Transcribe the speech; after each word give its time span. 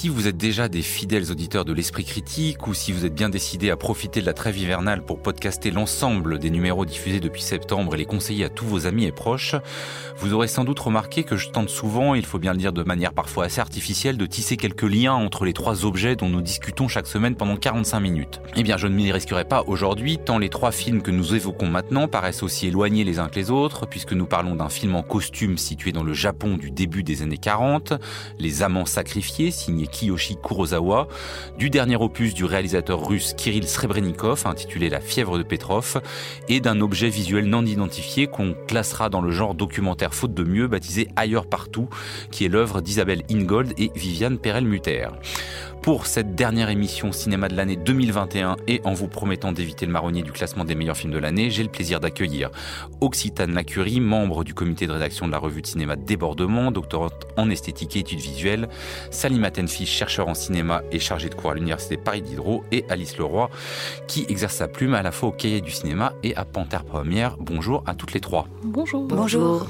Si 0.00 0.08
vous 0.08 0.26
êtes 0.26 0.38
déjà 0.38 0.68
des 0.68 0.80
fidèles 0.80 1.30
auditeurs 1.30 1.66
de 1.66 1.74
l'Esprit 1.74 2.06
Critique 2.06 2.66
ou 2.66 2.72
si 2.72 2.90
vous 2.90 3.04
êtes 3.04 3.12
bien 3.12 3.28
décidé 3.28 3.68
à 3.68 3.76
profiter 3.76 4.22
de 4.22 4.24
la 4.24 4.32
trêve 4.32 4.56
hivernale 4.56 5.04
pour 5.04 5.20
podcaster 5.20 5.70
l'ensemble 5.70 6.38
des 6.38 6.48
numéros 6.48 6.86
diffusés 6.86 7.20
depuis 7.20 7.42
septembre 7.42 7.94
et 7.94 7.98
les 7.98 8.06
conseiller 8.06 8.46
à 8.46 8.48
tous 8.48 8.64
vos 8.64 8.86
amis 8.86 9.04
et 9.04 9.12
proches, 9.12 9.56
vous 10.16 10.32
aurez 10.32 10.48
sans 10.48 10.64
doute 10.64 10.80
remarqué 10.80 11.22
que 11.22 11.36
je 11.36 11.50
tente 11.50 11.68
souvent, 11.68 12.14
il 12.14 12.24
faut 12.24 12.38
bien 12.38 12.52
le 12.52 12.58
dire 12.58 12.72
de 12.72 12.82
manière 12.82 13.12
parfois 13.12 13.44
assez 13.44 13.60
artificielle, 13.60 14.16
de 14.16 14.24
tisser 14.24 14.56
quelques 14.56 14.84
liens 14.84 15.12
entre 15.12 15.44
les 15.44 15.52
trois 15.52 15.84
objets 15.84 16.16
dont 16.16 16.30
nous 16.30 16.40
discutons 16.40 16.88
chaque 16.88 17.06
semaine 17.06 17.34
pendant 17.34 17.56
45 17.56 18.00
minutes. 18.00 18.40
Eh 18.56 18.62
bien, 18.62 18.78
je 18.78 18.86
ne 18.86 18.94
m'y 18.94 19.12
risquerai 19.12 19.44
pas 19.44 19.64
aujourd'hui, 19.66 20.16
tant 20.16 20.38
les 20.38 20.48
trois 20.48 20.72
films 20.72 21.02
que 21.02 21.10
nous 21.10 21.34
évoquons 21.34 21.68
maintenant 21.68 22.08
paraissent 22.08 22.42
aussi 22.42 22.68
éloignés 22.68 23.04
les 23.04 23.18
uns 23.18 23.28
que 23.28 23.38
les 23.38 23.50
autres, 23.50 23.84
puisque 23.84 24.14
nous 24.14 24.26
parlons 24.26 24.54
d'un 24.56 24.70
film 24.70 24.94
en 24.94 25.02
costume 25.02 25.58
situé 25.58 25.92
dans 25.92 26.04
le 26.04 26.14
Japon 26.14 26.56
du 26.56 26.70
début 26.70 27.02
des 27.02 27.20
années 27.20 27.36
40, 27.36 27.92
Les 28.38 28.62
Amants 28.62 28.86
Sacrifiés, 28.86 29.50
signé 29.50 29.89
Kiyoshi 29.90 30.36
Kurosawa, 30.36 31.08
du 31.58 31.70
dernier 31.70 31.96
opus 31.96 32.34
du 32.34 32.44
réalisateur 32.44 33.06
russe 33.06 33.34
Kirill 33.36 33.66
Srebrenikov, 33.66 34.46
intitulé 34.46 34.88
La 34.88 35.00
fièvre 35.00 35.38
de 35.38 35.42
Petrov, 35.42 36.00
et 36.48 36.60
d'un 36.60 36.80
objet 36.80 37.08
visuel 37.08 37.46
non 37.46 37.64
identifié 37.66 38.26
qu'on 38.26 38.54
classera 38.66 39.08
dans 39.08 39.20
le 39.20 39.30
genre 39.30 39.54
documentaire 39.54 40.14
faute 40.14 40.34
de 40.34 40.44
mieux, 40.44 40.66
baptisé 40.66 41.08
Ailleurs 41.16 41.46
partout, 41.46 41.88
qui 42.30 42.44
est 42.44 42.48
l'œuvre 42.48 42.80
d'Isabelle 42.80 43.22
Ingold 43.30 43.72
et 43.78 43.90
Viviane 43.94 44.38
Perel-Mutter. 44.38 45.08
Pour 45.82 46.06
cette 46.06 46.34
dernière 46.34 46.68
émission 46.68 47.10
cinéma 47.10 47.48
de 47.48 47.56
l'année 47.56 47.76
2021 47.76 48.56
et 48.68 48.82
en 48.84 48.92
vous 48.92 49.08
promettant 49.08 49.50
d'éviter 49.50 49.86
le 49.86 49.92
marronnier 49.92 50.22
du 50.22 50.30
classement 50.30 50.64
des 50.64 50.74
meilleurs 50.74 50.96
films 50.96 51.12
de 51.12 51.18
l'année, 51.18 51.50
j'ai 51.50 51.62
le 51.62 51.70
plaisir 51.70 52.00
d'accueillir 52.00 52.50
Occitane 53.00 53.54
Lacurie, 53.54 53.98
membre 53.98 54.44
du 54.44 54.52
comité 54.52 54.86
de 54.86 54.92
rédaction 54.92 55.26
de 55.26 55.32
la 55.32 55.38
revue 55.38 55.62
de 55.62 55.66
cinéma 55.66 55.96
Débordement, 55.96 56.70
doctorante 56.70 57.14
en 57.38 57.48
esthétique 57.48 57.96
et 57.96 58.00
études 58.00 58.20
visuelles, 58.20 58.68
Salima 59.10 59.50
Tenfi, 59.50 59.86
chercheur 59.86 60.28
en 60.28 60.34
cinéma 60.34 60.82
et 60.92 60.98
chargé 60.98 61.30
de 61.30 61.34
cours 61.34 61.52
à 61.52 61.54
l'université 61.54 61.96
Paris 61.96 62.20
Diderot, 62.20 62.62
et 62.72 62.84
Alice 62.90 63.16
Leroy, 63.16 63.48
qui 64.06 64.26
exerce 64.28 64.56
sa 64.56 64.68
plume 64.68 64.92
à 64.92 65.02
la 65.02 65.12
fois 65.12 65.30
au 65.30 65.32
cahier 65.32 65.62
du 65.62 65.70
cinéma 65.70 66.12
et 66.22 66.36
à 66.36 66.44
Panthère 66.44 66.84
Première. 66.84 67.38
Bonjour 67.38 67.82
à 67.86 67.94
toutes 67.94 68.12
les 68.12 68.20
trois. 68.20 68.46
Bonjour. 68.64 69.04
Bonjour. 69.04 69.66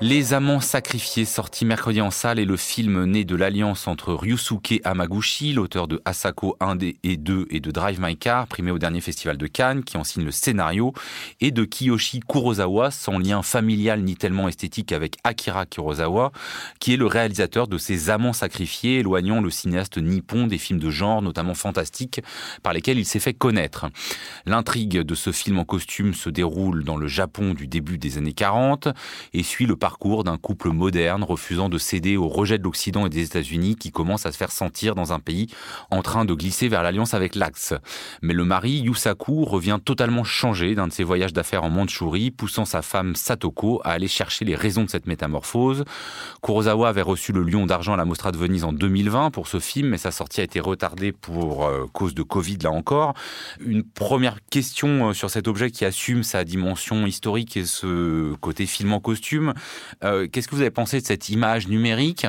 Les 0.00 0.32
Amants 0.32 0.60
Sacrifiés, 0.60 1.24
sorti 1.24 1.64
mercredi 1.64 2.00
en 2.00 2.12
salle, 2.12 2.38
est 2.38 2.44
le 2.44 2.56
film 2.56 3.04
né 3.06 3.24
de 3.24 3.34
l'alliance 3.34 3.88
entre 3.88 4.14
Ryusuke 4.14 4.80
Hamaguchi, 4.84 5.52
l'auteur 5.52 5.88
de 5.88 6.00
Asako 6.04 6.56
1 6.60 6.78
et 7.02 7.16
2 7.16 7.48
et 7.50 7.58
de 7.58 7.70
Drive 7.72 7.98
My 8.00 8.16
Car, 8.16 8.46
primé 8.46 8.70
au 8.70 8.78
dernier 8.78 9.00
festival 9.00 9.36
de 9.36 9.48
Cannes, 9.48 9.82
qui 9.82 9.96
en 9.96 10.04
signe 10.04 10.24
le 10.24 10.30
scénario, 10.30 10.92
et 11.40 11.50
de 11.50 11.64
Kiyoshi 11.64 12.20
Kurosawa, 12.20 12.92
sans 12.92 13.18
lien 13.18 13.42
familial 13.42 14.02
ni 14.02 14.14
tellement 14.14 14.46
esthétique 14.46 14.92
avec 14.92 15.16
Akira 15.24 15.66
Kurosawa, 15.66 16.30
qui 16.78 16.94
est 16.94 16.96
le 16.96 17.06
réalisateur 17.06 17.66
de 17.66 17.76
ces 17.76 18.08
Amants 18.08 18.32
Sacrifiés, 18.32 19.00
éloignant 19.00 19.40
le 19.40 19.50
cinéaste 19.50 19.98
nippon 19.98 20.46
des 20.46 20.58
films 20.58 20.78
de 20.78 20.90
genre, 20.90 21.22
notamment 21.22 21.54
fantastiques, 21.54 22.20
par 22.62 22.72
lesquels 22.72 23.00
il 23.00 23.04
s'est 23.04 23.18
fait 23.18 23.34
connaître. 23.34 23.86
L'intrigue 24.46 25.00
de 25.00 25.14
ce 25.16 25.32
film 25.32 25.58
en 25.58 25.64
costume 25.64 26.14
se 26.14 26.30
déroule 26.30 26.84
dans 26.84 26.96
le 26.96 27.08
Japon 27.08 27.52
du 27.52 27.66
début 27.66 27.98
des 27.98 28.16
années 28.16 28.32
40 28.32 28.86
et 29.32 29.42
suit 29.42 29.66
le 29.66 29.74
parcours 29.88 30.22
d'un 30.22 30.36
couple 30.36 30.68
moderne 30.68 31.22
refusant 31.22 31.70
de 31.70 31.78
céder 31.78 32.18
au 32.18 32.28
rejet 32.28 32.58
de 32.58 32.62
l'Occident 32.62 33.06
et 33.06 33.08
des 33.08 33.22
États-Unis 33.22 33.74
qui 33.74 33.90
commence 33.90 34.26
à 34.26 34.32
se 34.32 34.36
faire 34.36 34.52
sentir 34.52 34.94
dans 34.94 35.14
un 35.14 35.18
pays 35.18 35.46
en 35.90 36.02
train 36.02 36.26
de 36.26 36.34
glisser 36.34 36.68
vers 36.68 36.82
l'alliance 36.82 37.14
avec 37.14 37.34
l'Axe. 37.34 37.72
Mais 38.20 38.34
le 38.34 38.44
mari, 38.44 38.80
Yusaku, 38.80 39.46
revient 39.46 39.78
totalement 39.82 40.24
changé 40.24 40.74
d'un 40.74 40.88
de 40.88 40.92
ses 40.92 41.04
voyages 41.04 41.32
d'affaires 41.32 41.64
en 41.64 41.70
Mandchourie, 41.70 42.30
poussant 42.30 42.66
sa 42.66 42.82
femme 42.82 43.14
Satoko 43.14 43.80
à 43.82 43.92
aller 43.92 44.08
chercher 44.08 44.44
les 44.44 44.54
raisons 44.54 44.84
de 44.84 44.90
cette 44.90 45.06
métamorphose. 45.06 45.84
Kurosawa 46.42 46.90
avait 46.90 47.00
reçu 47.00 47.32
le 47.32 47.42
Lion 47.42 47.64
d'argent 47.64 47.94
à 47.94 47.96
la 47.96 48.04
Mostra 48.04 48.30
de 48.30 48.36
Venise 48.36 48.64
en 48.64 48.74
2020 48.74 49.30
pour 49.30 49.48
ce 49.48 49.58
film, 49.58 49.88
mais 49.88 49.96
sa 49.96 50.10
sortie 50.10 50.42
a 50.42 50.44
été 50.44 50.60
retardée 50.60 51.12
pour 51.12 51.64
euh, 51.64 51.86
cause 51.94 52.14
de 52.14 52.22
Covid 52.22 52.58
là 52.62 52.72
encore. 52.72 53.14
Une 53.58 53.84
première 53.84 54.36
question 54.50 55.08
euh, 55.08 55.12
sur 55.14 55.30
cet 55.30 55.48
objet 55.48 55.70
qui 55.70 55.86
assume 55.86 56.24
sa 56.24 56.44
dimension 56.44 57.06
historique 57.06 57.56
et 57.56 57.64
ce 57.64 58.34
côté 58.34 58.66
film 58.66 58.92
en 58.92 59.00
costume. 59.00 59.54
Euh, 60.04 60.26
Qu'est-ce 60.30 60.48
que 60.48 60.54
vous 60.54 60.60
avez 60.60 60.70
pensé 60.70 61.00
de 61.00 61.06
cette 61.06 61.28
image 61.28 61.68
numérique 61.68 62.26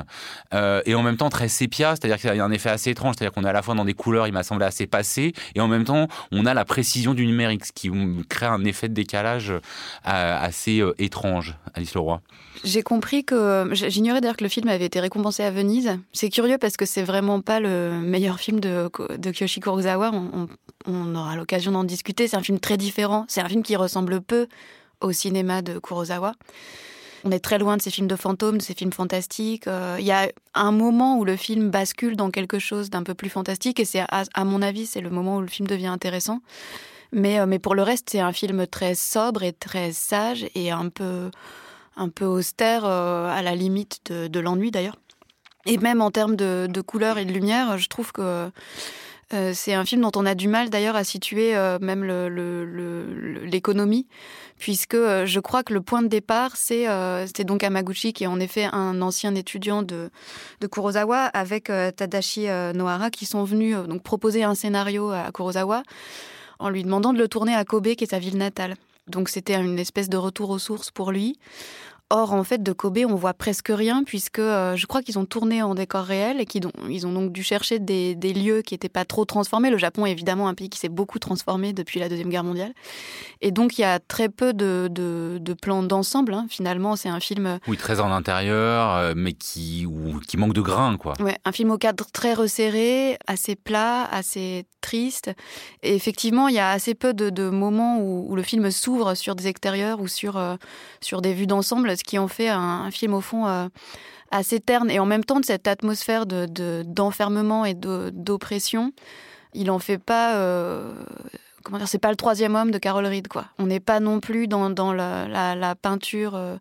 euh, 0.54 0.82
et 0.86 0.96
en 0.96 1.04
même 1.04 1.18
temps 1.18 1.30
très 1.30 1.48
sépia, 1.48 1.96
c'est-à-dire 1.96 2.18
qu'il 2.18 2.36
y 2.36 2.40
a 2.40 2.46
un 2.46 2.52
effet 2.52 2.70
assez 2.70 2.92
étrange, 2.92 3.16
c'est-à-dire 3.18 3.34
qu'on 3.34 3.44
est 3.44 3.50
à 3.50 3.54
la 3.54 3.62
fois 3.62 3.76
dans 3.76 3.86
des 3.86 3.94
couleurs, 3.94 4.28
il 4.28 4.34
m'a 4.34 4.44
semblé 4.44 4.66
assez 4.66 4.88
passées, 4.88 5.34
et 5.56 5.62
en 5.62 5.68
même 5.68 5.84
temps 5.84 6.08
on 6.32 6.46
a 6.46 6.54
la 6.54 6.66
précision 6.66 7.14
du 7.14 7.26
numérique, 7.26 7.66
ce 7.66 7.72
qui 7.72 7.92
crée 8.30 8.46
un 8.46 8.64
effet 8.66 8.90
de 8.90 8.94
décalage 8.94 9.52
euh, 9.52 9.60
assez 10.04 10.84
étrange. 10.98 11.56
Alice 11.74 11.94
Leroy. 11.94 12.22
J'ai 12.64 12.84
compris 12.84 13.24
que 13.24 13.70
j'ignorais 13.74 14.22
d'ailleurs 14.22 14.36
que 14.36 14.44
le 14.44 14.50
film 14.50 14.68
avait 14.68 14.86
été 14.86 15.00
récompensé 15.00 15.44
à 15.44 15.52
Venise. 15.52 15.98
C'est 16.12 16.30
curieux 16.30 16.58
parce 16.58 16.76
que 16.76 16.86
c'est 16.86 17.04
vraiment 17.04 17.40
pas 17.42 17.60
le 17.60 17.92
meilleur 18.02 18.40
film 18.40 18.60
de, 18.60 18.90
de 19.18 19.32
Kiyoshi 19.32 19.62
Kurosawa. 19.62 20.12
On 20.86 21.16
aura 21.16 21.36
l'occasion 21.36 21.72
d'en 21.72 21.84
discuter. 21.86 22.28
C'est 22.28 22.36
un 22.36 22.44
film 22.44 22.60
très 22.60 22.76
différent. 22.76 23.26
C'est 23.30 23.42
un 23.42 23.48
film 23.48 23.64
qui 23.64 23.76
ressemble 23.76 24.22
peu 24.22 24.48
au 25.02 25.12
cinéma 25.12 25.62
de 25.62 25.80
Kurosawa. 25.80 26.34
On 27.24 27.32
est 27.32 27.40
très 27.40 27.58
loin 27.58 27.78
de 27.78 27.82
ces 27.82 27.92
films 27.92 28.08
de 28.08 28.16
fantômes, 28.16 28.58
de 28.58 28.62
ces 28.62 28.74
films 28.74 28.94
fantastiques. 28.94 29.68
Euh, 29.68 29.98
Il 30.00 30.06
y 30.06 30.12
a 30.12 30.30
un 30.54 30.72
moment 30.72 31.18
où 31.18 31.26
le 31.26 31.36
film 31.36 31.70
bascule 31.70 32.16
dans 32.16 32.32
quelque 32.32 32.60
chose 32.60 32.90
d'un 32.90 33.04
peu 33.04 33.14
plus 33.14 33.30
fantastique, 33.30 33.80
et 33.80 33.86
c'est 33.86 34.04
à, 34.10 34.46
mon 34.46 34.62
avis, 34.62 34.86
c'est 34.86 35.02
le 35.02 35.10
moment 35.10 35.38
où 35.38 35.42
le 35.42 35.48
film 35.48 35.68
devient 35.68 35.88
intéressant. 35.88 36.42
Mais, 37.12 37.40
euh, 37.40 37.46
mais 37.46 37.60
pour 37.60 37.76
le 37.76 37.84
reste, 37.84 38.10
c'est 38.12 38.20
un 38.20 38.32
film 38.32 38.68
très 38.68 38.96
sobre 38.96 39.44
et 39.44 39.54
très 39.54 39.92
sage 39.92 40.46
et 40.56 40.72
un 40.72 40.90
peu, 40.90 41.32
un 41.98 42.10
peu 42.10 42.26
austère, 42.26 42.86
euh, 42.86 43.28
à 43.30 43.42
la 43.42 43.56
limite 43.56 44.12
de, 44.12 44.40
l'ennui 44.40 44.72
d'ailleurs. 44.72 44.96
Et 45.66 45.78
même 45.78 46.02
en 46.02 46.12
termes 46.12 46.36
de, 46.36 46.68
de 46.70 46.82
couleur 46.82 47.18
et 47.18 47.26
de 47.26 47.34
lumière, 47.34 47.78
je 47.78 47.90
trouve 47.90 48.12
que 48.12 48.50
euh, 49.34 49.52
c'est 49.54 49.74
un 49.74 49.86
film 49.86 50.02
dont 50.02 50.12
on 50.16 50.26
a 50.26 50.36
du 50.36 50.48
mal 50.48 50.70
d'ailleurs 50.70 50.96
à 50.96 51.04
situer 51.04 51.56
euh, 51.56 51.78
même 51.80 52.04
l'économie, 53.46 54.08
puisque 54.58 54.96
euh, 54.96 55.26
je 55.26 55.40
crois 55.40 55.64
que 55.64 55.74
le 55.74 55.82
point 55.82 56.02
de 56.02 56.08
départ, 56.08 56.56
c'est 56.56 56.88
euh, 56.88 57.26
c'est 57.28 57.44
donc 57.44 57.64
Hamaguchi, 57.64 58.14
qui 58.14 58.24
est 58.24 58.28
en 58.28 58.40
effet 58.40 58.68
un 58.72 59.02
ancien 59.02 59.36
étudiant 59.36 59.84
de, 59.84 60.10
de 60.62 60.68
Kurosawa, 60.68 61.26
avec 61.26 61.70
euh, 61.70 61.92
Tadashi 61.92 62.48
Nohara, 62.74 63.10
qui 63.10 63.26
sont 63.26 63.44
venus 63.44 63.76
donc 63.88 64.04
proposer 64.04 64.44
un 64.44 64.56
scénario 64.56 65.12
à 65.12 65.32
Kurosawa 65.34 65.84
en 66.60 66.70
lui 66.70 66.84
demandant 66.84 67.14
de 67.14 67.18
le 67.20 67.28
tourner 67.28 67.56
à 67.56 67.64
Kobe, 67.64 67.96
qui 67.96 68.04
est 68.04 68.12
sa 68.12 68.20
ville 68.20 68.38
natale. 68.38 68.76
Donc 69.08 69.30
c'était 69.30 69.56
une 69.56 69.80
espèce 69.80 70.10
de 70.10 70.18
retour 70.18 70.50
aux 70.52 70.60
sources 70.60 70.92
pour 70.92 71.12
lui. 71.12 71.40
Or, 72.12 72.34
en 72.34 72.44
fait, 72.44 72.64
de 72.64 72.72
Kobe, 72.72 73.00
on 73.08 73.14
voit 73.16 73.36
presque 73.36 73.70
rien, 73.70 74.04
puisque 74.04 74.40
euh, 74.40 74.76
je 74.76 74.88
crois 74.88 75.04
qu'ils 75.04 75.20
ont 75.20 75.26
tourné 75.26 75.62
en 75.62 75.76
décor 75.76 76.04
réel 76.04 76.42
et 76.42 76.46
qu'ils 76.46 76.66
ont, 76.66 76.72
ils 76.90 77.06
ont 77.06 77.12
donc 77.14 77.32
dû 77.32 77.44
chercher 77.44 77.78
des, 77.78 78.16
des 78.16 78.34
lieux 78.34 78.64
qui 78.64 78.74
n'étaient 78.74 78.90
pas 78.90 79.06
trop 79.06 79.26
transformés. 79.26 79.70
Le 79.70 79.78
Japon 79.78 80.08
est 80.08 80.12
évidemment 80.12 80.48
un 80.48 80.56
pays 80.56 80.70
qui 80.70 80.80
s'est 80.80 80.90
beaucoup 80.90 81.20
transformé 81.20 81.72
depuis 81.72 82.00
la 82.00 82.10
Deuxième 82.10 82.30
Guerre 82.30 82.44
mondiale. 82.44 82.74
Et 83.42 83.52
donc, 83.52 83.78
il 83.78 83.82
y 83.82 83.84
a 83.86 84.00
très 84.00 84.28
peu 84.28 84.54
de, 84.54 84.88
de, 84.90 85.38
de 85.40 85.54
plans 85.54 85.84
d'ensemble. 85.84 86.34
hein. 86.34 86.48
Finalement, 86.50 86.96
c'est 86.96 87.10
un 87.10 87.20
film 87.20 87.60
Oui, 87.68 87.78
très 87.78 88.00
en 88.00 88.12
intérieur, 88.12 88.96
euh, 88.96 89.14
mais 89.16 89.34
qui, 89.34 89.86
ou, 89.86 90.20
qui 90.20 90.38
manque 90.38 90.54
de 90.54 90.62
grain, 90.62 90.98
quoi. 90.98 91.14
Ouais, 91.20 91.38
un 91.46 91.52
film 91.52 91.70
au 91.70 91.78
cadre 91.78 92.06
très 92.12 92.34
resserré, 92.34 93.18
assez 93.28 93.56
plat, 93.56 94.06
assez 94.12 94.66
triste. 94.82 95.30
Et 95.84 95.94
effectivement, 95.94 96.48
il 96.48 96.56
y 96.56 96.60
a 96.60 96.72
assez 96.72 96.96
peu 96.96 97.14
de, 97.14 97.30
de 97.30 97.50
moments 97.50 98.00
où, 98.00 98.26
où 98.32 98.36
le 98.36 98.42
film 98.44 98.72
s'ouvre 98.72 99.14
sur 99.14 99.36
des 99.36 99.48
extérieurs 99.48 100.00
ou 100.02 100.08
sur, 100.08 100.38
euh, 100.38 100.56
sur 101.02 101.22
des 101.22 101.34
vues 101.34 101.46
d'ensemble, 101.48 101.90
ce 102.00 102.04
qui 102.04 102.18
en 102.18 102.28
fait 102.28 102.50
un, 102.50 102.90
film 102.92 103.14
au 103.14 103.22
fond 103.22 103.46
euh, 103.48 103.68
assez 104.32 104.60
terne. 104.60 104.90
Et 104.90 105.00
en 105.00 105.06
même 105.06 105.24
temps, 105.24 105.40
de 105.40 105.46
cette 105.46 105.68
atmosphère 105.68 106.26
de- 106.26 106.46
de- 106.48 106.84
d'enfermement 106.86 107.66
et 107.66 107.74
d'oppression, 107.76 108.92
il 109.54 109.70
en 109.72 109.80
fait 109.80 109.98
pas. 109.98 110.36
euh, 110.36 110.94
comment 111.64 111.78
dire, 111.78 111.88
c'est 111.88 112.00
pas 112.00 112.10
le 112.12 112.16
troisième 112.16 112.56
homme 112.56 112.72
de 112.72 112.78
Carol 112.78 113.06
Reed, 113.06 113.28
quoi. 113.28 113.46
On 113.60 113.66
n'est 113.68 113.80
pas 113.80 114.00
non 114.00 114.20
plus 114.20 114.48
dans, 114.48 114.70
la, 114.94 115.76
peinture. 115.76 116.36
euh, 116.36 116.58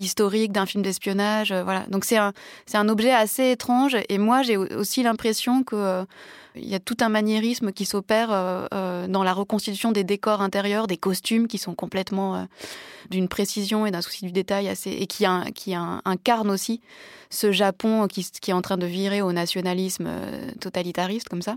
historique 0.00 0.50
d'un 0.50 0.66
film 0.66 0.82
d'espionnage 0.82 1.52
voilà 1.52 1.84
donc 1.88 2.04
c'est 2.04 2.18
un 2.18 2.88
objet 2.88 3.12
assez 3.12 3.52
étrange 3.52 3.96
et 4.08 4.18
moi 4.18 4.42
j'ai 4.42 4.56
au- 4.56 4.66
aussi 4.76 5.04
l'impression 5.04 5.62
que 5.62 6.04
il 6.56 6.68
y 6.68 6.74
a 6.74 6.80
tout 6.80 6.96
un 7.00 7.08
maniérisme 7.08 7.72
qui 7.72 7.84
s'opère 7.84 8.32
euh, 8.32 8.66
euh, 8.72 9.06
dans 9.08 9.22
la 9.24 9.32
reconstitution 9.32 9.92
des 9.92 10.04
décors 10.04 10.40
intérieurs, 10.40 10.86
des 10.86 10.96
costumes 10.96 11.48
qui 11.48 11.58
sont 11.58 11.74
complètement 11.74 12.36
euh, 12.36 12.44
d'une 13.10 13.28
précision 13.28 13.86
et 13.86 13.90
d'un 13.90 14.00
souci 14.00 14.24
du 14.24 14.32
détail 14.32 14.68
assez 14.68 14.90
et 14.90 15.06
qui, 15.06 15.26
in- 15.26 15.50
qui 15.52 15.74
in- 15.74 16.00
incarne 16.04 16.50
aussi 16.50 16.80
ce 17.30 17.52
Japon 17.52 18.06
qui, 18.06 18.24
qui 18.40 18.50
est 18.50 18.54
en 18.54 18.62
train 18.62 18.78
de 18.78 18.86
virer 18.86 19.22
au 19.22 19.32
nationalisme 19.32 20.08
totalitariste 20.60 21.28
comme 21.28 21.42
ça. 21.42 21.56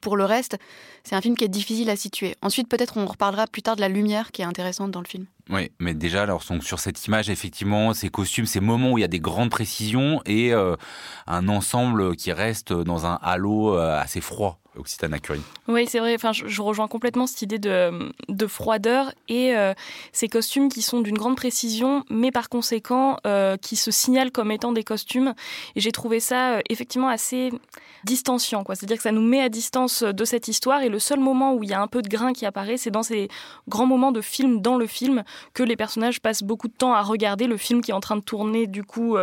Pour 0.00 0.16
le 0.16 0.24
reste, 0.24 0.56
c'est 1.02 1.16
un 1.16 1.20
film 1.20 1.36
qui 1.36 1.44
est 1.44 1.48
difficile 1.48 1.90
à 1.90 1.96
situer. 1.96 2.36
Ensuite, 2.42 2.68
peut-être 2.68 2.96
on 2.96 3.06
reparlera 3.06 3.46
plus 3.46 3.62
tard 3.62 3.76
de 3.76 3.80
la 3.80 3.88
lumière 3.88 4.30
qui 4.30 4.42
est 4.42 4.44
intéressante 4.44 4.90
dans 4.90 5.00
le 5.00 5.08
film. 5.08 5.26
Oui, 5.48 5.70
mais 5.78 5.94
déjà, 5.94 6.22
alors, 6.22 6.42
sur 6.42 6.80
cette 6.80 7.06
image, 7.06 7.30
effectivement, 7.30 7.94
ces 7.94 8.08
costumes, 8.08 8.46
ces 8.46 8.60
moments 8.60 8.92
où 8.92 8.98
il 8.98 9.02
y 9.02 9.04
a 9.04 9.08
des 9.08 9.20
grandes 9.20 9.50
précisions 9.50 10.20
et 10.26 10.52
un 10.52 11.48
ensemble 11.48 12.16
qui 12.16 12.32
reste 12.32 12.72
dans 12.72 13.06
un 13.06 13.14
halo 13.22 13.76
assez 13.76 14.20
froid. 14.20 14.60
Occitana 14.78 15.18
Curie. 15.18 15.40
Oui, 15.68 15.86
c'est 15.88 15.98
vrai. 15.98 16.14
Enfin, 16.14 16.32
je, 16.32 16.62
rejoins 16.62 16.88
complètement 16.88 17.26
cette 17.26 17.42
idée 17.42 17.58
de, 17.58 18.12
de 18.28 18.46
froideur 18.46 19.12
et 19.28 19.56
euh, 19.56 19.74
ces 20.12 20.28
costumes 20.28 20.68
qui 20.68 20.82
sont 20.82 21.00
d'une 21.00 21.16
grande 21.16 21.36
précision, 21.36 22.04
mais 22.10 22.30
par 22.30 22.48
conséquent 22.48 23.18
euh, 23.26 23.56
qui 23.56 23.76
se 23.76 23.90
signalent 23.90 24.30
comme 24.30 24.50
étant 24.50 24.72
des 24.72 24.84
costumes. 24.84 25.34
Et 25.74 25.80
j'ai 25.80 25.92
trouvé 25.92 26.20
ça 26.20 26.54
euh, 26.54 26.60
effectivement 26.68 27.08
assez 27.08 27.52
distanciant. 28.04 28.64
C'est-à-dire 28.68 28.96
que 28.96 29.02
ça 29.02 29.12
nous 29.12 29.22
met 29.22 29.40
à 29.40 29.48
distance 29.48 30.02
de 30.02 30.24
cette 30.24 30.48
histoire 30.48 30.82
et 30.82 30.88
le 30.88 30.98
seul 30.98 31.18
moment 31.18 31.54
où 31.54 31.62
il 31.62 31.70
y 31.70 31.74
a 31.74 31.80
un 31.80 31.88
peu 31.88 32.02
de 32.02 32.08
grain 32.08 32.32
qui 32.32 32.46
apparaît, 32.46 32.76
c'est 32.76 32.90
dans 32.90 33.02
ces 33.02 33.28
grands 33.68 33.86
moments 33.86 34.12
de 34.12 34.20
film 34.20 34.60
dans 34.60 34.76
le 34.76 34.86
film 34.86 35.24
que 35.54 35.62
les 35.62 35.76
personnages 35.76 36.20
passent 36.20 36.42
beaucoup 36.42 36.68
de 36.68 36.74
temps 36.74 36.94
à 36.94 37.02
regarder 37.02 37.46
le 37.46 37.56
film 37.56 37.80
qui 37.80 37.90
est 37.90 37.94
en 37.94 38.00
train 38.00 38.16
de 38.16 38.22
tourner. 38.22 38.66
Du 38.66 38.84
coup, 38.84 39.16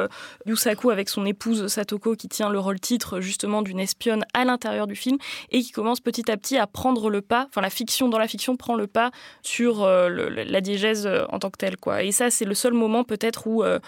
Yusaku 0.46 0.90
avec 0.90 1.10
son 1.10 1.26
épouse 1.26 1.68
Satoko 1.68 2.16
qui 2.16 2.28
tient 2.28 2.50
le 2.50 2.60
rôle 2.60 2.80
titre 2.80 3.20
justement 3.20 3.62
d'une 3.62 3.80
espionne 3.80 4.24
à 4.34 4.46
l'intérieur 4.46 4.88
du 4.88 4.96
film 4.96 5.18
et 5.52 5.62
qui 5.62 5.72
commence 5.72 6.00
petit 6.00 6.30
à 6.32 6.38
petit 6.38 6.58
à 6.58 6.68
prendre 6.68 7.10
le 7.10 7.22
pas, 7.22 7.48
enfin 7.50 7.62
la 7.62 7.70
fiction 7.70 8.10
dans 8.10 8.18
la 8.18 8.28
fiction 8.28 8.56
prend 8.56 8.76
le 8.76 8.88
pas 8.88 9.12
sur 9.42 9.84
euh, 9.84 10.10
la 10.10 10.62
diégèse 10.62 11.06
euh, 11.06 11.26
en 11.30 11.40
tant 11.40 11.50
que 11.50 11.58
telle. 11.58 11.78
Quoi. 11.78 12.04
Et 12.04 12.12
ça, 12.12 12.30
c'est 12.30 12.46
le 12.46 12.54
seul 12.54 12.74
moment 12.74 13.04
peut-être 13.04 13.48
où 13.48 13.64
euh, 13.64 13.80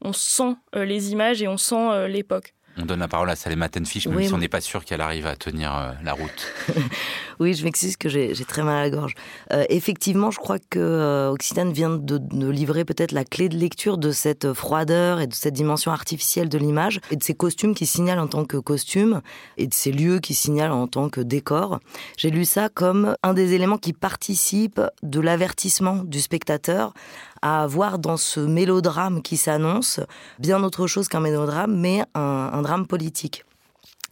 on 0.00 0.12
sent 0.12 0.54
les 0.74 1.12
images 1.12 1.42
et 1.42 1.48
on 1.48 1.56
sent 1.56 2.08
l'époque. 2.08 2.54
On 2.76 2.86
donne 2.86 2.98
la 3.00 3.08
parole 3.08 3.30
à 3.30 3.36
Salema 3.36 3.68
Tenfish, 3.68 4.08
même 4.08 4.24
si 4.24 4.32
on 4.32 4.38
n'est 4.38 4.48
pas 4.48 4.60
sûr 4.60 4.84
qu'elle 4.84 5.00
arrive 5.00 5.26
à 5.26 5.36
tenir 5.36 5.74
euh, 5.74 5.92
la 6.02 6.12
route. 6.12 6.52
oui, 7.38 7.54
je 7.54 7.64
m'excuse 7.64 7.96
que 7.96 8.08
j'ai 8.08 8.34
très 8.44 8.62
mal 8.64 8.76
à 8.76 8.80
la 8.82 8.90
gorge. 8.90 9.14
Euh, 9.52 9.64
effectivement, 9.68 10.32
je 10.32 10.38
crois 10.38 10.58
que 10.58 10.80
euh, 10.80 11.30
Occitane 11.30 11.72
vient 11.72 11.90
de, 11.90 12.18
de 12.18 12.48
livrer 12.48 12.84
peut-être 12.84 13.12
la 13.12 13.24
clé 13.24 13.48
de 13.48 13.56
lecture 13.56 13.96
de 13.96 14.10
cette 14.10 14.52
froideur 14.52 15.20
et 15.20 15.28
de 15.28 15.34
cette 15.34 15.54
dimension 15.54 15.92
artificielle 15.92 16.48
de 16.48 16.58
l'image 16.58 17.00
et 17.12 17.16
de 17.16 17.22
ces 17.22 17.34
costumes 17.34 17.74
qui 17.74 17.86
signalent 17.86 18.18
en 18.18 18.26
tant 18.26 18.44
que 18.44 18.56
costumes 18.56 19.20
et 19.56 19.68
de 19.68 19.74
ces 19.74 19.92
lieux 19.92 20.18
qui 20.18 20.34
signalent 20.34 20.72
en 20.72 20.88
tant 20.88 21.08
que 21.08 21.20
décor. 21.20 21.78
J'ai 22.16 22.30
lu 22.30 22.44
ça 22.44 22.68
comme 22.68 23.14
un 23.22 23.34
des 23.34 23.52
éléments 23.52 23.78
qui 23.78 23.92
participent 23.92 24.82
de 25.02 25.20
l'avertissement 25.20 26.02
du 26.02 26.20
spectateur 26.20 26.92
à 27.44 27.62
avoir 27.62 27.98
dans 27.98 28.16
ce 28.16 28.40
mélodrame 28.40 29.20
qui 29.20 29.36
s'annonce 29.36 30.00
bien 30.38 30.64
autre 30.64 30.86
chose 30.86 31.08
qu'un 31.08 31.20
mélodrame, 31.20 31.76
mais 31.76 32.02
un, 32.14 32.62
drame 32.62 32.86
politique 32.86 33.44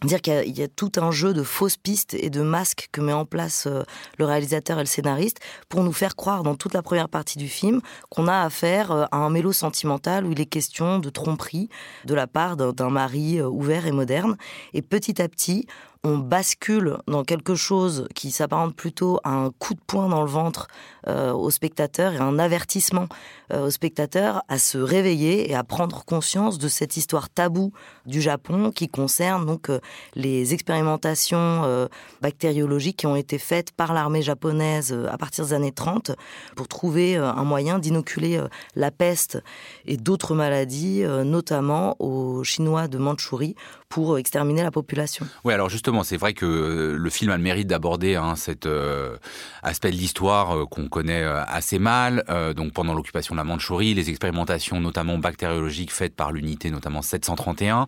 dire 0.03 0.21
qu'il 0.21 0.57
y, 0.57 0.61
a 0.61 0.67
tout 0.67 0.91
un 0.97 1.11
jeu 1.11 1.33
de 1.33 1.43
fausses 1.43 1.77
pistes 1.77 2.13
et 2.13 2.29
de 2.29 2.41
masques 2.41 2.89
que 2.91 2.99
met 2.99 3.13
en 3.13 3.23
place 3.23 3.67
euh, 3.67 3.83
le 4.17 4.25
réalisateur 4.25 4.77
et 4.77 4.81
le 4.81 4.85
scénariste 4.85 5.39
pour 5.69 5.81
nous 5.81 5.93
faire 5.93 6.17
croire 6.17 6.43
dans 6.43 6.55
toute 6.55 6.73
la 6.73 6.81
première 6.81 7.07
partie 7.07 7.37
du 7.37 7.47
film 7.47 7.79
qu'on 8.09 8.27
a 8.27 8.41
affaire 8.41 8.91
euh, 8.91 9.05
à 9.11 9.17
un 9.17 9.29
mélo 9.29 9.53
sentimental 9.53 10.25
où 10.25 10.33
il 10.33 10.41
est 10.41 10.45
question 10.45 10.99
de 10.99 11.09
tromperie 11.09 11.69
de 12.03 12.13
la 12.13 12.27
part 12.27 12.57
d'un 12.57 12.89
mari 12.89 13.39
euh, 13.39 13.47
ouvert 13.47 13.87
et 13.87 13.93
moderne. 13.93 14.35
Et 14.73 14.81
petit 14.81 15.21
à 15.21 15.29
petit, 15.29 15.67
on 16.03 16.17
bascule 16.17 16.97
dans 17.07 17.23
quelque 17.23 17.55
chose 17.55 18.09
qui 18.13 18.31
s'apparente 18.31 18.75
plutôt 18.75 19.21
à 19.23 19.29
un 19.29 19.51
coup 19.51 19.73
de 19.73 19.79
poing 19.87 20.09
dans 20.09 20.21
le 20.21 20.29
ventre 20.29 20.67
euh, 21.09 21.33
au 21.33 21.49
spectateur 21.49 22.13
et 22.13 22.17
un 22.17 22.39
avertissement 22.39 23.07
euh, 23.51 23.65
au 23.65 23.69
spectateur 23.69 24.41
à 24.47 24.57
se 24.57 24.77
réveiller 24.77 25.51
et 25.51 25.53
à 25.55 25.65
prendre 25.65 26.05
conscience 26.05 26.57
de 26.57 26.69
cette 26.69 26.95
histoire 26.95 27.29
taboue 27.29 27.73
du 28.05 28.21
Japon 28.21 28.71
qui 28.71 28.87
concerne 28.87 29.45
donc 29.45 29.69
euh, 29.69 29.79
les 30.15 30.53
expérimentations 30.53 31.89
bactériologiques 32.21 32.97
qui 32.97 33.07
ont 33.07 33.15
été 33.15 33.37
faites 33.37 33.71
par 33.71 33.93
l'armée 33.93 34.21
japonaise 34.21 34.97
à 35.11 35.17
partir 35.17 35.45
des 35.45 35.53
années 35.53 35.71
30 35.71 36.11
pour 36.55 36.67
trouver 36.67 37.17
un 37.17 37.43
moyen 37.43 37.79
d'inoculer 37.79 38.41
la 38.75 38.91
peste 38.91 39.41
et 39.85 39.97
d'autres 39.97 40.35
maladies, 40.35 41.03
notamment 41.25 41.95
aux 41.99 42.43
Chinois 42.43 42.87
de 42.87 42.97
Mandchourie 42.97 43.55
pour 43.89 44.17
exterminer 44.17 44.63
la 44.63 44.71
population. 44.71 45.27
Oui, 45.43 45.53
alors 45.53 45.69
justement, 45.69 46.03
c'est 46.03 46.17
vrai 46.17 46.33
que 46.33 46.95
le 46.97 47.09
film 47.09 47.31
a 47.31 47.37
le 47.37 47.43
mérite 47.43 47.67
d'aborder 47.67 48.15
hein, 48.15 48.35
cet 48.35 48.67
aspect 49.61 49.91
de 49.91 49.97
l'histoire 49.97 50.67
qu'on 50.69 50.87
connaît 50.93 51.23
assez 51.23 51.79
mal. 51.79 52.23
donc 52.55 52.73
pendant 52.73 52.93
l'occupation 52.93 53.33
de 53.33 53.37
la 53.37 53.43
Mandchourie, 53.43 53.93
les 53.93 54.09
expérimentations 54.09 54.79
notamment 54.79 55.17
bactériologiques 55.17 55.91
faites 55.91 56.15
par 56.15 56.31
l'unité 56.31 56.69
notamment 56.69 57.01
731. 57.01 57.87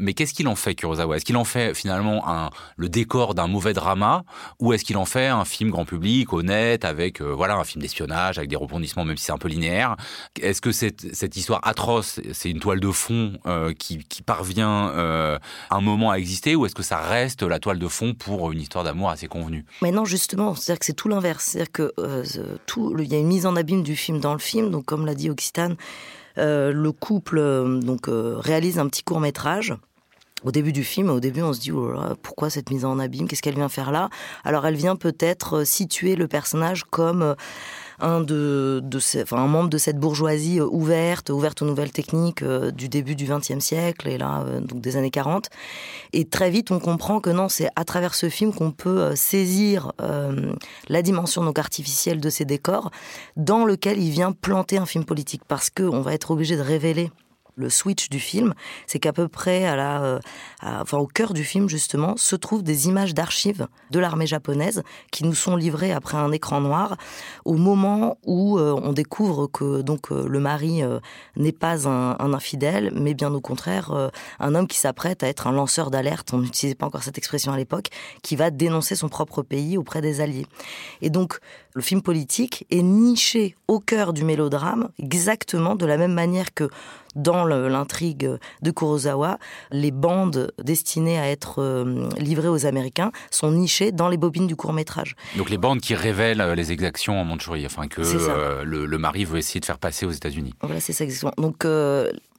mais 0.00 0.14
qu'est-ce 0.14 0.34
qu'il 0.34 0.48
en 0.48 0.56
fait, 0.56 0.74
Kurosawa? 0.74 1.16
Est-ce 1.16 1.24
qu'il 1.24 1.36
en 1.36 1.44
fait 1.44 1.74
finalement 1.74 2.28
un, 2.28 2.50
le 2.76 2.88
décor 2.88 3.34
d'un 3.34 3.46
mauvais 3.46 3.72
drama? 3.72 4.24
Ou 4.58 4.72
est-ce 4.72 4.84
qu'il 4.84 4.96
en 4.96 5.04
fait 5.04 5.28
un 5.28 5.44
film 5.44 5.70
grand 5.70 5.84
public, 5.84 6.32
honnête, 6.32 6.84
avec 6.84 7.20
voilà 7.20 7.54
un 7.54 7.64
film 7.64 7.82
d'espionnage, 7.82 8.38
avec 8.38 8.50
des 8.50 8.56
rebondissements 8.56 9.04
même 9.04 9.16
si 9.16 9.26
c'est 9.26 9.32
un 9.32 9.38
peu 9.38 9.48
linéaire? 9.48 9.96
Est-ce 10.40 10.60
que 10.60 10.72
cette, 10.72 11.14
cette 11.14 11.36
histoire 11.36 11.60
atroce, 11.62 12.20
c'est 12.32 12.50
une 12.50 12.60
toile 12.60 12.80
de 12.80 12.90
fond 12.90 13.38
qui, 13.78 14.04
qui, 14.04 14.22
parvient 14.22 14.90
euh, 14.90 15.38
un 15.70 15.80
moment 15.80 16.10
à 16.10 16.16
exister? 16.16 16.56
Ou 16.56 16.66
est-ce 16.66 16.74
que 16.74 16.82
ça 16.82 16.98
reste 16.98 17.42
la 17.42 17.58
toile 17.58 17.78
de 17.78 17.88
fond 17.88 18.14
pour 18.14 18.52
une 18.52 18.60
histoire 18.60 18.84
d'amour 18.84 19.10
assez 19.10 19.26
convenue? 19.26 19.64
Mais 19.82 19.90
non, 19.90 20.04
justement, 20.04 20.54
c'est-à-dire 20.54 20.78
que 20.80 20.86
c'est 20.86 20.94
tout 20.94 21.08
l'inverse. 21.08 21.44
C'est-à-dire 21.44 21.72
que 21.72 21.92
euh, 21.98 22.23
tout, 22.66 22.94
il 22.98 23.12
y 23.12 23.14
a 23.14 23.18
une 23.18 23.28
mise 23.28 23.46
en 23.46 23.56
abîme 23.56 23.82
du 23.82 23.96
film 23.96 24.20
dans 24.20 24.32
le 24.32 24.38
film. 24.38 24.70
Donc, 24.70 24.84
comme 24.84 25.06
l'a 25.06 25.14
dit 25.14 25.30
Occitane, 25.30 25.76
euh, 26.38 26.72
le 26.72 26.92
couple 26.92 27.40
donc 27.80 28.06
réalise 28.08 28.78
un 28.78 28.88
petit 28.88 29.02
court 29.02 29.20
métrage 29.20 29.74
au 30.44 30.50
début 30.50 30.72
du 30.72 30.84
film, 30.84 31.08
au 31.08 31.20
début, 31.20 31.42
on 31.42 31.54
se 31.54 31.60
dit 31.60 31.72
oh 31.72 31.90
pourquoi 32.22 32.50
cette 32.50 32.70
mise 32.70 32.84
en 32.84 32.98
abîme? 32.98 33.26
Qu'est-ce 33.26 33.40
qu'elle 33.40 33.54
vient 33.54 33.70
faire 33.70 33.90
là? 33.90 34.10
Alors, 34.44 34.66
elle 34.66 34.76
vient 34.76 34.96
peut-être 34.96 35.64
situer 35.64 36.16
le 36.16 36.28
personnage 36.28 36.84
comme 36.84 37.34
un, 38.00 38.20
de, 38.20 38.82
membre 39.32 39.68
de 39.68 39.78
cette 39.78 39.98
bourgeoisie 39.98 40.60
euh, 40.60 40.66
ouverte, 40.66 41.30
ouverte 41.30 41.62
aux 41.62 41.66
nouvelles 41.66 41.92
techniques 41.92 42.42
euh, 42.42 42.70
du 42.70 42.88
début 42.88 43.14
du 43.14 43.26
XXe 43.26 43.58
siècle 43.58 44.08
et 44.08 44.18
là, 44.18 44.44
euh, 44.46 44.60
donc 44.60 44.80
des 44.80 44.96
années 44.96 45.10
40. 45.10 45.48
Et 46.12 46.24
très 46.24 46.50
vite, 46.50 46.70
on 46.70 46.78
comprend 46.78 47.20
que 47.20 47.30
non, 47.30 47.48
c'est 47.48 47.68
à 47.76 47.84
travers 47.84 48.14
ce 48.14 48.28
film 48.28 48.52
qu'on 48.52 48.70
peut 48.70 49.14
saisir 49.14 49.92
la 50.88 51.02
dimension 51.02 51.44
donc 51.44 51.58
artificielle 51.58 52.20
de 52.20 52.30
ces 52.30 52.44
décors, 52.44 52.90
dans 53.36 53.64
lequel 53.64 54.00
il 54.00 54.10
vient 54.10 54.32
planter 54.32 54.78
un 54.78 54.86
film 54.86 55.04
politique, 55.04 55.42
parce 55.46 55.70
qu'on 55.70 56.00
va 56.00 56.14
être 56.14 56.30
obligé 56.30 56.56
de 56.56 56.62
révéler 56.62 57.10
le 57.56 57.70
switch 57.70 58.08
du 58.08 58.18
film, 58.18 58.54
c'est 58.86 58.98
qu'à 58.98 59.12
peu 59.12 59.28
près 59.28 59.64
à 59.64 59.76
la, 59.76 60.02
euh, 60.02 60.18
enfin 60.62 60.98
au 60.98 61.06
cœur 61.06 61.32
du 61.32 61.44
film 61.44 61.68
justement, 61.68 62.16
se 62.16 62.36
trouvent 62.36 62.62
des 62.62 62.88
images 62.88 63.14
d'archives 63.14 63.66
de 63.90 63.98
l'armée 63.98 64.26
japonaise 64.26 64.82
qui 65.10 65.24
nous 65.24 65.34
sont 65.34 65.56
livrées 65.56 65.92
après 65.92 66.16
un 66.16 66.32
écran 66.32 66.60
noir 66.60 66.96
au 67.44 67.54
moment 67.54 68.18
où 68.24 68.58
euh, 68.58 68.74
on 68.82 68.92
découvre 68.92 69.46
que 69.46 69.82
donc 69.82 70.10
euh, 70.10 70.26
le 70.28 70.40
mari 70.40 70.82
n'est 71.36 71.52
pas 71.52 71.88
un, 71.88 72.16
un, 72.18 72.34
infidèle, 72.34 72.92
mais 72.94 73.14
bien 73.14 73.32
au 73.32 73.40
contraire 73.40 74.10
un 74.40 74.54
homme 74.54 74.66
qui 74.66 74.78
s'apprête 74.78 75.22
à 75.22 75.28
être 75.28 75.46
un 75.46 75.52
lanceur 75.52 75.90
d'alerte. 75.90 76.32
On 76.32 76.38
n'utilisait 76.38 76.74
pas 76.74 76.86
encore 76.86 77.02
cette 77.02 77.18
expression 77.18 77.52
à 77.52 77.56
l'époque, 77.56 77.88
qui 78.22 78.36
va 78.36 78.50
dénoncer 78.50 78.96
son 78.96 79.08
propre 79.08 79.42
pays 79.42 79.78
auprès 79.78 80.00
des 80.00 80.20
alliés. 80.20 80.46
Et 81.00 81.10
donc 81.10 81.38
le 81.74 81.82
film 81.82 82.02
politique 82.02 82.66
est 82.70 82.82
niché 82.82 83.56
au 83.66 83.80
cœur 83.80 84.12
du 84.12 84.24
mélodrame, 84.24 84.88
exactement 84.98 85.74
de 85.74 85.84
la 85.84 85.96
même 85.96 86.12
manière 86.12 86.54
que 86.54 86.68
dans 87.16 87.44
l'intrigue 87.44 88.30
de 88.62 88.70
Kurosawa, 88.70 89.38
les 89.70 89.90
bandes 89.90 90.52
destinées 90.62 91.18
à 91.18 91.28
être 91.28 91.60
euh, 91.60 92.08
livrées 92.18 92.48
aux 92.48 92.66
Américains 92.66 93.12
sont 93.30 93.52
nichées 93.52 93.92
dans 93.92 94.08
les 94.08 94.16
bobines 94.16 94.46
du 94.46 94.56
court 94.56 94.72
métrage. 94.72 95.14
Donc 95.36 95.50
les 95.50 95.58
bandes 95.58 95.80
qui 95.80 95.94
révèlent 95.94 96.40
euh, 96.40 96.54
les 96.54 96.72
exactions 96.72 97.20
en 97.20 97.24
Mandchourie, 97.24 97.66
enfin 97.66 97.86
que 97.86 98.02
euh, 98.02 98.64
le, 98.64 98.98
mari 98.98 99.24
veut 99.24 99.38
essayer 99.38 99.60
de 99.60 99.64
faire 99.64 99.78
passer 99.78 100.06
aux 100.06 100.10
États-Unis. 100.10 100.54
Voilà, 100.60 100.80
c'est 100.80 100.92
ça 100.92 101.04
exactement. 101.04 101.32
Donc 101.38 101.64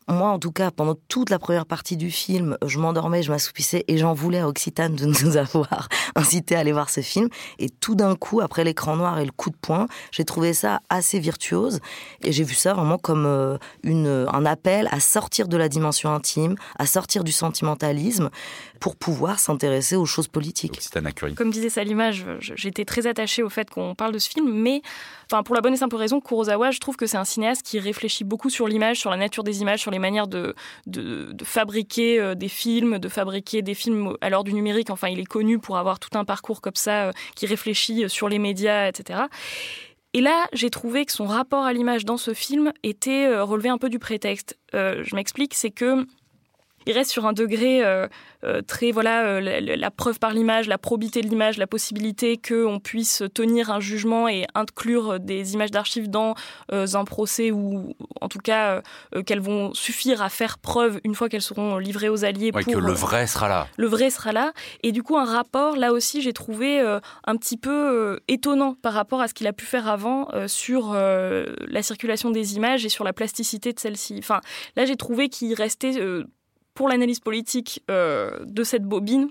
moi, 0.08 0.30
en 0.30 0.38
tout 0.38 0.52
cas, 0.52 0.70
pendant 0.70 0.96
toute 1.08 1.32
la 1.32 1.40
première 1.40 1.66
partie 1.66 1.98
du 1.98 2.12
film, 2.12 2.58
je 2.64 2.78
m'endormais, 2.78 3.24
je 3.24 3.32
m'assoupissais 3.32 3.84
et 3.88 3.98
j'en 3.98 4.14
voulais 4.14 4.40
à 4.40 4.48
Occitane 4.48 4.96
de 4.96 5.06
nous 5.24 5.38
avoir 5.38 5.90
incité 6.16 6.56
à 6.56 6.60
aller 6.60 6.72
voir 6.72 6.90
ce 6.90 7.02
film. 7.02 7.30
Et 7.58 7.70
tout 7.70 7.96
d'un 7.96 8.16
coup, 8.16 8.40
après 8.40 8.64
l'écran 8.64 8.96
noir 8.96 9.20
et 9.20 9.26
le 9.26 9.32
coup 9.32 9.50
de 9.50 9.56
poing, 9.56 9.88
j'ai 10.12 10.24
trouvé 10.24 10.54
ça 10.54 10.82
assez 10.90 11.20
virtuose 11.20 11.80
et 12.22 12.32
j'ai 12.32 12.44
vu 12.44 12.54
ça 12.54 12.74
vraiment 12.74 13.00
comme 13.00 13.26
euh, 13.26 13.58
une, 13.84 14.28
un 14.32 14.46
appel 14.46 14.88
à 14.92 15.00
sortir 15.00 15.48
de 15.48 15.58
la 15.58 15.70
dimension 15.70 16.14
intime, 16.14 16.56
à 16.78 16.86
sortir 16.86 17.24
du 17.24 17.32
sentimentalisme 17.32 18.30
pour 18.80 18.96
pouvoir 18.96 19.40
s'intéresser 19.40 19.96
aux 19.96 20.06
choses 20.06 20.28
politiques. 20.28 20.80
Comme 21.36 21.52
disait 21.52 21.70
Salima, 21.70 22.12
j'étais 22.40 22.86
très 22.86 23.08
attachée 23.08 23.44
au 23.44 23.50
fait 23.50 23.70
qu'on 23.70 23.96
parle 23.96 24.12
de 24.12 24.20
ce 24.20 24.30
film, 24.30 24.52
mais 24.52 24.82
enfin, 25.30 25.44
pour 25.44 25.56
la 25.56 25.62
bonne 25.62 25.74
et 25.74 25.78
simple 25.78 25.96
raison, 25.96 26.22
Kurosawa, 26.22 26.72
je 26.72 26.80
trouve 26.80 26.96
que 26.96 27.06
c'est 27.06 27.18
un 27.18 27.26
cinéaste 27.26 27.64
qui 27.64 27.80
réfléchit 27.80 28.24
beaucoup 28.24 28.50
sur 28.50 28.68
l'image, 28.68 29.00
sur 29.00 29.10
la 29.10 29.18
nature 29.18 29.44
des 29.44 29.62
images, 29.62 29.80
sur 29.80 29.92
les 29.92 30.00
manières 30.00 30.28
de, 30.28 30.56
de, 30.88 31.34
fabriquer 31.44 32.20
euh, 32.20 32.36
des 32.36 32.50
films, 32.50 33.00
de 33.00 33.10
fabriquer 33.10 33.62
des 33.62 33.74
films 33.74 34.16
à 34.22 34.30
l'heure 34.30 34.44
du 34.44 34.54
numérique. 34.54 34.90
Enfin, 34.90 35.08
il 35.08 35.20
est 35.20 35.26
connu 35.26 35.60
pour 35.60 35.78
avoir 35.78 36.00
tout 36.00 36.18
un 36.18 36.26
parcours 36.26 36.62
comme 36.62 36.76
ça, 36.76 37.08
euh, 37.08 37.12
qui 37.36 37.46
réfléchit 37.46 38.10
sur 38.10 38.30
les 38.30 38.40
médias, 38.40 38.88
etc. 38.88 39.22
Et 40.14 40.22
là, 40.22 40.48
j'ai 40.54 40.70
trouvé 40.70 41.06
que 41.06 41.12
son 41.12 41.26
rapport 41.26 41.66
à 41.66 41.74
l'image 41.74 42.06
dans 42.06 42.18
ce 42.18 42.34
film 42.34 42.72
était 42.84 43.26
euh, 43.26 43.44
relevé 43.44 43.70
un 43.70 43.78
peu 43.78 43.90
du 43.90 44.00
prétexte. 44.00 44.58
je 44.74 45.16
m'explique, 45.16 45.54
c'est 45.54 45.72
que 45.72 46.06
il 46.86 46.94
reste 46.94 47.12
sur 47.12 47.26
un 47.26 47.34
degré 47.34 47.82
très 48.68 48.92
voilà 48.92 49.42
la, 49.42 49.92
preuve 49.92 50.20
par 50.20 50.32
l'image, 50.32 50.68
la 50.68 50.78
probité 50.78 51.22
de 51.22 51.28
l'image, 51.28 51.58
la 51.58 51.68
possibilité 51.68 52.38
qu'on 52.38 52.80
puisse 52.80 53.24
tenir 53.34 53.72
un 53.72 53.80
jugement 53.80 54.28
et 54.28 54.46
inclure 54.54 55.20
des 55.20 55.54
images 55.54 55.72
d'archives 55.72 56.10
dans 56.10 56.36
un 56.72 57.06
procès 57.06 57.52
ou 57.52 57.96
en 58.22 58.28
tout 58.28 58.40
cas 58.40 58.82
qu'elles 59.26 59.40
vont 59.40 59.74
suffire 59.74 60.22
à 60.22 60.30
faire 60.30 60.58
preuve 60.58 61.00
une 61.04 61.16
fois 61.16 61.30
qu'elles 61.30 61.42
seront 61.42 61.78
livrées 61.78 62.10
aux 62.10 62.24
alliés. 62.24 62.52
pour, 62.52 62.62
que 62.62 62.78
le 62.78 62.94
vrai 62.94 63.28
sera 63.28 63.50
là. 63.50 63.68
Le 63.78 63.88
vrai 63.88 64.10
sera 64.10 64.32
là. 64.32 64.54
Et 64.84 64.92
du 64.92 65.04
coup, 65.04 65.18
un 65.18 65.26
rapport, 65.26 65.76
là 65.76 65.92
aussi, 65.92 66.22
j'ai 66.22 66.34
trouvé 66.34 66.80
un 66.80 67.38
petit 67.38 67.58
peu 67.58 68.20
étonnant 68.28 68.76
par 68.76 68.94
rapport 68.94 69.22
à 69.22 69.28
ce 69.28 69.34
qu'il 69.34 69.48
a 69.48 69.54
pu 69.54 69.66
faire 69.66 69.88
avant 69.88 70.30
sur 70.48 70.94
la 70.94 71.84
circulation 71.84 72.30
des 72.32 72.56
images 72.56 72.86
et 72.86 72.90
sur 72.90 73.04
la 73.04 73.14
plasticité 73.14 73.74
de 73.74 73.80
celle-ci. 73.80 74.16
Enfin, 74.20 74.42
là, 74.76 74.86
j'ai 74.86 74.96
trouvé 74.96 75.30
qu'il 75.30 75.54
restait, 75.54 76.00
euh, 76.00 76.26
pour 76.76 76.90
l'analyse 76.90 77.20
politique 77.20 77.82
euh, 77.90 78.38
de 78.46 78.64
cette 78.64 78.84
bobine, 78.84 79.30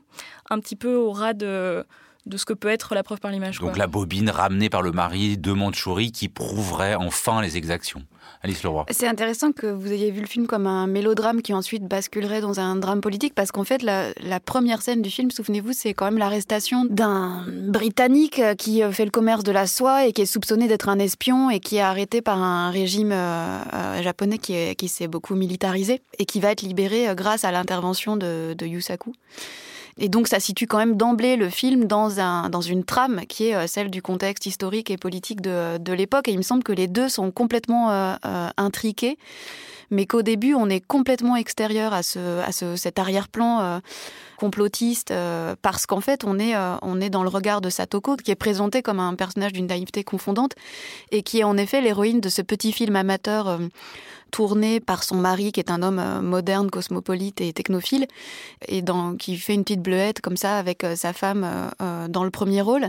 un 0.50 0.58
petit 0.58 0.76
peu 0.76 0.96
au 0.96 1.12
ras 1.12 1.34
de, 1.34 1.84
de 2.26 2.36
ce 2.36 2.44
que 2.44 2.52
peut 2.52 2.68
être 2.68 2.94
la 2.94 3.02
preuve 3.02 3.20
par 3.20 3.30
l'image. 3.30 3.58
Donc 3.60 3.76
la 3.76 3.86
bobine 3.86 4.30
ramenée 4.30 4.70
par 4.70 4.82
le 4.82 4.92
mari 4.92 5.36
de 5.36 5.52
Mandchouri 5.52 6.12
qui 6.12 6.28
prouverait 6.28 6.94
enfin 6.94 7.42
les 7.42 7.56
exactions. 7.56 8.02
Alice 8.42 8.62
Leroy. 8.62 8.84
C'est 8.90 9.06
intéressant 9.06 9.52
que 9.52 9.66
vous 9.66 9.90
ayez 9.92 10.10
vu 10.10 10.20
le 10.20 10.26
film 10.26 10.46
comme 10.46 10.66
un 10.66 10.86
mélodrame 10.86 11.40
qui 11.40 11.54
ensuite 11.54 11.84
basculerait 11.84 12.42
dans 12.42 12.60
un 12.60 12.76
drame 12.76 13.00
politique 13.00 13.34
parce 13.34 13.52
qu'en 13.52 13.64
fait 13.64 13.82
la, 13.82 14.12
première 14.40 14.82
scène 14.82 15.00
du 15.00 15.10
film, 15.10 15.30
souvenez-vous, 15.30 15.72
c'est 15.72 15.94
quand 15.94 16.04
même 16.04 16.18
l'arrestation 16.18 16.84
d'un 16.84 17.44
Britannique 17.48 18.40
qui 18.58 18.82
fait 18.92 19.04
le 19.04 19.10
commerce 19.10 19.44
de 19.44 19.52
la 19.52 19.66
soie 19.66 20.06
et 20.06 20.12
qui 20.12 20.22
est 20.22 20.26
soupçonné 20.26 20.68
d'être 20.68 20.88
un 20.88 20.98
espion 20.98 21.48
et 21.50 21.60
qui 21.60 21.76
est 21.76 21.80
arrêté 21.80 22.20
par 22.20 22.42
un 22.42 22.70
régime 22.70 23.12
euh, 23.12 23.58
euh, 23.72 24.02
japonais 24.02 24.38
qui, 24.38 24.74
qui 24.76 24.88
s'est 24.88 25.08
beaucoup 25.08 25.34
militarisé 25.34 26.02
et 26.18 26.24
qui 26.24 26.40
va 26.40 26.50
être 26.50 26.62
libéré 26.62 27.08
euh, 27.08 27.14
grâce 27.14 27.44
à 27.44 27.52
l'intervention 27.52 28.16
de, 28.16 28.54
de 28.56 28.66
Yusaku. 28.66 29.12
Et 29.98 30.08
donc 30.08 30.26
ça 30.26 30.40
situe 30.40 30.66
quand 30.66 30.78
même 30.78 30.96
d'emblée 30.96 31.36
le 31.36 31.48
film 31.48 31.84
dans, 31.84 32.20
un, 32.20 32.50
dans 32.50 32.60
une 32.60 32.84
trame 32.84 33.22
qui 33.28 33.48
est 33.48 33.54
euh, 33.54 33.66
celle 33.66 33.90
du 33.90 34.02
contexte 34.02 34.46
historique 34.46 34.90
et 34.90 34.96
politique 34.96 35.40
de, 35.40 35.78
de 35.78 35.92
l'époque. 35.92 36.28
Et 36.28 36.32
il 36.32 36.38
me 36.38 36.42
semble 36.42 36.64
que 36.64 36.72
les 36.72 36.88
deux 36.88 37.08
sont 37.08 37.30
complètement 37.30 37.90
euh, 37.90 38.14
euh, 38.24 38.48
intriqués, 38.56 39.18
mais 39.94 40.06
qu'au 40.06 40.22
début 40.22 40.54
on 40.54 40.68
est 40.68 40.80
complètement 40.80 41.36
extérieur 41.36 41.94
à, 41.94 42.02
ce, 42.02 42.40
à 42.40 42.52
ce, 42.52 42.76
cet 42.76 42.98
arrière-plan 42.98 43.80
complotiste, 44.36 45.12
parce 45.62 45.86
qu'en 45.86 46.00
fait 46.00 46.24
on 46.24 46.38
est, 46.38 46.54
on 46.82 47.00
est 47.00 47.10
dans 47.10 47.22
le 47.22 47.28
regard 47.28 47.60
de 47.60 47.70
Satoko, 47.70 48.16
qui 48.16 48.30
est 48.30 48.36
présenté 48.36 48.82
comme 48.82 49.00
un 49.00 49.14
personnage 49.14 49.52
d'une 49.52 49.68
naïveté 49.68 50.04
confondante, 50.04 50.54
et 51.10 51.22
qui 51.22 51.40
est 51.40 51.44
en 51.44 51.56
effet 51.56 51.80
l'héroïne 51.80 52.20
de 52.20 52.28
ce 52.28 52.42
petit 52.42 52.72
film 52.72 52.96
amateur 52.96 53.58
tourné 54.34 54.80
par 54.80 55.04
son 55.04 55.14
mari, 55.14 55.52
qui 55.52 55.60
est 55.60 55.70
un 55.70 55.80
homme 55.80 56.00
euh, 56.00 56.20
moderne, 56.20 56.68
cosmopolite 56.68 57.40
et 57.40 57.52
technophile, 57.52 58.08
et 58.66 58.82
qui 59.16 59.36
fait 59.36 59.54
une 59.54 59.62
petite 59.62 59.80
bleuette 59.80 60.20
comme 60.20 60.36
ça 60.36 60.58
avec 60.58 60.82
euh, 60.82 60.96
sa 60.96 61.12
femme 61.12 61.46
euh, 61.80 62.08
dans 62.08 62.24
le 62.24 62.30
premier 62.30 62.60
rôle. 62.60 62.88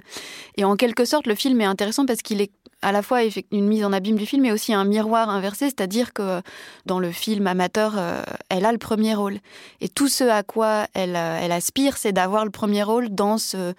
Et 0.57 0.65
en 0.65 0.75
quelque 0.75 1.05
sorte, 1.05 1.27
le 1.27 1.35
film 1.35 1.62
est 1.62 1.65
intéressant 1.65 2.07
parce 2.07 2.24
qu'il 2.24 2.41
est 2.41 2.50
à 2.85 2.91
la 2.91 3.01
fois 3.01 3.21
une 3.51 3.67
mise 3.67 3.83
en 3.83 3.91
abîme 3.91 4.15
du 4.15 4.27
film, 4.27 4.43
mais 4.43 4.51
aussi 4.51 4.71
un 4.71 4.85
miroir 4.85 5.29
inversé, 5.29 5.65
c'est-à-dire 5.65 6.13
que 6.13 6.41
dans 6.85 6.99
le 6.99 7.11
film 7.11 7.47
amateur, 7.47 7.95
elle 8.49 8.63
a 8.63 8.71
le 8.71 8.77
premier 8.77 9.15
rôle. 9.15 9.39
Et 9.81 9.89
tout 9.89 10.07
ce 10.07 10.23
à 10.23 10.43
quoi 10.43 10.85
elle, 10.93 11.15
elle 11.15 11.51
aspire, 11.51 11.97
c'est 11.97 12.13
d'avoir 12.13 12.45
le 12.45 12.51
premier 12.51 12.83
rôle 12.83 13.09
dans 13.09 13.39
ce 13.39 13.73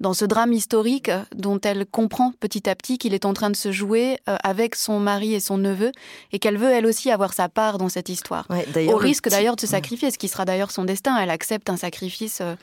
dans 0.00 0.14
ce 0.14 0.24
drame 0.24 0.52
historique 0.52 1.10
dont 1.36 1.60
elle 1.60 1.86
comprend 1.86 2.32
petit 2.40 2.68
à 2.68 2.74
petit 2.74 2.98
qu'il 2.98 3.14
est 3.14 3.26
en 3.26 3.34
train 3.34 3.50
de 3.50 3.56
se 3.56 3.70
jouer 3.70 4.18
euh, 4.28 4.36
avec 4.42 4.74
son 4.74 4.98
mari 4.98 5.34
et 5.34 5.40
son 5.40 5.58
neveu 5.58 5.92
et 6.32 6.38
qu'elle 6.38 6.56
veut 6.56 6.70
elle 6.70 6.86
aussi 6.86 7.10
avoir 7.10 7.34
sa 7.34 7.48
part 7.48 7.78
dans 7.78 7.90
cette 7.90 8.08
histoire. 8.08 8.48
Au 8.88 8.96
risque 8.96 9.28
d'ailleurs 9.28 9.56
de 9.56 9.60
se 9.60 9.66
sacrifier, 9.66 10.10
ce 10.10 10.18
qui 10.18 10.28
sera 10.28 10.44
d'ailleurs 10.44 10.70
son 10.70 10.84
destin. 10.84 11.16
Elle 11.18 11.30
accepte 11.30 11.68
un 11.68 11.76
sacrifice 11.76 12.38
euh, 12.40 12.54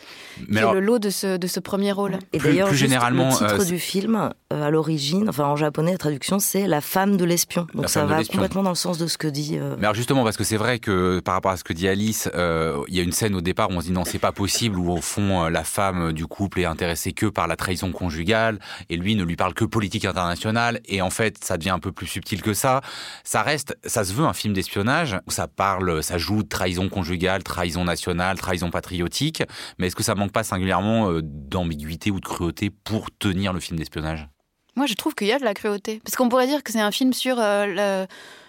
qui 0.52 0.58
est 0.58 0.74
le 0.74 0.80
lot 0.80 1.00
de 1.00 1.12
ce, 1.12 1.38
de 1.38 1.48
ce 1.48 1.60
premier 1.60 1.92
rôle. 1.92 2.18
Et 2.34 2.40
d'ailleurs, 2.40 2.74
généralement, 2.74 3.30
le 3.30 3.32
titre 3.32 3.62
euh, 3.62 3.66
du 3.66 3.80
film, 3.80 4.32
à 4.50 4.70
l'origine, 4.72 5.30
enfin 5.30 5.46
en 5.46 5.56
japonais, 5.56 5.92
la 5.92 5.98
traduction, 5.98 6.40
c'est 6.40 6.68
La 6.68 6.82
femme 6.82 7.18
de 7.18 7.26
l'espion. 7.26 7.68
Donc 7.76 7.90
ça 7.90 8.06
va 8.06 8.24
complètement 8.24 8.64
dans 8.64 8.70
le 8.72 8.76
sens 8.76 8.98
de 8.98 9.08
ce 9.08 9.18
que 9.18 9.28
dit... 9.28 9.58
Mais 9.78 9.86
alors 9.86 9.94
justement, 9.94 10.24
parce 10.24 10.38
que 10.38 10.44
c'est 10.44 10.58
vrai 10.58 10.80
que 10.80 11.20
par 11.20 11.36
rapport 11.36 11.52
à 11.52 11.58
ce 11.58 11.64
que 11.64 11.74
dit 11.74 11.88
Alice, 11.88 12.30
il 12.34 12.96
y 12.96 13.00
a 13.00 13.04
une 13.04 13.12
scène 13.12 13.36
au 13.36 13.42
départ 13.42 13.70
où 13.70 13.74
on 13.74 13.82
se 13.82 13.86
dit 13.86 13.92
non, 13.92 14.06
c'est 14.06 14.20
pas 14.20 14.32
possible, 14.32 14.80
où 14.80 14.92
au 14.92 15.02
fond, 15.02 15.48
la 15.48 15.64
femme 15.64 16.14
du 16.14 16.26
couple 16.26 16.62
est 16.62 16.66
intéressée 16.66 17.14
que 17.14 17.27
par 17.30 17.48
la 17.48 17.56
trahison 17.56 17.92
conjugale, 17.92 18.60
et 18.90 18.98
lui 18.98 19.16
ne 19.16 19.24
lui 19.24 19.36
parle 19.36 19.54
que 19.54 19.66
politique 19.66 20.06
internationale, 20.06 20.80
et 20.86 21.02
en 21.02 21.10
fait, 21.10 21.44
ça 21.44 21.58
devient 21.58 21.72
un 21.72 21.80
peu 21.80 21.92
plus 21.92 22.08
subtil 22.08 22.42
que 22.42 22.54
ça. 22.54 22.82
Ça 23.24 23.42
reste, 23.42 23.78
ça 23.86 24.04
se 24.04 24.14
veut 24.14 24.26
un 24.26 24.34
film 24.34 24.54
d'espionnage, 24.54 25.18
où 25.28 25.32
ça 25.32 25.48
parle, 25.48 26.04
ça 26.04 26.18
joue 26.18 26.44
de 26.44 26.50
trahison 26.50 26.90
conjugale, 26.90 27.44
trahison 27.44 27.84
nationale, 27.84 28.38
trahison 28.38 28.70
patriotique, 28.70 29.44
mais 29.78 29.88
est-ce 29.88 29.96
que 29.96 30.04
ça 30.04 30.16
manque 30.16 30.32
pas 30.32 30.44
singulièrement 30.44 31.12
euh, 31.12 31.22
d'ambiguïté 31.24 32.12
ou 32.12 32.20
de 32.20 32.26
cruauté 32.26 32.70
pour 32.70 33.10
tenir 33.18 33.54
le 33.54 33.60
film 33.60 33.78
d'espionnage? 33.78 34.28
Moi, 34.76 34.86
je 34.86 34.94
trouve 34.94 35.16
qu'il 35.16 35.28
y 35.28 35.32
a 35.32 35.40
de 35.40 35.44
la 35.44 35.56
cruauté. 35.56 36.02
Parce 36.04 36.16
qu'on 36.16 36.30
pourrait 36.30 36.46
dire 36.46 36.62
que 36.62 36.72
c'est 36.72 36.80
un 36.80 36.92
film 36.92 37.12
sur 37.12 37.38
euh, 37.40 38.06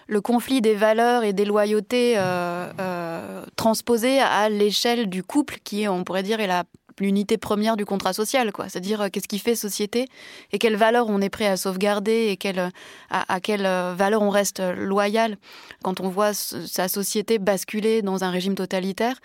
le 0.09 0.21
conflit 0.21 0.61
des 0.61 0.75
valeurs 0.75 1.25
et 1.25 1.33
des 1.33 1.47
loyautés 1.47 2.15
euh, 2.17 3.45
transposées 3.57 4.21
à 4.21 4.49
l'échelle 4.49 5.09
du 5.09 5.23
couple, 5.23 5.59
qui, 5.65 5.89
on 5.89 6.05
pourrait 6.05 6.23
dire, 6.23 6.41
est 6.41 6.47
la 6.47 6.65
l'unité 7.01 7.39
première 7.39 7.77
du 7.77 7.85
contrat 7.85 8.13
social, 8.13 8.53
quoi. 8.53 8.69
C'est-à-dire 8.69 9.03
euh, 9.03 9.09
qu'est-ce 9.11 9.29
qui 9.29 9.39
fait 9.39 9.55
société 9.55 10.07
et 10.53 10.59
quelles 10.59 10.77
valeurs 10.77 11.09
on 11.09 11.21
est 11.21 11.29
prêt 11.29 11.47
à 11.47 11.57
sauvegarder 11.57 12.29
et 12.29 12.37
quelle, 12.37 12.71
à, 13.11 13.33
à 13.33 13.41
quelles 13.41 13.67
euh, 13.67 13.95
valeurs 13.97 14.23
on 14.23 14.31
reste 14.31 14.63
loyal 14.77 15.37
quand 15.83 16.01
on 16.01 16.09
voit 16.09 16.33
sa 16.33 16.89
société 16.89 17.39
basculer 17.39 18.03
dans 18.03 18.25
un 18.25 18.31
régime 18.31 18.55
totalitaire 18.55 19.17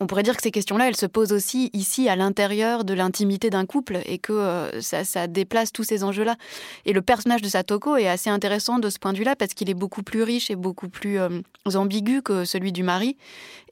on 0.00 0.06
pourrait 0.06 0.22
dire 0.22 0.36
que 0.36 0.42
ces 0.42 0.52
questions-là, 0.52 0.88
elles 0.88 0.96
se 0.96 1.06
posent 1.06 1.32
aussi 1.32 1.70
ici, 1.72 2.08
à 2.08 2.14
l'intérieur 2.14 2.84
de 2.84 2.94
l'intimité 2.94 3.50
d'un 3.50 3.66
couple, 3.66 4.00
et 4.06 4.18
que 4.18 4.32
euh, 4.32 4.80
ça, 4.80 5.26
déplace 5.26 5.72
tous 5.72 5.82
ces 5.82 6.04
enjeux-là. 6.04 6.36
Et 6.84 6.92
le 6.92 7.02
personnage 7.02 7.42
de 7.42 7.48
Satoko 7.48 7.96
est 7.96 8.08
assez 8.08 8.30
intéressant 8.30 8.78
de 8.78 8.90
ce 8.90 8.98
point 8.98 9.12
de 9.12 9.18
vue-là, 9.18 9.34
parce 9.34 9.54
qu'il 9.54 9.68
est 9.68 9.74
beaucoup 9.74 10.04
plus 10.04 10.22
riche 10.22 10.50
et 10.50 10.56
beaucoup 10.56 10.88
plus 10.88 11.18
euh, 11.18 11.40
ambigu 11.74 12.22
que 12.22 12.44
celui 12.44 12.70
du 12.70 12.84
mari, 12.84 13.16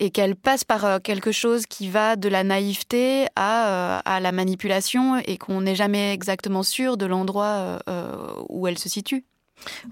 et 0.01 0.11
qu'elle 0.11 0.35
passe 0.35 0.65
par 0.65 0.85
euh, 0.85 0.99
quelque 0.99 1.31
chose 1.31 1.67
qui 1.67 1.89
va 1.89 2.17
de 2.17 2.29
la 2.29 2.43
naïveté 2.43 3.27
à, 3.37 3.99
à 3.99 4.21
la 4.21 4.33
manipulation, 4.33 5.19
et 5.19 5.37
qu'on 5.39 5.61
n'est 5.61 5.77
jamais 5.77 6.13
exactement 6.13 6.65
sûr 6.65 6.97
de 6.97 7.07
l'endroit 7.07 7.79
où 8.49 8.67
elle 8.67 8.79
se 8.79 8.89
situe. 8.89 9.25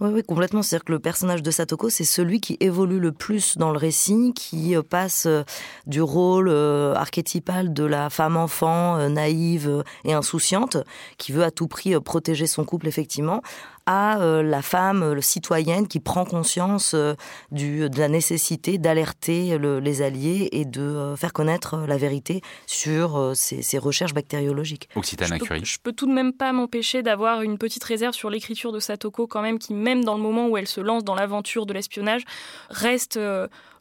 Oui, 0.00 0.11
oui, 0.12 0.23
complètement. 0.23 0.62
C'est-à-dire 0.62 0.85
que 0.85 0.92
le 0.92 0.99
personnage 0.99 1.42
de 1.42 1.50
Satoko, 1.50 1.88
c'est 1.88 2.04
celui 2.04 2.40
qui 2.40 2.56
évolue 2.61 3.00
le 3.00 3.12
plus 3.12 3.56
dans 3.56 3.71
le 3.71 3.78
récit, 3.78 4.33
qui 4.35 4.76
euh, 4.76 4.83
passe 4.83 5.26
euh, 5.26 5.42
du 5.87 6.02
rôle 6.02 6.49
euh, 6.49 6.94
archétypal 6.94 7.73
de 7.73 7.85
la 7.85 8.11
femme 8.11 8.37
enfant 8.37 9.09
naïve 9.09 9.83
et 10.04 10.12
insouciante, 10.12 10.76
qui 11.18 11.33
veut 11.33 11.44
à 11.44 11.50
tout 11.50 11.68
prix 11.68 11.99
protéger 12.00 12.47
son 12.47 12.64
couple, 12.64 12.88
effectivement, 12.88 13.42
à 13.87 14.21
euh, 14.21 14.43
la 14.43 14.62
femme 14.62 15.12
le 15.12 15.21
citoyenne 15.21 15.87
qui 15.87 16.00
prend 16.00 16.25
conscience 16.25 16.95
euh, 16.95 17.14
du, 17.50 17.88
de 17.91 17.99
la 17.99 18.09
nécessité 18.09 18.79
d'alerter 18.79 19.59
les 19.59 20.03
alliés 20.03 20.49
et 20.53 20.64
de 20.64 20.81
euh, 20.81 21.17
faire 21.17 21.33
connaître 21.33 21.79
la 21.87 21.97
vérité 21.97 22.41
sur 22.67 23.33
ces, 23.35 23.79
recherches 23.79 24.14
bactériologiques. 24.14 24.88
Occitane 24.95 25.38
je, 25.38 25.45
peux, 25.45 25.64
je 25.64 25.79
peux 25.83 25.93
tout 25.93 26.07
de 26.07 26.12
même 26.12 26.33
pas 26.33 26.53
m'empêcher 26.53 27.03
d'avoir 27.03 27.43
une 27.43 27.59
petite 27.59 27.85
réserve 27.85 28.14
sur 28.14 28.31
l'écriture 28.31 28.73
de 28.73 28.79
Satoko 28.79 29.26
quand 29.26 29.43
même, 29.43 29.59
qui 29.59 29.75
même 29.75 30.05
dans 30.05 30.14
le 30.14 30.23
moment 30.23 30.49
où 30.49 30.57
elle 30.57 30.69
se 30.69 30.81
lance 30.81 31.05
dans 31.05 31.14
l'aventure 31.14 31.67
de 31.67 31.73
l'espionnage, 31.73 32.23
reste 32.71 33.19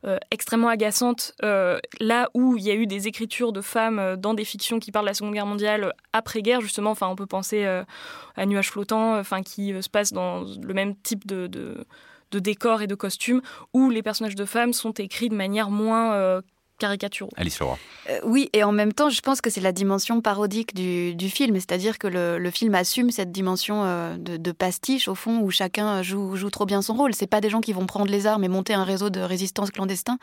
euh, 0.05 0.17
extrêmement 0.31 0.67
agaçante, 0.67 1.33
euh, 1.43 1.79
là 2.01 2.29
où 2.33 2.57
il 2.57 2.63
y 2.63 2.71
a 2.71 2.73
eu 2.73 2.85
des 2.87 3.07
écritures 3.07 3.53
de 3.53 3.61
femmes 3.61 3.99
euh, 3.99 4.17
dans 4.17 4.33
des 4.33 4.43
fictions 4.43 4.77
qui 4.77 4.91
parlent 4.91 5.05
de 5.05 5.11
la 5.11 5.13
Seconde 5.13 5.33
Guerre 5.33 5.45
mondiale 5.45 5.93
après-guerre, 6.11 6.59
justement, 6.59 6.91
enfin, 6.91 7.07
on 7.07 7.15
peut 7.15 7.25
penser 7.25 7.65
à 7.65 8.45
Nuages 8.45 8.69
flottants, 8.69 9.17
enfin, 9.17 9.41
qui 9.43 9.73
se 9.81 9.89
passe 9.93 10.11
dans 10.11 10.41
le 10.41 10.73
même 10.73 10.95
type 10.97 11.25
de, 11.25 11.47
de, 11.47 11.85
de 12.31 12.39
décors 12.39 12.81
et 12.81 12.87
de 12.87 12.95
costumes, 12.95 13.41
où 13.73 13.89
les 13.89 14.03
personnages 14.03 14.35
de 14.35 14.45
femmes 14.45 14.73
sont 14.73 14.91
écrits 14.91 15.29
de 15.29 15.35
manière 15.35 15.69
moins 15.69 16.41
caricaturaux. 16.77 17.29
Alice 17.37 17.59
Leroy. 17.59 17.77
Euh, 18.09 18.19
oui, 18.23 18.49
et 18.53 18.63
en 18.63 18.71
même 18.71 18.93
temps, 18.93 19.09
je 19.09 19.21
pense 19.21 19.41
que 19.41 19.49
c'est 19.49 19.61
la 19.61 19.71
dimension 19.71 20.21
parodique 20.21 20.73
du, 20.73 21.29
film, 21.29 21.55
c'est-à-dire 21.55 21.97
que 21.97 22.07
le, 22.07 22.51
film 22.51 22.75
assume 22.75 23.11
cette 23.11 23.31
dimension 23.31 23.83
euh, 23.83 24.17
de, 24.17 24.51
pastiche, 24.51 25.07
au 25.07 25.15
fond, 25.15 25.39
où 25.39 25.49
chacun 25.51 26.01
joue, 26.01 26.35
joue 26.35 26.49
trop 26.49 26.65
bien 26.65 26.81
son 26.81 26.93
rôle. 26.93 27.13
C'est 27.13 27.27
pas 27.27 27.41
des 27.41 27.49
gens 27.49 27.61
qui 27.61 27.73
vont 27.73 27.85
prendre 27.85 28.11
les 28.11 28.27
armes 28.27 28.43
et 28.43 28.47
monter 28.47 28.73
un 28.73 28.83
réseau 28.83 29.09
de 29.09 29.19
résistance 29.19 29.71
clandestin, 29.71 30.17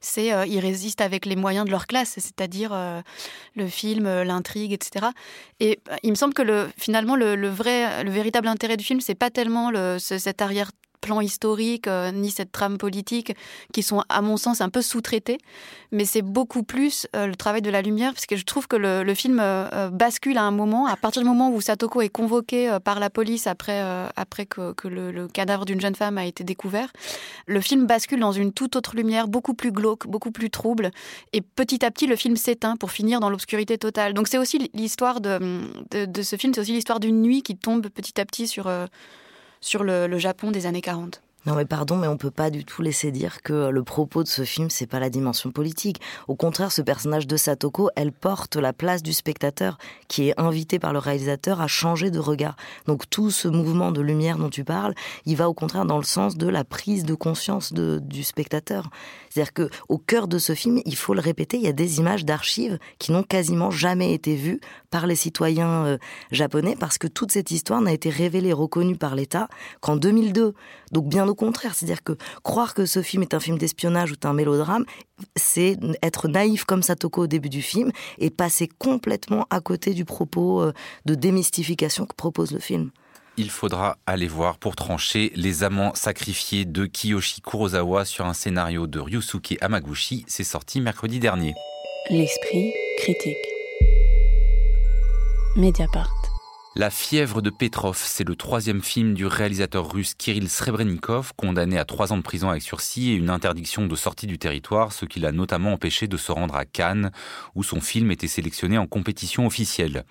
c'est 0.00 0.32
euh, 0.32 0.46
ils 0.46 0.60
résistent 0.60 1.00
avec 1.00 1.26
les 1.26 1.36
moyens 1.36 1.66
de 1.66 1.70
leur 1.70 1.86
classe, 1.86 2.14
c'est-à-dire 2.14 2.74
le 3.54 3.66
film, 3.66 4.04
l'intrigue, 4.22 4.72
etc. 4.72 5.06
Et 5.60 5.80
il 6.02 6.10
me 6.10 6.14
semble 6.14 6.34
que 6.34 6.42
le, 6.42 6.68
finalement, 6.76 7.16
le, 7.16 7.48
vrai, 7.48 8.04
le 8.04 8.10
véritable 8.10 8.48
intérêt 8.48 8.76
du 8.76 8.84
film, 8.84 9.00
c'est 9.00 9.14
pas 9.14 9.30
tellement 9.30 9.70
le, 9.70 9.98
cet 9.98 10.42
arrière 10.42 10.70
plan 11.04 11.20
historique, 11.20 11.86
ni 12.14 12.30
cette 12.30 12.50
trame 12.50 12.78
politique, 12.78 13.36
qui 13.72 13.82
sont, 13.82 14.02
à 14.08 14.22
mon 14.22 14.36
sens, 14.36 14.60
un 14.60 14.70
peu 14.70 14.80
sous-traités. 14.80 15.38
Mais 15.92 16.04
c'est 16.04 16.22
beaucoup 16.22 16.62
plus 16.62 17.06
le 17.12 17.34
travail 17.34 17.62
de 17.62 17.70
la 17.70 17.82
lumière, 17.82 18.12
parce 18.14 18.26
que 18.26 18.36
je 18.36 18.44
trouve 18.44 18.66
que 18.66 18.76
le, 18.76 19.14
film 19.14 19.42
bascule 19.92 20.38
à 20.38 20.42
un 20.42 20.50
moment, 20.50 20.86
à 20.86 20.96
partir 20.96 21.22
du 21.22 21.28
moment 21.28 21.50
où 21.50 21.60
Satoko 21.60 22.00
est 22.00 22.08
convoqué 22.08 22.78
par 22.84 23.00
la 23.00 23.10
police 23.10 23.46
après, 23.46 23.80
après 24.16 24.46
que, 24.46 24.88
le, 24.88 25.28
cadavre 25.28 25.64
d'une 25.64 25.80
jeune 25.80 25.94
femme 25.94 26.18
a 26.18 26.24
été 26.24 26.42
découvert, 26.42 26.88
le 27.46 27.60
film 27.60 27.86
bascule 27.86 28.20
dans 28.20 28.32
une 28.32 28.52
toute 28.52 28.76
autre 28.76 28.96
lumière, 28.96 29.28
beaucoup 29.28 29.54
plus 29.54 29.72
glauque, 29.72 30.06
beaucoup 30.06 30.30
plus 30.30 30.50
trouble, 30.50 30.90
et 31.32 31.40
petit 31.40 31.84
à 31.84 31.90
petit, 31.90 32.06
le 32.06 32.16
film 32.16 32.36
s'éteint 32.36 32.76
pour 32.76 32.90
finir 32.90 33.20
dans 33.20 33.30
l'obscurité 33.30 33.78
totale. 33.78 34.14
Donc 34.14 34.28
c'est 34.28 34.38
aussi 34.38 34.70
l'histoire 34.74 35.20
de, 35.20 35.38
de, 35.90 36.22
ce 36.22 36.36
film, 36.36 36.54
c'est 36.54 36.60
aussi 36.60 36.72
l'histoire 36.72 37.00
d'une 37.00 37.20
nuit 37.22 37.42
qui 37.42 37.56
tombe 37.56 37.88
petit 37.88 38.20
à 38.20 38.24
petit 38.24 38.46
sur, 38.46 38.66
euh, 38.66 38.86
sur 39.64 39.82
le, 39.82 40.18
Japon 40.18 40.50
des 40.50 40.66
années 40.66 40.82
40. 40.82 41.22
Non 41.46 41.54
mais 41.54 41.64
pardon, 41.64 41.96
mais 41.96 42.06
on 42.06 42.16
peut 42.16 42.30
pas 42.30 42.50
du 42.50 42.64
tout 42.64 42.80
laisser 42.80 43.10
dire 43.10 43.42
que 43.42 43.68
le 43.68 43.82
propos 43.82 44.22
de 44.22 44.28
ce 44.28 44.44
film 44.44 44.70
c'est 44.70 44.86
pas 44.86 45.00
la 45.00 45.10
dimension 45.10 45.50
politique. 45.50 46.00
Au 46.28 46.34
contraire, 46.34 46.72
ce 46.72 46.80
personnage 46.80 47.26
de 47.26 47.36
Satoko, 47.36 47.90
elle 47.96 48.12
porte 48.12 48.56
la 48.56 48.72
place 48.72 49.02
du 49.02 49.12
spectateur 49.12 49.76
qui 50.08 50.28
est 50.28 50.40
invité 50.40 50.78
par 50.78 50.94
le 50.94 50.98
réalisateur 50.98 51.60
à 51.60 51.66
changer 51.66 52.10
de 52.10 52.18
regard. 52.18 52.56
Donc 52.86 53.08
tout 53.10 53.30
ce 53.30 53.48
mouvement 53.48 53.90
de 53.90 54.00
lumière 54.00 54.38
dont 54.38 54.48
tu 54.48 54.64
parles, 54.64 54.94
il 55.26 55.36
va 55.36 55.48
au 55.48 55.54
contraire 55.54 55.84
dans 55.84 55.98
le 55.98 56.04
sens 56.04 56.36
de 56.36 56.48
la 56.48 56.64
prise 56.64 57.04
de 57.04 57.14
conscience 57.14 57.72
du 57.72 58.22
spectateur. 58.22 58.88
C'est-à-dire 59.34 59.52
que 59.52 59.68
au 59.88 59.98
cœur 59.98 60.28
de 60.28 60.38
ce 60.38 60.54
film, 60.54 60.80
il 60.84 60.94
faut 60.94 61.12
le 61.12 61.20
répéter, 61.20 61.56
il 61.56 61.64
y 61.64 61.68
a 61.68 61.72
des 61.72 61.98
images 61.98 62.24
d'archives 62.24 62.78
qui 63.00 63.10
n'ont 63.10 63.24
quasiment 63.24 63.72
jamais 63.72 64.14
été 64.14 64.36
vues 64.36 64.60
par 64.90 65.08
les 65.08 65.16
citoyens 65.16 65.86
euh, 65.86 65.98
japonais 66.30 66.76
parce 66.78 66.98
que 66.98 67.08
toute 67.08 67.32
cette 67.32 67.50
histoire 67.50 67.80
n'a 67.80 67.92
été 67.92 68.10
révélée, 68.10 68.52
reconnue 68.52 68.94
par 68.94 69.16
l'État 69.16 69.48
qu'en 69.80 69.96
2002. 69.96 70.54
Donc 70.92 71.08
bien 71.08 71.26
au 71.26 71.34
contraire, 71.34 71.74
c'est-à-dire 71.74 72.04
que 72.04 72.12
croire 72.44 72.74
que 72.74 72.86
ce 72.86 73.02
film 73.02 73.22
est 73.22 73.34
un 73.34 73.40
film 73.40 73.58
d'espionnage 73.58 74.12
ou 74.12 74.14
un 74.22 74.34
mélodrame, 74.34 74.84
c'est 75.34 75.78
être 76.00 76.28
naïf 76.28 76.64
comme 76.64 76.84
Satoko 76.84 77.22
au 77.22 77.26
début 77.26 77.48
du 77.48 77.62
film 77.62 77.90
et 78.18 78.30
passer 78.30 78.68
complètement 78.78 79.48
à 79.50 79.60
côté 79.60 79.94
du 79.94 80.04
propos 80.04 80.62
euh, 80.62 80.72
de 81.06 81.16
démystification 81.16 82.06
que 82.06 82.14
propose 82.14 82.52
le 82.52 82.60
film 82.60 82.92
il 83.36 83.50
faudra 83.50 83.98
aller 84.06 84.28
voir 84.28 84.58
pour 84.58 84.76
trancher 84.76 85.32
Les 85.34 85.64
amants 85.64 85.94
sacrifiés 85.94 86.64
de 86.64 86.86
Kiyoshi 86.86 87.40
Kurosawa 87.40 88.04
sur 88.04 88.26
un 88.26 88.34
scénario 88.34 88.86
de 88.86 89.00
Ryusuke 89.00 89.56
Hamaguchi. 89.60 90.24
C'est 90.28 90.44
sorti 90.44 90.80
mercredi 90.80 91.18
dernier. 91.18 91.54
L'esprit 92.10 92.72
critique. 92.98 93.36
Mediapart. 95.56 96.23
La 96.76 96.90
fièvre 96.90 97.40
de 97.40 97.50
Petrov, 97.50 97.96
c'est 98.02 98.26
le 98.26 98.34
troisième 98.34 98.82
film 98.82 99.14
du 99.14 99.26
réalisateur 99.26 99.92
russe 99.92 100.14
Kirill 100.14 100.50
Srebrenikov, 100.50 101.32
condamné 101.36 101.78
à 101.78 101.84
trois 101.84 102.12
ans 102.12 102.16
de 102.16 102.22
prison 102.22 102.48
avec 102.50 102.62
sursis 102.62 103.10
et 103.10 103.14
une 103.14 103.30
interdiction 103.30 103.86
de 103.86 103.94
sortie 103.94 104.26
du 104.26 104.40
territoire, 104.40 104.92
ce 104.92 105.04
qui 105.04 105.20
l'a 105.20 105.30
notamment 105.30 105.74
empêché 105.74 106.08
de 106.08 106.16
se 106.16 106.32
rendre 106.32 106.56
à 106.56 106.64
Cannes, 106.64 107.12
où 107.54 107.62
son 107.62 107.80
film 107.80 108.10
était 108.10 108.26
sélectionné 108.26 108.76
en 108.76 108.88
compétition 108.88 109.46
officielle. 109.46 110.04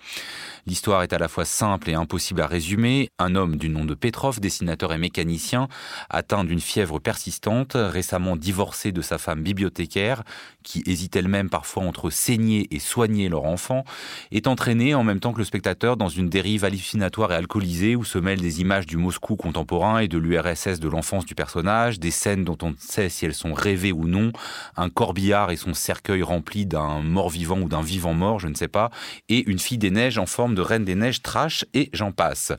L'histoire 0.66 1.02
est 1.02 1.12
à 1.12 1.18
la 1.18 1.28
fois 1.28 1.44
simple 1.44 1.90
et 1.90 1.94
impossible 1.94 2.40
à 2.40 2.46
résumer. 2.46 3.10
Un 3.18 3.34
homme 3.34 3.56
du 3.56 3.68
nom 3.68 3.84
de 3.84 3.94
Petrov, 3.94 4.40
dessinateur 4.40 4.94
et 4.94 4.98
mécanicien, 4.98 5.68
atteint 6.08 6.44
d'une 6.44 6.60
fièvre 6.60 6.98
persistante, 6.98 7.72
récemment 7.74 8.36
divorcé 8.36 8.90
de 8.90 9.02
sa 9.02 9.18
femme 9.18 9.42
bibliothécaire, 9.42 10.22
qui 10.62 10.82
hésite 10.86 11.14
elle-même 11.14 11.50
parfois 11.50 11.82
entre 11.82 12.08
saigner 12.08 12.74
et 12.74 12.78
soigner 12.78 13.28
leur 13.28 13.44
enfant, 13.44 13.84
est 14.32 14.46
entraîné 14.46 14.94
en 14.94 15.04
même 15.04 15.20
temps 15.20 15.34
que 15.34 15.40
le 15.40 15.44
spectateur 15.44 15.98
dans 15.98 16.08
une 16.08 16.30
dérive 16.30 16.53
hallucinatoire 16.62 17.32
et 17.32 17.36
alcoolisée 17.36 17.96
où 17.96 18.04
se 18.04 18.18
mêlent 18.18 18.40
des 18.40 18.60
images 18.60 18.86
du 18.86 18.96
Moscou 18.96 19.36
contemporain 19.36 19.98
et 19.98 20.08
de 20.08 20.18
l'URSS 20.18 20.78
de 20.78 20.88
l'enfance 20.88 21.24
du 21.24 21.34
personnage, 21.34 21.98
des 21.98 22.10
scènes 22.10 22.44
dont 22.44 22.58
on 22.62 22.70
ne 22.70 22.76
sait 22.78 23.08
si 23.08 23.24
elles 23.24 23.34
sont 23.34 23.54
rêvées 23.54 23.92
ou 23.92 24.06
non, 24.06 24.30
un 24.76 24.90
corbillard 24.90 25.50
et 25.50 25.56
son 25.56 25.74
cercueil 25.74 26.22
rempli 26.22 26.66
d'un 26.66 27.00
mort-vivant 27.00 27.58
ou 27.58 27.68
d'un 27.68 27.82
vivant-mort, 27.82 28.38
je 28.38 28.48
ne 28.48 28.54
sais 28.54 28.68
pas, 28.68 28.90
et 29.28 29.48
une 29.50 29.58
fille 29.58 29.78
des 29.78 29.90
neiges 29.90 30.18
en 30.18 30.26
forme 30.26 30.54
de 30.54 30.60
reine 30.60 30.84
des 30.84 30.94
neiges 30.94 31.22
trash 31.22 31.64
et 31.74 31.90
j'en 31.92 32.12
passe. 32.12 32.52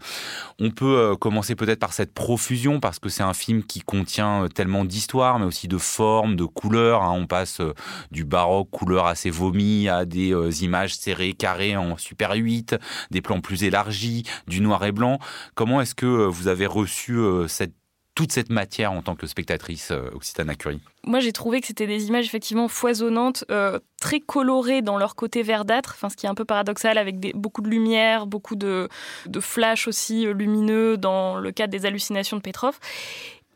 On 0.60 0.72
peut 0.72 0.98
euh, 0.98 1.16
commencer 1.16 1.56
peut-être 1.56 1.80
par 1.80 1.94
cette 1.94 2.14
profusion 2.14 2.80
parce 2.80 3.00
que 3.00 3.10
c'est 3.10 3.24
un 3.24 3.34
film 3.34 3.64
qui 3.64 3.82
contient 3.82 4.44
euh, 4.44 4.48
tellement 4.48 4.84
d'histoires 4.84 5.40
mais 5.40 5.46
aussi 5.46 5.68
de 5.68 5.78
formes, 5.78 6.36
de 6.36 6.46
couleurs. 6.46 7.04
Hein. 7.04 7.14
On 7.16 7.28
passe 7.28 7.62
euh, 7.62 7.74
du 8.12 8.25
baroque, 8.25 8.70
couleur 8.72 9.06
assez 9.06 9.30
vomies, 9.30 9.88
à 9.88 10.06
des 10.06 10.64
images 10.64 10.96
serrées, 10.96 11.34
carrées 11.34 11.78
en 11.78 11.98
super 11.98 12.34
8, 12.34 12.75
des 13.12 13.22
plans 13.22 13.42
plus 13.42 13.64
élargis 13.64 13.85
du 14.48 14.62
noir 14.62 14.84
et 14.86 14.92
blanc. 14.92 15.20
Comment 15.54 15.82
est-ce 15.82 15.96
que 15.96 16.06
euh, 16.06 16.27
vous 16.27 16.48
avez 16.48 16.65
reçu 16.65 17.13
euh, 17.13 17.48
cette 17.48 17.74
toute 18.13 18.32
cette 18.32 18.50
matière 18.50 18.94
en 18.94 19.01
tant 19.01 19.18
que 19.18 19.27
spectatrice 19.27 19.92
euh, 19.92 20.10
Occitana 20.13 20.56
Curie 20.56 20.80
Moi, 21.04 21.20
j'ai 21.20 21.34
trouvé 21.34 21.60
que 21.60 21.68
c'était 21.68 21.86
des 21.86 22.06
images 22.08 22.25
effectivement 22.25 22.70
foisonnantes, 22.70 23.44
très 24.00 24.22
colorées 24.22 24.81
dans 24.81 24.98
leur 24.98 25.16
côté 25.16 25.44
verdâtre, 25.44 25.92
enfin, 25.96 26.07
ce 26.07 26.16
qui 26.16 26.25
est 26.25 26.29
un 26.29 26.33
peu 26.33 26.46
paradoxal 26.46 26.98
avec 26.98 27.36
beaucoup 27.36 27.62
de 27.62 27.68
lumière, 27.68 28.25
beaucoup 28.25 28.55
de, 28.55 28.88
de 29.25 29.40
flash 29.42 29.90
aussi 29.90 30.27
lumineux 30.27 30.96
dans 30.96 31.36
le 31.36 31.51
cadre 31.51 31.72
des 31.72 31.86
hallucinations 31.86 32.38
de 32.38 32.42
Petrov. 32.42 32.79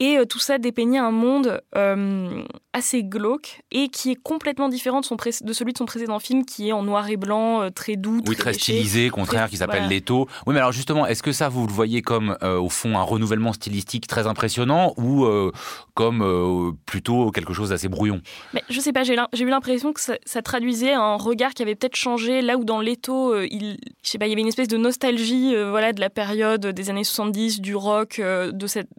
Et 0.01 0.17
euh, 0.17 0.25
tout 0.25 0.39
ça 0.39 0.57
dépeignait 0.57 0.97
un 0.97 1.11
monde 1.11 1.61
euh, 1.75 2.43
assez 2.71 3.03
glauque 3.03 3.61
et 3.71 3.89
qui 3.89 4.11
est 4.11 4.15
complètement 4.15 4.69
différent 4.69 5.01
de, 5.01 5.05
son 5.05 5.15
de, 5.15 5.53
celui 5.53 5.73
de 5.73 5.77
son 5.77 5.85
précédent 5.85 6.19
film 6.19 6.45
qui 6.45 6.69
est 6.69 6.71
en 6.71 6.83
noir 6.83 7.09
et 7.09 7.17
blanc, 7.17 7.63
euh, 7.63 7.69
très 7.69 7.97
doux. 7.97 8.21
Oui, 8.25 8.37
très, 8.37 8.53
stylisé, 8.53 9.09
contraire, 9.09 9.49
qui 9.49 9.57
s'appelle 9.57 9.89
Leto. 9.89 10.29
Oui, 10.47 10.53
mais 10.53 10.61
alors 10.61 10.71
justement, 10.71 11.05
est-ce 11.05 11.21
que 11.21 11.33
ça, 11.33 11.49
vous 11.49 11.67
le 11.67 11.73
voyez 11.73 12.01
comme, 12.01 12.37
au 12.41 12.69
fond, 12.69 12.97
un 12.97 13.01
renouvellement 13.01 13.51
stylistique 13.51 14.07
très 14.07 14.25
impressionnant 14.27 14.93
ou 14.97 15.27
comme 15.93 16.77
plutôt 16.85 17.31
quelque 17.31 17.53
chose 17.53 17.69
d'assez 17.69 17.89
brouillon? 17.89 18.21
Mais 18.53 18.63
Je 18.69 18.79
sais 18.79 18.93
pas, 18.93 19.03
j'ai 19.03 19.15
eu 19.15 19.49
l'impression 19.49 19.91
que 19.91 19.99
ça, 19.99 20.41
traduisait 20.41 20.93
un 20.93 21.15
regard 21.15 21.53
qui 21.53 21.63
avait 21.63 21.75
peut-être 21.75 21.95
changé 21.95 22.41
là 22.41 22.57
où 22.57 22.63
dans 22.63 22.79
Leto, 22.79 23.39
il, 23.41 23.77
je 24.03 24.09
sais 24.09 24.17
pas, 24.17 24.27
il 24.27 24.29
y 24.29 24.33
avait 24.33 24.41
une 24.41 24.47
espèce 24.47 24.67
de 24.67 24.77
nostalgie 24.77 25.53
voilà, 25.55 25.91
de 25.91 25.99
la 25.99 26.09
période 26.09 26.65
des 26.65 26.89
années 26.89 27.03
70, 27.03 27.61
du 27.61 27.75
rock, 27.75 28.21
de 28.21 28.67
cette 28.67 28.89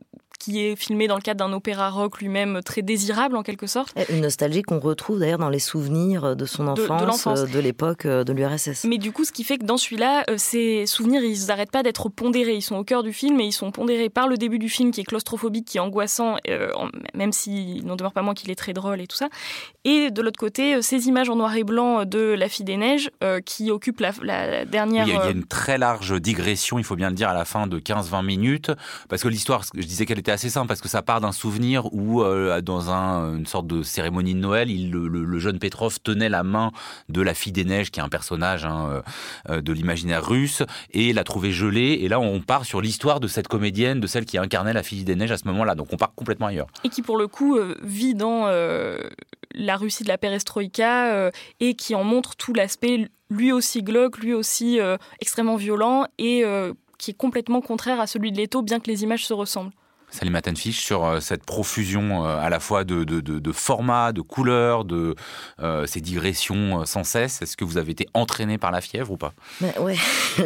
qui 0.41 0.65
est 0.65 0.75
filmé 0.75 1.07
dans 1.07 1.15
le 1.15 1.21
cadre 1.21 1.47
d'un 1.47 1.53
opéra 1.53 1.91
rock 1.91 2.19
lui-même 2.19 2.61
très 2.65 2.83
désirable 2.83 3.37
en 3.37 3.43
quelque 3.43 3.67
sorte. 3.67 3.95
Une 4.09 4.23
nostalgie 4.23 4.63
qu'on 4.63 4.81
retrouve 4.81 5.21
d'ailleurs 5.21 5.39
dans 5.39 5.51
les 5.51 5.61
souvenirs 5.61 6.35
de 6.35 6.47
son 6.47 6.67
enfance, 6.67 7.25
de, 7.25 7.47
de 7.47 7.59
l'époque 7.61 8.07
euh, 8.07 8.25
de 8.25 8.33
l'URSS. 8.33 8.85
Mais 8.85 8.99
du 8.99 9.13
coup, 9.13 9.25
ce 9.25 9.33
qui 9.33 9.45
fait 9.45 9.59
que 9.59 9.65
dans 9.65 9.77
celui-là, 9.77 10.25
euh, 10.31 10.35
ces 10.39 10.87
souvenirs, 10.87 11.23
ils 11.23 11.47
n'arrêtent 11.47 11.71
pas 11.71 11.83
d'être 11.83 12.09
pondérés. 12.09 12.55
Ils 12.55 12.63
sont 12.63 12.77
au 12.77 12.85
cœur 12.85 13.03
du 13.03 13.13
film 13.13 13.39
et 13.41 13.45
ils 13.45 13.53
sont 13.53 13.71
pondérés 13.71 14.09
par 14.09 14.29
le 14.29 14.37
début 14.37 14.59
du 14.59 14.69
film 14.69 14.91
qui 14.91 15.03
est 15.03 15.05
claustrophobique, 15.05 15.67
qui 15.67 15.77
est 15.77 15.81
angoissant, 15.81 16.37
euh, 16.49 16.71
même 17.15 17.33
s'il 17.33 17.85
n'en 17.87 17.97
demeure 17.97 18.13
pas 18.13 18.23
moins 18.23 18.35
qu'il 18.35 18.51
est 18.51 18.57
très 18.57 18.73
drôle 18.73 19.01
et 19.01 19.07
tout 19.07 19.17
ça. 19.17 19.29
Et 19.85 20.11
de 20.11 20.23
l'autre 20.23 20.39
côté, 20.39 20.81
ces 20.83 21.09
images 21.09 21.29
en 21.29 21.37
noir 21.37 21.55
et 21.55 21.65
blanc 21.65 22.05
de 22.07 22.19
La 22.19 22.49
Fille 22.49 22.65
des 22.65 22.77
Neiges 22.77 23.11
qui 23.45 23.71
occupent 23.71 24.01
la, 24.01 24.65
dernière... 24.65 25.07
il, 25.07 25.15
y 25.15 25.17
a, 25.17 25.31
une 25.31 25.45
très 25.45 25.79
large 25.79 26.21
digression, 26.21 26.79
il 26.79 26.85
faut 26.85 26.97
bien 26.97 27.09
le 27.09 27.15
dire, 27.15 27.29
à 27.29 27.35
la 27.35 27.45
fin 27.45 27.67
de 27.67 27.79
15-20 27.79 28.25
minutes, 28.25 28.71
parce 29.09 29.23
que 29.23 29.29
l'histoire, 29.29 29.63
je 29.75 29.87
disais 29.87 30.07
qu'elle 30.07 30.19
était 30.19 30.30
assez 30.31 30.51
simple 30.51 30.69
parce 30.69 30.81
que 30.81 30.89
ça 30.89 31.03
part 31.03 31.21
d'un 31.21 31.33
souvenir 31.33 31.93
où, 31.93 32.23
euh, 32.23 32.61
dans 32.61 32.91
un, 32.91 33.37
une 33.37 33.47
sorte 33.47 33.67
de 33.67 33.83
cérémonie 33.83 34.35
de 34.35 34.39
Noël, 34.41 34.69
le, 34.69 35.39
jeune 35.39 35.59
Petrov 35.59 35.99
tenait 36.01 36.29
la 36.29 36.43
main 36.43 36.73
de 37.09 37.21
la 37.21 37.35
fille 37.35 37.53
des 37.53 37.65
neiges, 37.65 37.91
qui 37.91 38.01
est 38.01 38.03
un 38.03 38.09
personnage 38.09 38.65
hein, 38.65 38.89
euh, 38.91 39.03
euh, 39.49 39.61
de 39.61 39.73
l'imaginaire 39.73 40.25
russe, 40.25 40.63
et 40.93 41.13
l'a 41.13 41.25
trouvée 41.25 41.53
gelée. 41.53 41.99
Et 42.03 42.09
là, 42.09 42.21
on 42.21 42.41
part 42.41 42.65
sur 42.65 42.81
l'histoire 42.81 43.21
de 43.21 43.29
cette 43.29 43.49
comédienne, 43.49 44.01
de 44.01 44.07
celle 44.07 44.25
qui 44.25 44.39
incarnait 44.39 44.73
la 44.73 44.83
fille 44.83 45.05
des 45.05 45.17
neiges 45.17 45.33
à 45.33 45.39
ce 45.39 45.47
moment-là. 45.49 45.75
Donc, 45.75 45.93
on 45.93 45.97
part 45.97 46.15
complètement 46.15 46.47
ailleurs. 46.47 46.69
Et 46.85 46.89
qui, 46.89 47.03
pour 47.03 47.17
le 47.17 47.27
coup, 47.27 47.59
vit 47.83 48.15
dans 48.15 48.47
la 49.55 49.77
Russie 49.77 50.03
de 50.03 50.09
la 50.09 50.19
perestroïka 50.19 51.31
et 51.61 51.75
qui 51.75 51.95
en 51.95 52.05
montre 52.05 52.37
tout 52.37 52.53
l'aspect 52.53 53.09
lui 53.31 53.53
aussi 53.53 53.83
glauque, 53.83 54.19
lui 54.19 54.35
aussi 54.35 54.79
extrêmement 55.21 55.57
violent 55.57 56.07
et 56.19 56.45
qui 56.99 57.11
est 57.13 57.15
complètement 57.15 57.61
contraire 57.61 58.01
à 58.01 58.07
celui 58.07 58.31
de 58.31 58.37
Leto, 58.37 58.63
bien 58.63 58.79
que 58.79 58.89
les 58.89 59.03
images 59.03 59.27
se 59.27 59.33
ressemblent. 59.33 59.73
Salut 60.13 60.33
Tenfish, 60.43 60.81
sur 60.81 61.05
euh, 61.05 61.21
cette 61.21 61.45
profusion 61.45 62.27
euh, 62.27 62.37
à 62.41 62.51
la 62.51 62.59
fois 62.59 62.83
de, 62.83 63.05
de, 63.05 63.53
formats, 63.53 64.13
de 64.13 64.21
couleurs, 64.21 64.85
de 64.85 65.15
euh, 65.63 65.87
ces 65.87 66.01
digressions 66.01 66.85
sans 66.85 67.05
cesse. 67.05 67.43
Est-ce 67.43 67.57
que 67.57 67.65
vous 67.65 67.79
avez 67.79 67.93
été 67.93 68.09
entraîné 68.13 68.59
par 68.59 68.73
la 68.73 68.81
fièvre 68.81 69.13
ou 69.13 69.17
pas? 69.17 69.33
Ben, 69.61 69.73
Ouais, 69.81 69.97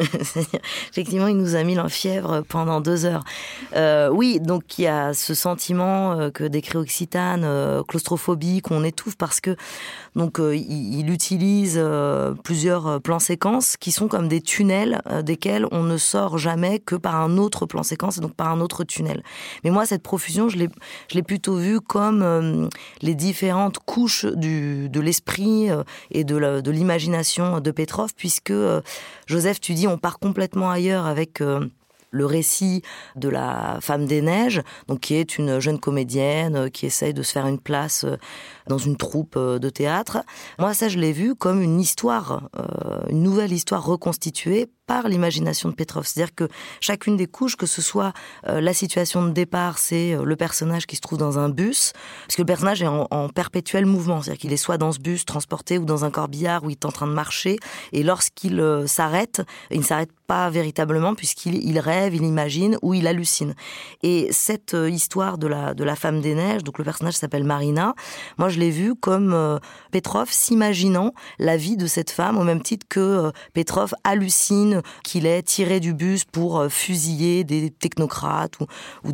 effectivement, 0.91 1.29
il 1.29 1.37
nous 1.37 1.57
a 1.57 1.63
mis 1.63 1.75
la 1.75 1.89
fièvre 1.89 2.43
pendant 2.47 2.83
deux 2.83 3.07
heures. 3.07 3.25
oui, 4.13 4.39
donc 4.39 4.79
il 4.79 4.83
y 4.83 4.87
a 4.87 5.15
ce 5.15 5.33
sentiment 5.35 6.31
que 6.31 6.45
décrit 6.45 6.77
Occitane, 6.77 7.83
claustrophobie, 7.89 8.61
qu'on 8.61 8.85
étouffe 8.85 9.17
parce 9.17 9.41
que 9.41 9.57
donc 10.15 10.39
il, 10.39 11.11
utilise 11.11 11.83
plusieurs 12.45 13.01
plans 13.01 13.19
séquences 13.19 13.77
qui 13.77 13.93
sont 13.93 14.09
comme 14.09 14.29
des 14.29 14.41
tunnels 14.41 15.01
desquels 15.23 15.67
on 15.73 15.83
ne 15.83 15.97
sort 15.97 16.39
jamais 16.39 16.79
que 16.79 16.95
par 16.95 17.17
un 17.17 17.39
autre 17.39 17.67
plan 17.67 17.83
séquence, 17.83 18.21
donc 18.21 18.35
par 18.35 18.49
un 18.49 18.61
autre 18.61 18.85
tunnel. 18.85 19.23
Mais 19.63 19.71
moi, 19.71 19.87
cette 19.87 20.03
profusion, 20.03 20.49
je 20.49 20.59
l'ai 20.59 21.23
plutôt 21.23 21.57
vue 21.57 21.81
comme 21.81 22.23
euh, 22.23 22.69
les 23.03 23.15
différentes 23.15 23.79
couches 23.79 24.25
de 24.25 25.01
l'esprit 25.01 25.71
euh, 25.71 25.83
et 26.11 26.25
de 26.25 26.71
l'imagination 26.71 27.61
de, 27.61 27.71
Petrov, 27.71 28.15
puisque, 28.17 28.51
euh, 28.51 28.81
Joseph, 29.27 29.61
tu 29.61 29.75
dis, 29.75 29.87
on 29.87 29.99
part 29.99 30.19
complètement 30.19 30.71
ailleurs 30.71 31.07
avec 31.07 31.41
le 32.11 32.27
récit 32.27 32.83
de 33.17 33.29
la 33.29 33.79
femme 33.81 34.07
des 34.07 34.23
neiges, 34.23 34.63
donc 34.87 35.01
qui 35.01 35.15
est 35.15 35.37
une 35.39 35.59
jeune 35.59 35.81
comédienne 35.81 36.71
qui 36.71 36.87
essaye 36.87 37.13
de 37.13 37.23
se 37.23 37.33
faire 37.33 37.47
une 37.47 37.59
place 37.59 38.07
dans 38.69 38.79
une 38.79 38.97
troupe 38.97 39.37
de 39.37 39.71
théâtre. 39.71 40.19
Moi, 40.59 40.75
ça, 40.75 40.89
je 40.89 40.99
l'ai 40.99 41.13
vu 41.13 41.35
comme 41.35 41.61
une 41.61 41.81
histoire, 41.81 42.49
une 43.11 43.23
nouvelle 43.23 43.53
histoire 43.53 43.85
reconstituée 43.85 44.69
par 44.87 45.09
l'imagination 45.09 45.69
de 45.69 45.75
Petrov. 45.75 46.07
C'est-à-dire 46.07 46.35
que 46.35 46.49
chacune 46.81 47.17
des 47.17 47.27
couches, 47.27 47.57
que 47.57 47.67
ce 47.67 47.81
soit 47.81 48.13
euh, 48.49 48.61
la 48.61 48.75
situation 48.75 49.25
de 49.25 49.31
départ, 49.31 49.79
c'est 49.79 50.15
euh, 50.15 50.25
le 50.25 50.37
personnage 50.37 50.87
qui 50.87 50.97
se 50.97 51.01
trouve 51.01 51.19
dans 51.19 51.39
un 51.39 51.49
bus, 51.49 51.93
parce 52.27 52.37
que 52.37 52.43
le 52.43 52.47
personnage 52.47 52.83
est 52.83 52.87
en, 52.87 53.29
perpétuel 53.29 53.87
mouvement, 53.87 54.21
c'est-à-dire 54.23 54.41
qu'il 54.41 54.53
est 54.53 54.59
soit 54.59 54.79
dans 54.79 54.93
ce 54.93 54.99
bus 54.99 55.25
transporté 55.25 55.79
ou 55.79 55.85
dans 55.85 56.05
un 56.05 56.11
corbillard 56.11 56.65
où 56.65 56.71
il 56.71 56.75
est 56.75 56.85
en 56.85 56.93
train 56.93 57.07
de 57.07 57.13
marcher, 57.13 57.59
et 57.93 58.03
lorsqu'il 58.03 58.61
euh, 58.61 58.87
s'arrête, 58.87 59.43
il 59.71 59.81
ne 59.81 59.85
s'arrête 59.85 60.11
pas 60.27 60.49
véritablement 60.51 61.15
puisqu'il 61.15 61.79
rêve, 61.79 62.15
il 62.15 62.23
imagine 62.23 62.79
ou 62.83 62.95
il 62.95 63.07
hallucine. 63.07 63.55
Et 64.03 64.29
cette 64.33 64.75
histoire 64.89 65.37
de 65.37 65.47
la, 65.47 65.75
de 65.75 65.85
la 65.85 65.97
femme 65.97 66.23
des 66.23 66.35
neiges, 66.35 66.65
donc 66.65 66.79
le 66.79 66.85
personnage 66.85 67.15
s'appelle 67.15 67.45
Marina, 67.45 67.95
moi 68.39 68.49
je 68.49 68.59
l'ai 68.59 68.71
vu 68.71 68.95
comme 68.95 69.61
Petrov 69.91 70.31
s'imaginant 70.31 71.13
la 71.39 71.59
vie 71.59 71.77
de 71.77 71.87
cette 71.87 72.11
femme 72.11 72.39
au 72.39 72.45
même 72.45 72.63
titre 72.63 72.87
que 72.89 73.33
Petrov 73.53 73.95
hallucine 74.03 74.74
qu'il 75.03 75.27
est 75.27 75.43
tiré 75.43 75.81
du 75.81 75.95
bus 75.95 76.25
pour 76.25 76.59
euh, 76.59 76.69
fusiller 76.69 77.45
des 77.45 77.71
technocrates 77.71 78.59
ou, 78.61 78.67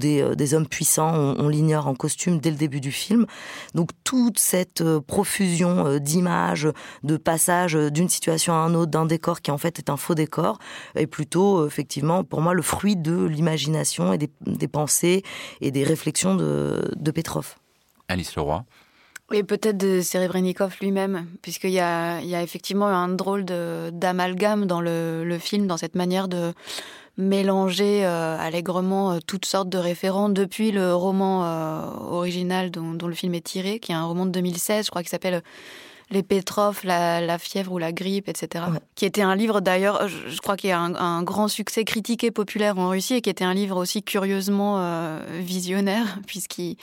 euh, 0.04 0.34
des, 0.34 0.54
hommes 0.54 0.66
puissants, 0.66 1.14
on, 1.14 1.48
l'ignore 1.48 1.86
en 1.86 1.94
costume 1.94 2.38
dès 2.38 2.50
le 2.50 2.56
début 2.56 2.80
du 2.80 2.92
film. 2.92 3.26
Donc 3.74 3.90
toute 4.04 4.38
cette 4.38 4.80
euh, 4.80 5.00
profusion 5.00 5.98
d'images, 5.98 6.68
de 7.02 7.16
passages 7.16 7.74
d'une 7.74 8.08
situation 8.08 8.52
à 8.52 8.56
un 8.56 8.74
autre, 8.74 8.90
d'un 8.90 9.06
décor 9.06 9.40
qui 9.40 9.50
en 9.50 9.58
fait 9.58 9.78
est 9.78 9.90
un 9.90 9.96
faux 9.96 10.14
décor, 10.14 10.58
est 10.94 11.06
plutôt 11.06 11.66
effectivement 11.66 12.24
pour 12.24 12.40
moi 12.40 12.54
le 12.54 12.62
fruit 12.62 12.96
de 12.96 13.24
l'imagination 13.24 14.12
et 14.12 14.18
des, 14.18 14.68
pensées 14.68 15.22
et 15.60 15.70
des 15.70 15.84
réflexions 15.84 16.34
de, 16.34 16.90
de 16.96 17.10
Petrov. 17.10 17.56
Alice 18.08 18.34
Leroy 18.36 18.64
et 19.32 19.42
peut-être 19.42 19.76
de 19.76 20.00
Serebrennikov 20.00 20.76
lui-même, 20.80 21.26
puisqu'il 21.42 21.70
y 21.70 21.80
a, 21.80 22.20
il 22.20 22.28
y 22.28 22.34
a 22.34 22.42
effectivement 22.42 22.86
un 22.86 23.08
drôle 23.08 23.44
d'amalgame 23.44 24.66
dans 24.66 24.80
le, 24.80 25.38
film, 25.40 25.66
dans 25.66 25.76
cette 25.76 25.94
manière 25.94 26.28
de 26.28 26.52
mélanger 27.16 28.04
euh, 28.04 28.36
allègrement 28.38 29.12
euh, 29.12 29.18
toutes 29.26 29.44
sortes 29.44 29.68
de 29.68 29.78
référents 29.78 30.28
depuis 30.28 30.70
le 30.70 30.94
roman 30.94 31.44
euh, 31.44 31.82
original 32.10 32.70
dont, 32.70 32.96
le 33.06 33.14
film 33.14 33.34
est 33.34 33.44
tiré, 33.44 33.78
qui 33.78 33.92
est 33.92 33.94
un 33.94 34.04
roman 34.04 34.26
de 34.26 34.30
2016, 34.30 34.86
je 34.86 34.90
crois, 34.90 35.02
qui 35.02 35.10
s'appelle 35.10 35.42
Les 36.10 36.22
Petrov, 36.22 36.80
la, 36.84 37.38
fièvre 37.38 37.72
ou 37.72 37.78
la 37.78 37.92
grippe, 37.92 38.28
etc. 38.28 38.64
Qui 38.94 39.04
était 39.04 39.22
un 39.22 39.36
livre 39.36 39.60
d'ailleurs, 39.60 40.08
je, 40.08 40.38
crois 40.38 40.56
qu'il 40.56 40.70
y 40.70 40.72
a 40.72 40.80
un, 40.80 41.22
grand 41.22 41.48
succès 41.48 41.84
critique 41.84 42.24
et 42.24 42.30
populaire 42.30 42.78
en 42.78 42.88
Russie, 42.88 43.14
et 43.14 43.20
qui 43.20 43.30
était 43.30 43.44
un 43.44 43.54
livre 43.54 43.76
aussi 43.76 44.02
curieusement 44.02 45.18
visionnaire, 45.40 46.18
puisqu'il 46.26 46.76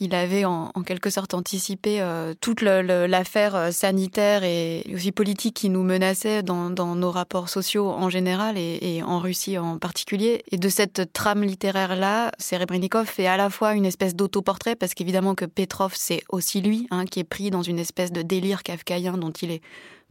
il 0.00 0.14
avait 0.14 0.44
en, 0.44 0.70
quelque 0.86 1.10
sorte 1.10 1.34
anticipé 1.34 2.00
euh, 2.00 2.32
toute 2.40 2.62
l'affaire 2.62 3.56
euh, 3.56 3.70
sanitaire 3.72 4.44
et 4.44 4.84
aussi 4.94 5.10
politique 5.10 5.54
qui 5.54 5.70
nous 5.70 5.82
menaçait 5.82 6.42
dans, 6.42 6.70
nos 6.70 7.10
rapports 7.10 7.48
sociaux 7.48 7.88
en 7.88 8.08
général 8.08 8.56
et, 8.56 9.02
en 9.04 9.18
Russie 9.18 9.58
en 9.58 9.78
particulier. 9.78 10.44
Et 10.52 10.56
de 10.56 10.68
cette 10.68 11.12
trame 11.12 11.42
littéraire-là, 11.42 12.32
Serebrennikov 12.38 13.06
fait 13.06 13.26
à 13.26 13.36
la 13.36 13.50
fois 13.50 13.74
une 13.74 13.86
espèce 13.86 14.14
d'autoportrait, 14.14 14.76
parce 14.76 14.94
qu'évidemment 14.94 15.34
que 15.34 15.44
Petrov, 15.44 15.92
c'est 15.96 16.22
aussi 16.28 16.60
lui, 16.60 16.86
hein, 16.90 17.04
qui 17.04 17.20
est 17.20 17.24
pris 17.24 17.50
dans 17.50 17.62
une 17.62 17.78
espèce 17.78 18.12
de 18.12 18.22
délire 18.22 18.62
kafkaïen 18.62 19.18
dont 19.18 19.32
il 19.32 19.50
est 19.50 19.62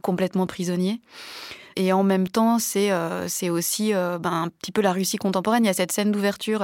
complètement 0.02 0.46
prisonnier. 0.46 1.00
Et 1.78 1.92
en 1.92 2.02
même 2.02 2.28
temps, 2.28 2.58
c'est 2.58 2.90
euh, 2.90 3.26
aussi 3.50 3.92
ben, 3.92 4.20
un 4.24 4.48
petit 4.48 4.72
peu 4.72 4.82
la 4.82 4.92
Russie 4.92 5.16
contemporaine. 5.16 5.64
Il 5.64 5.68
y 5.68 5.70
a 5.70 5.74
cette 5.74 5.92
scène 5.92 6.12
d'ouverture 6.12 6.62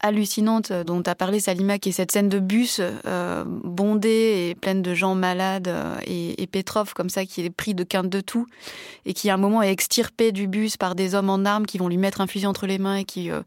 hallucinante 0.00 0.72
dont 0.72 1.02
as 1.06 1.14
parlé, 1.14 1.40
Salima, 1.40 1.78
qui 1.78 1.88
est 1.88 1.92
cette 1.92 2.12
scène 2.12 2.28
de 2.28 2.38
bus 2.38 2.80
euh, 2.80 3.44
bondée 3.46 4.48
et 4.50 4.54
pleine 4.54 4.82
de 4.82 4.94
gens 4.94 5.14
malades 5.14 5.68
euh, 5.68 5.96
et, 6.06 6.46
Petrov 6.46 6.94
comme 6.94 7.10
ça 7.10 7.26
qui 7.26 7.42
est 7.42 7.50
pris 7.50 7.74
de 7.74 7.84
quinte 7.84 8.08
de 8.08 8.20
tout 8.20 8.46
et 9.04 9.12
qui 9.12 9.28
à 9.28 9.34
un 9.34 9.38
moment 9.38 9.62
est 9.62 9.70
extirpé 9.70 10.32
du 10.32 10.46
bus 10.46 10.76
par 10.76 10.94
des 10.94 11.14
hommes 11.14 11.28
en 11.28 11.44
armes 11.44 11.66
qui 11.66 11.76
vont 11.76 11.88
lui 11.88 11.98
mettre 11.98 12.22
un 12.22 12.26
fusil 12.26 12.46
entre 12.46 12.66
les 12.66 12.78
mains 12.78 12.96
et 12.96 13.04
qui 13.04 13.30
euh, 13.30 13.42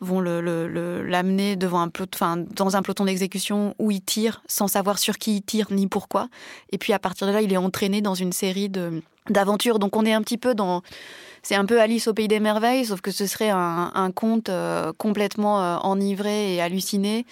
vont 0.00 0.20
l'amener 0.20 1.56
le, 1.56 1.68
enfin, 2.14 2.38
dans 2.38 2.76
un 2.76 2.82
peloton 2.82 3.04
d'exécution 3.04 3.74
où 3.78 3.90
il 3.90 4.00
tire 4.00 4.42
sans 4.46 4.68
savoir 4.68 4.98
sur 4.98 5.18
qui 5.18 5.36
il 5.36 5.42
tire 5.42 5.66
ni 5.70 5.86
pourquoi. 5.86 6.28
Et 6.72 6.78
puis 6.78 6.94
à 6.94 6.98
partir 6.98 7.26
de 7.26 7.32
là, 7.32 7.42
il 7.42 7.52
est 7.52 7.58
entraîné 7.58 8.00
dans 8.00 8.14
une 8.14 8.32
série 8.32 8.70
de 8.70 9.02
d'aventures. 9.30 9.78
Donc 9.78 9.96
on 9.96 10.04
est 10.04 10.12
un 10.12 10.22
petit 10.22 10.38
peu 10.38 10.54
dans 10.54 10.82
c'est 11.42 11.54
un 11.54 11.64
peu 11.64 11.80
Alice 11.80 12.06
au 12.06 12.14
pays 12.14 12.28
des 12.28 12.40
merveilles, 12.40 12.84
sauf 12.84 13.00
que 13.00 13.10
ce 13.10 13.26
serait 13.26 13.50
un, 13.50 14.10
conte 14.14 14.48
euh, 14.48 14.92
complètement 14.96 15.62
euh, 15.62 15.76
enivré 15.78 16.54
et 16.54 16.60
halluciné, 16.60 17.24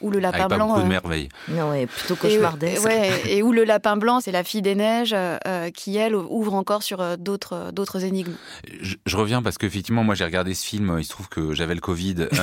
où 0.00 0.10
le 0.10 0.18
lapin 0.18 0.46
Avec 0.46 0.56
blanc. 0.56 0.68
Pas 0.68 0.74
beaucoup 0.74 0.80
de 0.80 0.86
euh, 0.86 0.88
merveilles. 0.88 1.28
Non, 1.48 1.70
ouais, 1.70 1.86
plutôt 1.86 2.16
cauchemardesque. 2.16 2.88
Et, 3.26 3.36
et 3.36 3.42
où 3.42 3.52
le 3.52 3.62
lapin 3.62 3.96
blanc, 3.96 4.20
c'est 4.20 4.32
la 4.32 4.42
fille 4.42 4.62
des 4.62 4.74
neiges, 4.74 5.14
qui 5.74 5.96
elle 5.96 6.16
ouvre 6.16 6.54
encore 6.54 6.82
sur 6.82 7.16
d'autres 7.18 7.70
d'autres 7.72 8.04
énigmes. 8.04 8.34
Je, 8.80 9.16
reviens 9.16 9.42
parce 9.42 9.58
qu'effectivement, 9.58 10.02
moi 10.02 10.14
j'ai 10.14 10.24
regardé 10.24 10.54
ce 10.54 10.66
film. 10.66 10.96
Il 10.98 11.04
se 11.04 11.10
trouve 11.10 11.28
que 11.28 11.52
j'avais 11.52 11.74
le 11.74 11.80
Covid. 11.80 12.26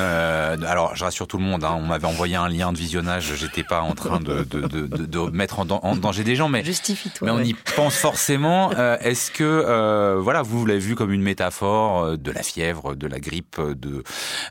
alors, 0.66 0.96
je 0.96 1.04
rassure 1.04 1.26
tout 1.26 1.36
le 1.36 1.44
monde. 1.44 1.64
Hein, 1.64 1.76
on 1.76 1.82
m'avait 1.82 2.06
envoyé 2.06 2.36
un 2.36 2.48
lien 2.48 2.72
de 2.72 2.78
visionnage. 2.78 3.34
J'étais 3.34 3.64
pas 3.64 3.82
en 3.82 3.94
train 3.94 4.20
de, 4.20 4.44
de, 4.44 4.60
de, 4.66 4.86
de 4.86 5.18
mettre 5.30 5.58
en, 5.60 5.96
danger 5.96 6.24
des 6.24 6.36
gens, 6.36 6.48
mais 6.48 6.64
justifie-toi. 6.64 7.26
Mais 7.26 7.32
on 7.32 7.44
y 7.44 7.54
pense 7.76 7.96
forcément. 7.96 8.70
Est-ce 8.72 9.30
que 9.30 10.16
voilà, 10.18 10.40
vous 10.42 10.64
l'avez 10.64 10.80
vu 10.80 10.94
comme 10.94 11.09
une 11.10 11.22
métaphore 11.22 12.02
euh, 12.02 12.16
de 12.16 12.30
la 12.30 12.42
fièvre, 12.42 12.94
de 12.94 13.06
la 13.06 13.20
grippe, 13.20 13.58
euh, 13.58 13.74
de, 13.74 14.02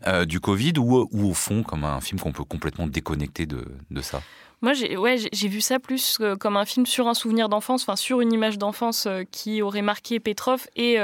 euh, 0.07 0.25
du 0.25 0.39
Covid, 0.39 0.73
ou, 0.77 1.07
au 1.11 1.33
fond 1.33 1.63
comme 1.63 1.83
un 1.83 2.01
film 2.01 2.19
qu'on 2.19 2.31
peut 2.31 2.43
complètement 2.43 2.87
déconnecter 2.87 3.45
de, 3.45 3.65
de 3.89 4.01
ça? 4.01 4.21
Moi, 4.61 4.73
j'ai 4.73 5.47
vu 5.47 5.61
ça 5.61 5.79
plus 5.79 6.19
comme 6.37 6.57
un 6.57 6.65
film 6.65 6.85
sur 6.85 7.07
un 7.07 7.13
souvenir 7.13 7.47
d'enfance, 7.47 7.83
enfin 7.83 7.95
sur 7.95 8.19
une 8.19 8.33
image 8.33 8.57
d'enfance 8.57 9.07
qui 9.31 9.61
aurait 9.61 9.81
marqué 9.81 10.19
Petrov 10.19 10.67
et 10.75 10.97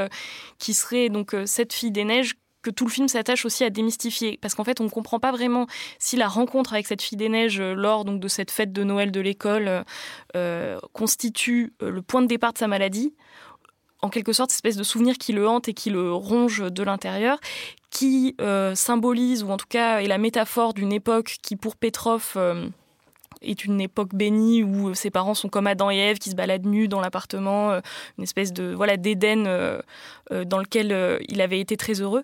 qui 0.59 0.73
serait 0.73 1.07
donc 1.07 1.33
cette 1.45 1.71
fille 1.71 1.91
des 1.91 2.03
neiges 2.03 2.33
que 2.63 2.69
tout 2.69 2.83
le 2.83 2.91
film 2.91 3.07
s'attache 3.07 3.45
aussi 3.45 3.63
à 3.63 3.69
démystifier. 3.69 4.37
Parce 4.41 4.55
qu'en 4.55 4.65
fait, 4.65 4.81
on 4.81 4.83
ne 4.83 4.89
comprend 4.89 5.21
pas 5.21 5.31
vraiment 5.31 5.67
si 5.99 6.17
la 6.17 6.27
rencontre 6.27 6.73
avec 6.73 6.85
cette 6.85 7.01
fille 7.01 7.17
des 7.17 7.29
neiges 7.29 7.61
lors 7.61 8.03
donc, 8.03 8.19
de 8.19 8.27
cette 8.27 8.51
fête 8.51 8.73
de 8.73 8.83
Noël 8.83 9.09
de 9.09 9.21
l'école 9.21 9.85
constitue 10.91 11.71
le 11.79 12.01
point 12.01 12.21
de 12.21 12.27
départ 12.27 12.51
de 12.51 12.57
sa 12.57 12.67
maladie 12.67 13.13
en 14.05 14.09
quelque 14.09 14.33
sorte 14.33 14.51
cette 14.51 14.57
espèce 14.57 14.77
de 14.77 14.83
souvenir 14.83 15.17
qui 15.17 15.33
le 15.33 15.47
hante 15.47 15.67
et 15.67 15.73
qui 15.73 15.89
le 15.89 16.13
ronge 16.13 16.71
de 16.71 16.83
l'intérieur, 16.83 17.39
qui 17.89 18.35
euh, 18.39 18.75
symbolise, 18.75 19.43
ou 19.43 19.49
en 19.49 19.57
tout 19.57 19.65
cas 19.67 19.99
est 19.99 20.07
la 20.07 20.19
métaphore 20.19 20.73
d'une 20.73 20.93
époque 20.93 21.37
qui 21.41 21.55
pour 21.55 21.75
Petrov 21.75 22.33
euh, 22.35 22.67
est 23.41 23.65
une 23.65 23.81
époque 23.81 24.13
bénie 24.13 24.63
où 24.63 24.93
ses 24.93 25.09
parents 25.09 25.33
sont 25.33 25.49
comme 25.49 25.65
Adam 25.65 25.89
et 25.89 25.97
Ève 25.97 26.19
qui 26.19 26.29
se 26.29 26.35
baladent 26.35 26.67
nus 26.67 26.87
dans 26.87 27.01
l'appartement, 27.01 27.71
euh, 27.71 27.81
une 28.19 28.23
espèce 28.23 28.53
de 28.53 28.73
voilà 28.75 28.95
d'Éden 28.95 29.81
dans 30.29 30.59
lequel 30.59 31.19
il 31.27 31.41
avait 31.41 31.59
été 31.59 31.75
très 31.75 32.01
heureux 32.01 32.23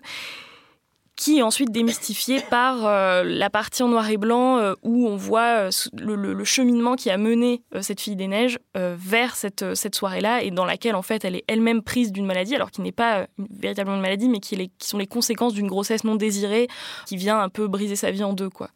qui 1.16 1.38
est 1.38 1.42
ensuite 1.42 1.70
démystifié 1.70 2.40
par 2.50 2.86
euh, 2.86 3.22
la 3.24 3.50
partie 3.50 3.82
en 3.82 3.88
noir 3.88 4.08
et 4.10 4.16
blanc 4.16 4.58
euh, 4.58 4.74
où 4.82 5.06
on 5.08 5.16
voit 5.16 5.68
euh, 5.68 5.70
le, 5.94 6.44
cheminement 6.44 6.96
qui 6.96 7.10
a 7.10 7.16
mené 7.16 7.62
cette 7.80 8.00
fille 8.00 8.16
des 8.16 8.26
neiges 8.26 8.58
vers 8.74 9.36
cette, 9.36 9.74
cette 9.74 9.94
soirée-là 9.94 10.42
et 10.42 10.50
dans 10.50 10.64
laquelle 10.64 10.96
en 10.96 11.02
fait 11.02 11.24
elle 11.24 11.36
est 11.36 11.44
elle-même 11.46 11.82
prise 11.82 12.10
d'une 12.10 12.26
maladie, 12.26 12.54
alors 12.54 12.70
qui 12.70 12.80
n'est 12.80 12.92
pas 12.92 13.26
véritablement 13.38 13.96
une 13.96 14.02
maladie, 14.02 14.28
mais 14.28 14.40
qui, 14.40 14.56
est 14.56 14.70
qui 14.78 14.88
sont 14.88 14.98
les 14.98 15.06
conséquences 15.06 15.54
d'une 15.54 15.68
grossesse 15.68 16.04
non 16.04 16.16
désirée 16.16 16.68
qui 17.06 17.16
vient 17.16 17.40
un 17.40 17.48
peu 17.48 17.68
briser 17.68 17.96
sa 17.96 18.10
vie 18.10 18.24
en 18.24 18.32
deux. 18.32 18.50
quoi. 18.50 18.70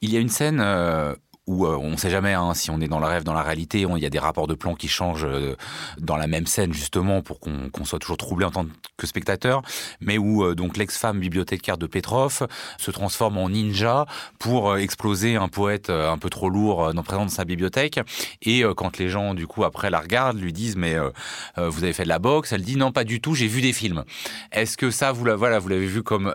Il 0.00 0.12
y 0.12 0.16
a 0.16 0.20
une 0.20 0.30
scène 0.30 0.60
où 1.50 1.66
euh, 1.66 1.76
on 1.76 1.90
ne 1.90 1.96
sait 1.96 2.10
jamais 2.10 2.32
hein, 2.32 2.54
si 2.54 2.70
on 2.70 2.80
est 2.80 2.86
dans 2.86 3.00
le 3.00 3.06
rêve, 3.06 3.24
dans 3.24 3.32
la 3.32 3.42
réalité. 3.42 3.80
Il 3.80 4.02
y 4.02 4.06
a 4.06 4.10
des 4.10 4.20
rapports 4.20 4.46
de 4.46 4.54
plan 4.54 4.76
qui 4.76 4.86
changent 4.86 5.26
euh, 5.26 5.56
dans 5.98 6.16
la 6.16 6.28
même 6.28 6.46
scène 6.46 6.72
justement 6.72 7.22
pour 7.22 7.40
qu'on 7.40 7.84
soit 7.84 7.98
toujours 7.98 8.16
troublé 8.16 8.46
en 8.46 8.52
tant 8.52 8.66
que 8.96 9.06
spectateur, 9.06 9.62
mais 10.00 10.16
où 10.16 10.44
euh, 10.44 10.54
donc 10.54 10.76
l'ex-femme 10.76 11.18
bibliothécaire 11.18 11.76
de 11.76 11.86
Petrov 11.86 12.46
se 12.78 12.90
transforme 12.92 13.36
en 13.38 13.48
ninja 13.48 14.06
pour 14.38 14.76
exploser 14.76 15.34
un 15.34 15.48
poète 15.48 15.90
un 15.90 16.18
peu 16.18 16.30
trop 16.30 16.48
lourd 16.48 16.94
dans 16.94 17.02
présent 17.02 17.26
de 17.26 17.30
sa 17.30 17.44
bibliothèque. 17.44 17.98
Et 18.42 18.62
quand 18.76 18.98
les 18.98 19.08
gens 19.08 19.34
du 19.34 19.46
coup 19.46 19.64
après 19.64 19.90
la 19.90 20.00
regardent, 20.00 20.38
lui 20.38 20.52
disent 20.52 20.76
mais 20.76 20.96
vous 21.56 21.82
avez 21.82 21.92
fait 21.92 22.04
de 22.04 22.08
la 22.08 22.18
boxe, 22.18 22.52
elle 22.52 22.62
dit 22.62 22.76
non 22.76 22.92
pas 22.92 23.04
du 23.04 23.20
tout, 23.20 23.34
j'ai 23.34 23.48
vu 23.48 23.60
des 23.60 23.72
films. 23.72 24.04
Est-ce 24.52 24.76
que 24.76 24.90
ça 24.90 25.12
vous 25.12 25.24
la, 25.24 25.34
voilà 25.34 25.58
vous 25.58 25.68
l'avez 25.68 25.86
vu 25.86 26.02
comme 26.02 26.32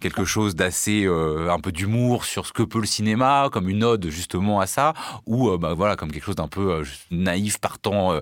quelque 0.00 0.24
chose 0.24 0.54
d'assez 0.54 1.06
un 1.06 1.58
peu 1.58 1.72
d'humour 1.72 2.24
sur 2.24 2.46
ce 2.46 2.52
que 2.52 2.62
peut 2.62 2.80
le 2.80 2.86
cinéma, 2.86 3.48
comme 3.52 3.68
une 3.68 3.82
ode 3.84 4.08
justement 4.08 4.27
à 4.60 4.66
ça, 4.66 4.94
ou 5.26 5.50
euh, 5.50 5.58
bah, 5.58 5.74
voilà, 5.74 5.96
comme 5.96 6.10
quelque 6.10 6.24
chose 6.24 6.36
d'un 6.36 6.48
peu 6.48 6.72
euh, 6.72 6.84
naïf, 7.10 7.58
partant, 7.58 8.12
euh, 8.12 8.20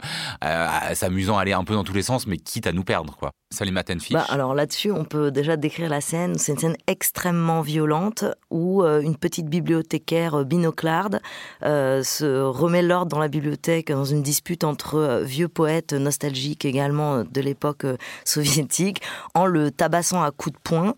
s'amusant 0.94 1.38
à 1.38 1.42
aller 1.42 1.52
un 1.52 1.64
peu 1.64 1.74
dans 1.74 1.84
tous 1.84 1.94
les 1.94 2.02
sens, 2.02 2.26
mais 2.26 2.38
quitte 2.38 2.66
à 2.66 2.72
nous 2.72 2.84
perdre, 2.84 3.16
quoi. 3.16 3.32
Salima 3.50 3.84
Tenfish 3.84 4.12
bah, 4.12 4.26
Alors 4.28 4.54
là-dessus, 4.54 4.90
on 4.90 5.04
peut 5.04 5.30
déjà 5.30 5.56
décrire 5.56 5.88
la 5.88 6.00
scène. 6.00 6.36
C'est 6.36 6.52
une 6.52 6.58
scène 6.58 6.76
extrêmement 6.88 7.60
violente 7.60 8.24
où 8.50 8.82
euh, 8.82 9.00
une 9.00 9.16
petite 9.16 9.46
bibliothécaire 9.46 10.40
euh, 10.40 10.44
binoclarde 10.44 11.20
euh, 11.62 12.02
se 12.02 12.42
remet 12.42 12.82
l'ordre 12.82 13.12
dans 13.12 13.20
la 13.20 13.28
bibliothèque 13.28 13.92
dans 13.92 14.04
une 14.04 14.20
dispute 14.22 14.64
entre 14.64 15.22
vieux 15.24 15.46
poètes 15.46 15.92
nostalgiques 15.92 16.64
également 16.64 17.22
de 17.22 17.40
l'époque 17.40 17.86
soviétique 18.24 19.00
en 19.34 19.46
le 19.46 19.70
tabassant 19.70 20.22
à 20.24 20.32
coups 20.32 20.56
de 20.56 20.60
poing. 20.62 20.94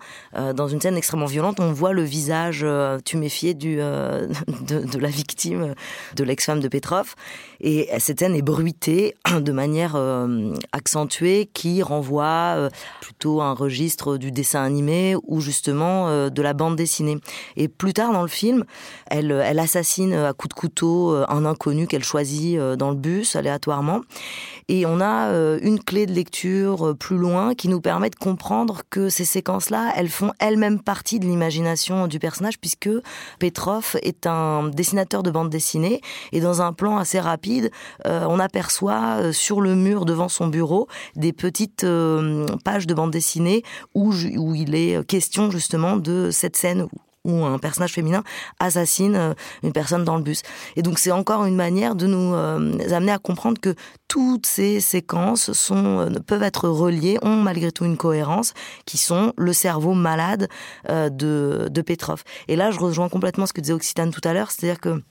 dans 0.55 0.69
une 0.69 0.81
scène 0.81 0.97
extrêmement 0.97 1.27
violente, 1.27 1.61
on 1.61 1.73
voit 1.73 1.93
le 1.93 2.03
visage 2.03 2.67
tuméfié 3.05 3.55
de, 3.55 4.29
de, 4.67 4.99
la 4.99 5.09
victime, 5.09 5.75
de 6.17 6.25
l'ex-femme 6.25 6.61
de 6.61 6.69
Petrov. 6.69 7.15
Et 7.61 7.89
cette 7.99 8.21
scène 8.21 8.35
est 8.35 8.43
bruitée 8.43 9.15
de 9.41 9.53
manière 9.53 9.97
accentuée 10.73 11.51
qui 11.53 11.83
renvoie 11.83 12.38
euh, 12.57 12.69
plutôt 13.01 13.41
un 13.41 13.53
registre 13.53 14.17
du 14.17 14.31
dessin 14.33 14.63
animé 14.63 15.17
ou 15.27 15.41
justement 15.41 16.09
euh, 16.09 16.31
de 16.31 16.43
la 16.43 16.53
bande 16.53 16.77
dessinée. 16.77 17.19
Et 17.57 17.69
plus 17.69 17.93
tard 17.93 18.13
dans 18.13 18.23
le 18.23 18.29
film, 18.29 18.65
elle, 19.07 19.31
elle 19.31 19.59
assassine 19.59 20.13
à 20.15 20.33
coups 20.33 20.55
de 20.55 20.61
couteau 20.61 21.13
euh, 21.13 21.25
un 21.29 21.45
inconnu 21.45 21.87
qu'elle 21.87 22.05
choisit 22.05 22.59
dans 22.59 22.91
le 22.91 22.97
bus 22.97 23.37
aléatoirement. 23.37 24.01
Et 24.69 24.85
on 24.87 25.01
a 25.01 25.31
une 25.63 25.83
clé 25.83 26.07
de 26.07 26.13
lecture 26.13 26.95
plus 26.99 27.17
loin 27.17 27.55
qui 27.55 27.69
nous 27.69 27.81
permet 27.81 28.11
de 28.11 28.17
comprendre 28.17 28.83
que 28.91 29.09
ces 29.09 29.25
séquences-là, 29.25 29.93
elles 29.97 30.09
font 30.09 30.33
elles-mêmes 30.39 30.81
partie 30.81 31.19
de 31.19 31.27
l'imagination 31.27 32.07
du 32.07 32.19
personnage 32.19 32.59
puisque 32.59 32.91
Petrov 33.39 33.97
est 34.03 34.27
un 34.27 34.69
dessinateur 34.69 35.23
de 35.23 35.31
bande 35.31 35.51
dessinée 35.51 36.01
et 36.33 36.41
dans 36.41 36.61
un 36.61 36.73
plan 36.73 36.99
assez 36.99 37.19
rapide, 37.19 37.71
on 38.05 38.39
aperçoit 38.39 39.33
sur 39.33 39.61
le 39.61 39.75
mur 39.75 40.05
devant 40.05 40.29
son 40.29 40.49
bureau 40.49 40.87
des 41.17 41.33
petites 41.33 41.87
page 42.65 42.87
de 42.87 42.95
bande 42.95 43.11
dessinée 43.11 43.63
où, 43.95 44.13
où 44.37 44.55
il 44.55 44.75
est 44.75 45.05
question 45.07 45.51
justement 45.51 45.97
de 45.97 46.31
cette 46.31 46.57
scène 46.57 46.89
où 47.25 47.45
un 47.45 47.59
personnage 47.59 47.93
féminin 47.93 48.23
assassine 48.59 49.17
euh, 49.17 49.35
une 49.63 49.73
personne 49.73 50.05
dans 50.05 50.17
le 50.17 50.23
bus. 50.23 50.43
Et 50.77 50.83
donc 50.83 50.99
c'est 50.99 51.11
encore 51.11 51.45
une 51.45 51.57
manière 51.57 51.95
de 51.95 52.07
nous 52.07 52.35
euh, 52.35 52.79
amener 52.91 53.13
à 53.13 53.19
comprendre 53.19 53.61
que 53.61 53.75
toutes 54.09 54.47
ces 54.47 54.81
séquences 54.81 55.71
euh, 55.71 56.11
peuvent 56.27 56.43
être 56.43 56.69
reliées, 56.69 57.19
ont 57.23 57.37
malgré 57.37 57.73
tout 57.73 57.85
une 57.85 57.97
cohérence, 57.97 58.55
qui 58.87 58.99
sont 58.99 59.33
le 59.37 59.53
cerveau 59.53 59.95
malade 59.95 60.49
de, 60.89 61.69
de 61.71 61.83
Petrov. 61.83 62.23
Et 62.49 62.57
là, 62.57 62.71
je 62.71 62.79
rejoins 62.79 63.09
complètement 63.09 63.47
ce 63.47 63.53
que 63.53 63.61
disait 63.61 63.73
Occitane 63.73 64.11
tout 64.11 64.21
à 64.25 64.33
l'heure, 64.33 64.51
c'est-à-dire 64.51 64.81
que 64.81 65.03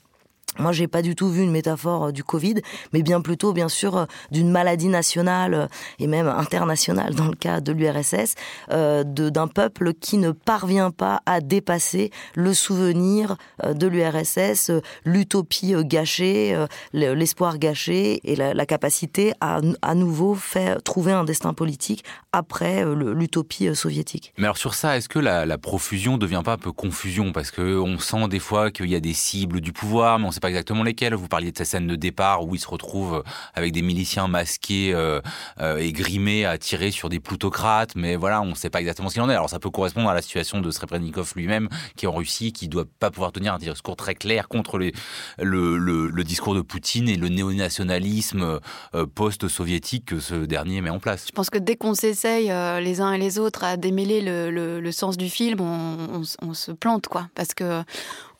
moi, 0.56 0.72
j'ai 0.72 0.88
pas 0.88 1.02
du 1.02 1.14
tout 1.14 1.28
vu 1.28 1.42
une 1.42 1.50
métaphore 1.50 2.06
euh, 2.06 2.12
du 2.12 2.24
Covid, 2.24 2.56
mais 2.92 3.02
bien 3.02 3.20
plutôt, 3.20 3.52
bien 3.52 3.68
sûr, 3.68 3.96
euh, 3.96 4.04
d'une 4.30 4.50
maladie 4.50 4.88
nationale 4.88 5.54
euh, 5.54 5.66
et 5.98 6.06
même 6.06 6.26
internationale 6.26 7.14
dans 7.14 7.26
le 7.26 7.34
cas 7.34 7.60
de 7.60 7.72
l'URSS, 7.72 8.34
d'un 8.70 9.48
peuple 9.48 9.92
qui 9.94 10.18
ne 10.18 10.30
parvient 10.30 10.90
pas 10.90 11.20
à 11.26 11.40
dépasser 11.40 12.10
le 12.34 12.54
souvenir 12.54 13.36
de 13.64 13.86
l'URSS, 13.86 14.70
l'utopie 15.04 15.74
gâchée, 15.84 16.56
l'espoir 16.92 17.58
gâché 17.58 18.20
et 18.24 18.36
la, 18.36 18.66
capacité 18.66 19.32
à 19.40 19.60
à 19.82 19.94
nouveau 19.94 20.34
faire 20.34 20.82
trouver 20.82 21.12
un 21.12 21.24
destin 21.24 21.54
politique 21.54 22.04
après 22.32 22.84
l'utopie 22.84 23.74
soviétique. 23.74 24.32
Mais 24.38 24.44
alors 24.44 24.58
sur 24.58 24.74
ça, 24.74 24.96
est-ce 24.96 25.08
que 25.08 25.18
la, 25.18 25.46
la 25.46 25.58
profusion 25.58 26.18
devient 26.18 26.42
pas 26.44 26.52
un 26.52 26.58
peu 26.58 26.72
confusion? 26.72 27.32
Parce 27.32 27.50
que 27.50 27.78
on 27.78 27.98
sent 27.98 28.28
des 28.28 28.38
fois 28.38 28.70
qu'il 28.70 28.86
y 28.86 28.94
a 28.94 29.00
des 29.00 29.14
cibles 29.14 29.60
du 29.60 29.72
pouvoir, 29.72 30.18
mais 30.18 30.26
on 30.26 30.32
pas 30.40 30.48
exactement 30.48 30.82
lesquels. 30.82 31.14
Vous 31.14 31.28
parliez 31.28 31.52
de 31.52 31.58
sa 31.58 31.64
scène 31.64 31.86
de 31.86 31.96
départ 31.96 32.44
où 32.44 32.54
il 32.54 32.58
se 32.58 32.68
retrouve 32.68 33.22
avec 33.54 33.72
des 33.72 33.82
miliciens 33.82 34.28
masqués 34.28 34.92
euh, 34.94 35.20
euh, 35.60 35.78
et 35.78 35.92
grimés 35.92 36.44
à 36.44 36.58
tirer 36.58 36.90
sur 36.90 37.08
des 37.08 37.20
plutocrates, 37.20 37.94
mais 37.96 38.16
voilà, 38.16 38.40
on 38.40 38.50
ne 38.50 38.54
sait 38.54 38.70
pas 38.70 38.80
exactement 38.80 39.08
ce 39.08 39.14
qu'il 39.14 39.22
en 39.22 39.30
est. 39.30 39.34
Alors 39.34 39.50
ça 39.50 39.58
peut 39.58 39.70
correspondre 39.70 40.08
à 40.08 40.14
la 40.14 40.22
situation 40.22 40.60
de 40.60 40.70
Srebrenikov 40.70 41.32
lui-même, 41.36 41.68
qui 41.96 42.04
est 42.04 42.08
en 42.08 42.14
Russie, 42.14 42.52
qui 42.52 42.68
doit 42.68 42.84
pas 42.98 43.10
pouvoir 43.10 43.32
tenir 43.32 43.54
un 43.54 43.58
discours 43.58 43.96
très 43.96 44.14
clair 44.14 44.48
contre 44.48 44.78
les, 44.78 44.92
le, 45.38 46.24
discours 46.24 46.54
de 46.54 46.60
Poutine 46.60 47.08
et 47.08 47.16
le 47.16 47.28
néonationalisme 47.28 48.60
euh, 48.94 49.06
post-soviétique 49.06 50.06
que 50.06 50.20
ce 50.20 50.34
dernier 50.34 50.80
met 50.80 50.90
en 50.90 50.98
place. 50.98 51.26
Je 51.26 51.32
pense 51.32 51.50
que 51.50 51.58
dès 51.58 51.76
qu'on 51.76 51.94
s'essaye 51.94 52.52
les 52.82 53.00
uns 53.00 53.12
et 53.12 53.18
les 53.18 53.38
autres 53.38 53.64
à 53.64 53.76
démêler 53.76 54.20
le, 54.20 54.50
le, 54.80 54.92
sens 54.92 55.16
du 55.16 55.28
film, 55.28 55.60
on, 55.60 56.22
on, 56.42 56.54
se 56.54 56.72
plante, 56.72 57.08
quoi, 57.08 57.28
parce 57.34 57.54
que 57.54 57.82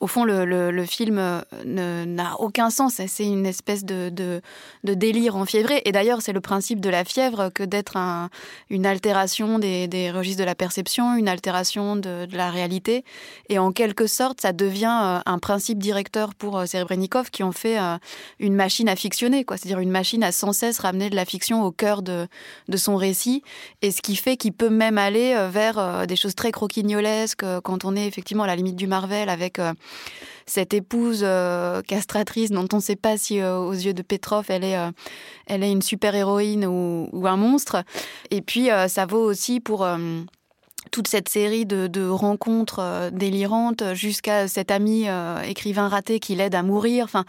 au 0.00 0.06
fond, 0.06 0.24
le, 0.24 0.44
le, 0.44 0.86
film 0.86 1.18
euh, 1.18 2.04
n'a 2.04 2.36
aucun 2.38 2.70
sens. 2.70 3.00
C'est 3.06 3.26
une 3.26 3.46
espèce 3.46 3.84
de, 3.84 4.10
de, 4.10 4.40
de, 4.84 4.94
délire 4.94 5.34
enfiévré. 5.34 5.82
Et 5.86 5.92
d'ailleurs, 5.92 6.22
c'est 6.22 6.32
le 6.32 6.40
principe 6.40 6.80
de 6.80 6.88
la 6.88 7.04
fièvre 7.04 7.50
que 7.52 7.64
d'être 7.64 7.96
un, 7.96 8.30
une 8.70 8.86
altération 8.86 9.58
des, 9.58 9.88
des, 9.88 10.12
registres 10.12 10.40
de 10.40 10.46
la 10.46 10.54
perception, 10.54 11.16
une 11.16 11.28
altération 11.28 11.96
de, 11.96 12.26
de, 12.26 12.36
la 12.36 12.50
réalité. 12.50 13.04
Et 13.48 13.58
en 13.58 13.72
quelque 13.72 14.06
sorte, 14.06 14.40
ça 14.40 14.52
devient 14.52 15.00
euh, 15.02 15.18
un 15.26 15.38
principe 15.38 15.78
directeur 15.78 16.34
pour 16.36 16.64
Serebrennikov 16.64 17.26
euh, 17.26 17.30
qui 17.32 17.42
en 17.42 17.52
fait 17.52 17.78
une 18.38 18.54
machine 18.54 18.88
à 18.88 18.94
fictionner, 18.94 19.44
quoi. 19.44 19.56
C'est-à-dire 19.56 19.80
une 19.80 19.90
machine 19.90 20.22
à 20.22 20.30
sans 20.30 20.52
cesse 20.52 20.78
ramener 20.78 21.10
de 21.10 21.16
la 21.16 21.24
fiction 21.24 21.64
au 21.64 21.72
cœur 21.72 22.02
de, 22.02 22.28
de 22.68 22.76
son 22.76 22.96
récit. 22.96 23.42
Et 23.82 23.90
ce 23.90 24.00
qui 24.00 24.14
fait 24.14 24.36
qu'il 24.36 24.52
peut 24.52 24.70
même 24.70 24.98
aller 24.98 25.34
vers 25.50 26.06
des 26.06 26.16
choses 26.16 26.34
très 26.34 26.52
croquignolesques 26.52 27.44
quand 27.62 27.84
on 27.84 27.96
est 27.96 28.06
effectivement 28.06 28.44
à 28.44 28.46
la 28.46 28.56
limite 28.56 28.76
du 28.76 28.86
Marvel 28.86 29.28
avec 29.28 29.60
cette 30.48 30.74
épouse 30.74 31.20
euh, 31.22 31.82
castratrice 31.82 32.50
dont 32.50 32.66
on 32.72 32.76
ne 32.76 32.82
sait 32.82 32.96
pas 32.96 33.16
si 33.18 33.40
euh, 33.40 33.58
aux 33.58 33.72
yeux 33.72 33.94
de 33.94 34.02
Petrov 34.02 34.46
elle 34.48 34.64
est, 34.64 34.78
euh, 34.78 34.90
elle 35.46 35.62
est 35.62 35.70
une 35.70 35.82
super 35.82 36.14
héroïne 36.14 36.64
ou, 36.66 37.08
ou, 37.12 37.26
un 37.28 37.36
monstre. 37.36 37.84
Et 38.30 38.40
puis 38.40 38.68
ça 38.88 39.06
vaut 39.06 39.22
aussi 39.22 39.60
pour 39.60 39.86
toute 40.90 41.08
cette 41.08 41.28
série 41.28 41.66
de, 41.66 42.08
rencontres 42.08 42.78
euh, 42.80 43.10
délirantes 43.10 43.94
jusqu'à 43.94 44.48
cet 44.48 44.70
ami 44.70 45.08
euh, 45.08 45.40
écrivain 45.42 45.88
raté 45.88 46.20
qui 46.20 46.34
l'aide 46.34 46.54
à 46.54 46.62
mourir. 46.62 47.04
Enfin, 47.04 47.24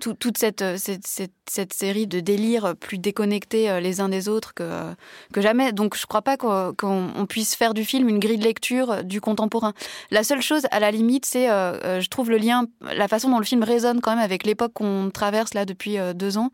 toute 0.00 0.42
euh, 0.42 0.76
cette, 0.76 1.06
cette, 1.48 1.72
série 1.72 2.06
de 2.06 2.20
délires 2.20 2.74
plus 2.78 2.98
déconnectés 2.98 3.80
les 3.80 4.00
uns 4.00 4.08
des 4.08 4.28
autres 4.28 4.54
que, 4.54 4.92
que 5.32 5.40
jamais. 5.40 5.72
Donc, 5.72 5.96
je 5.96 6.02
ne 6.02 6.06
crois 6.06 6.22
pas 6.22 6.36
qu'on 6.36 7.26
puisse 7.28 7.54
faire 7.54 7.74
du 7.74 7.84
film 7.84 8.08
une 8.08 8.18
grille 8.18 8.38
de 8.38 8.44
lecture 8.44 9.04
du 9.04 9.20
contemporain. 9.20 9.72
La 10.10 10.24
seule 10.24 10.42
chose, 10.42 10.66
à 10.70 10.80
la 10.80 10.90
limite, 10.90 11.24
c'est, 11.26 11.46
je 11.46 12.08
trouve, 12.08 12.30
le 12.30 12.38
lien, 12.38 12.66
la 12.80 13.08
façon 13.08 13.30
dont 13.30 13.38
le 13.38 13.44
film 13.44 13.62
résonne 13.62 14.00
quand 14.00 14.14
même 14.14 14.24
avec 14.24 14.44
l'époque 14.44 14.72
qu'on 14.74 15.10
traverse 15.12 15.54
là 15.54 15.64
depuis 15.64 15.96
deux 16.14 16.38
ans. 16.38 16.50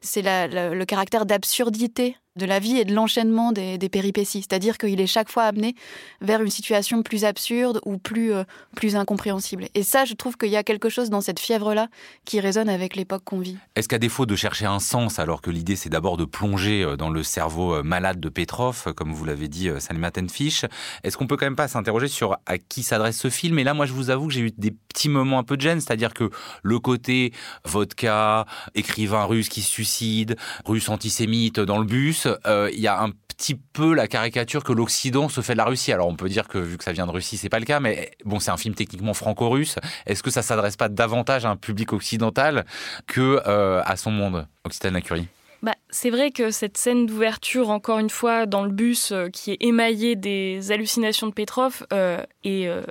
C'est 0.00 0.22
le 0.22 0.84
caractère 0.84 1.26
d'absurdité 1.26 2.16
de 2.36 2.46
la 2.46 2.58
vie 2.58 2.78
et 2.78 2.84
de 2.84 2.94
l'enchaînement 2.94 3.52
des, 3.52 3.78
péripéties. 3.88 4.40
C'est-à-dire 4.40 4.78
qu'il 4.78 5.00
est 5.00 5.06
chaque 5.06 5.30
fois 5.30 5.44
amené 5.44 5.74
vers 6.20 6.40
une 6.40 6.50
situation 6.50 7.02
plus 7.02 7.24
absurde 7.24 7.80
ou 7.84 7.98
plus, 7.98 8.32
euh, 8.32 8.44
plus 8.74 8.96
incompréhensible. 8.96 9.66
Et 9.74 9.82
ça, 9.82 10.04
je 10.04 10.14
trouve 10.14 10.36
qu'il 10.36 10.48
y 10.48 10.56
a 10.56 10.62
quelque 10.62 10.88
chose 10.88 11.10
dans 11.10 11.20
cette 11.20 11.38
fièvre-là 11.38 11.88
qui 12.24 12.40
résonne 12.40 12.68
avec 12.68 12.96
l'époque 12.96 13.22
qu'on 13.24 13.40
vit. 13.40 13.56
Est-ce 13.76 13.88
qu'à 13.88 13.98
défaut 13.98 14.24
de 14.24 14.34
chercher 14.34 14.64
un 14.64 14.78
sens, 14.78 15.18
alors 15.18 15.42
que 15.42 15.50
l'idée 15.50 15.76
c'est 15.76 15.90
d'abord 15.90 16.16
de 16.16 16.24
plonger 16.24 16.82
euh, 16.82 16.96
dans 16.96 17.10
le 17.10 17.22
cerveau 17.22 17.74
euh, 17.74 17.82
malade 17.82 18.18
de 18.18 18.28
Petrov, 18.28 18.94
comme 18.94 19.12
vous 19.12 19.24
l'avez 19.24 19.48
dit, 19.48 19.68
Salima 19.78 20.10
Tenfish, 20.10 20.64
est-ce 21.02 21.16
qu'on 21.16 21.26
peut 21.26 21.36
quand 21.36 21.46
même 21.46 21.56
pas 21.56 21.68
s'interroger 21.68 22.08
sur 22.08 22.38
à 22.46 22.56
qui 22.58 22.82
s'adresse 22.82 23.18
ce 23.18 23.28
film? 23.28 23.58
Et 23.58 23.64
là, 23.64 23.74
moi, 23.74 23.84
je 23.84 23.92
vous 23.92 24.10
avoue 24.10 24.28
que 24.28 24.32
j'ai 24.32 24.40
eu 24.40 24.50
des 24.56 24.74
petits 24.92 25.08
moments 25.08 25.38
un 25.38 25.44
peu 25.44 25.56
de 25.56 25.62
gêne, 25.62 25.80
c'est-à-dire 25.80 26.14
que 26.14 26.30
le 26.62 26.78
côté 26.78 27.32
vodka, 27.64 28.46
écrivain 28.74 29.24
russe 29.24 29.48
qui 29.48 29.62
se 29.62 29.70
suicide, 29.70 30.36
russe 30.64 30.88
antisémite 30.88 31.60
dans 31.60 31.78
le 31.78 31.84
bus, 31.84 32.28
euh, 32.46 32.70
il 32.72 32.80
y 32.80 32.86
a 32.86 33.00
un 33.00 33.10
petit 33.10 33.54
peu 33.54 33.94
la 33.94 34.06
caricature 34.06 34.62
que 34.62 34.72
l'Occident 34.72 35.28
se 35.28 35.40
fait 35.40 35.54
de 35.54 35.58
la 35.58 35.64
Russie. 35.64 35.92
Alors 35.92 36.08
on 36.08 36.16
peut 36.16 36.28
dire 36.28 36.46
que 36.46 36.58
vu 36.58 36.78
que 36.78 36.84
ça 36.84 36.92
vient 36.92 37.06
de 37.06 37.12
Russie, 37.12 37.36
c'est 37.36 37.48
pas 37.48 37.58
le 37.58 37.64
cas, 37.64 37.80
mais 37.80 38.12
bon, 38.24 38.38
c'est 38.38 38.50
un 38.50 38.56
film 38.56 38.74
techniquement 38.74 39.14
franco-russe. 39.14 39.76
Est-ce 40.06 40.22
que 40.22 40.30
ça 40.30 40.42
s'adresse 40.42 40.76
pas 40.76 40.88
davantage 40.88 41.44
à 41.44 41.50
un 41.50 41.56
public 41.56 41.92
occidental 41.92 42.64
que 43.06 43.42
euh, 43.46 43.82
à 43.84 43.96
son 43.96 44.10
monde, 44.10 44.46
Occitane 44.64 44.94
Lacurie 44.94 45.28
bah, 45.62 45.76
c'est 45.90 46.10
vrai 46.10 46.32
que 46.32 46.50
cette 46.50 46.76
scène 46.76 47.06
d'ouverture, 47.06 47.70
encore 47.70 48.00
une 48.00 48.10
fois, 48.10 48.46
dans 48.46 48.64
le 48.64 48.72
bus, 48.72 49.12
euh, 49.12 49.28
qui 49.28 49.52
est 49.52 49.58
émaillée 49.60 50.16
des 50.16 50.72
hallucinations 50.72 51.28
de 51.28 51.32
Petrov, 51.32 51.86
euh, 51.92 52.20
est 52.42 52.66
euh, 52.66 52.82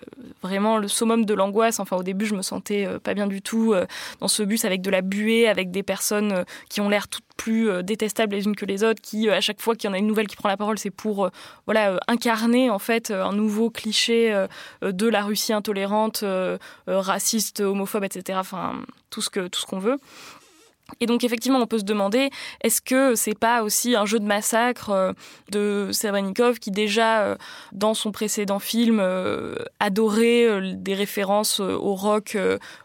vraiment 0.42 0.78
le 0.78 0.88
summum 0.88 1.26
de 1.26 1.34
l'angoisse. 1.34 1.82
Enfin, 1.82 1.98
au 1.98 2.04
début, 2.04 2.26
je 2.26 2.34
me 2.34 2.42
sentais 2.42 2.88
pas 3.04 3.14
bien 3.14 3.28
du 3.28 3.42
tout 3.42 3.74
dans 4.22 4.30
ce 4.30 4.44
bus 4.44 4.64
avec 4.64 4.82
de 4.82 4.90
la 4.90 5.02
buée, 5.02 5.50
avec 5.50 5.70
des 5.72 5.84
personnes 5.84 6.46
qui 6.70 6.80
ont 6.80 6.88
l'air 6.88 7.10
toutes 7.10 7.26
plus 7.36 7.84
détestables 7.84 8.36
les 8.36 8.46
unes 8.46 8.56
que 8.56 8.66
les 8.66 8.84
autres, 8.84 9.02
qui, 9.02 9.30
à 9.30 9.42
chaque 9.42 9.62
fois 9.62 9.76
qu'il 9.76 9.90
y 9.90 9.92
en 9.92 9.94
a 9.94 9.98
une 9.98 10.08
nouvelle 10.08 10.28
qui 10.28 10.36
prend 10.36 10.48
la 10.48 10.58
parole, 10.58 10.78
c'est 10.78 10.92
pour 10.92 11.30
voilà, 11.66 12.00
incarner 12.08 12.70
en 12.70 12.80
fait 12.80 13.12
un 13.12 13.34
nouveau 13.34 13.70
cliché 13.70 14.46
de 14.82 15.08
la 15.08 15.24
Russie 15.24 15.52
intolérante, 15.52 16.24
raciste, 16.88 17.60
homophobe, 17.60 18.06
etc. 18.06 18.38
Enfin, 18.40 18.82
tout 19.10 19.22
ce 19.22 19.30
que 19.30 19.48
tout 19.48 19.60
ce 19.60 19.66
qu'on 19.66 19.80
veut. 19.80 19.98
Et 21.00 21.06
donc 21.06 21.24
effectivement, 21.24 21.60
on 21.60 21.68
peut 21.68 21.80
se 21.80 21.84
demander 21.84 22.30
est-ce 22.64 22.82
que 22.82 23.16
c'est 23.16 23.38
pas 23.38 23.64
aussi 23.64 23.96
un 23.96 24.06
jeu 24.06 24.20
de 24.20 24.26
massacre 24.26 24.90
euh, 24.90 25.14
de 25.52 25.90
Serebrennikov 25.92 26.60
qui 26.60 26.72
déjà 26.72 27.22
euh, 27.22 27.36
dans 27.72 27.94
son 27.94 28.12
précédent 28.12 28.60
film 28.60 29.00
euh, 29.00 29.56
adorait 29.80 30.76
des 30.76 30.94
références 30.94 31.60
au 31.60 31.96
rock 31.96 32.38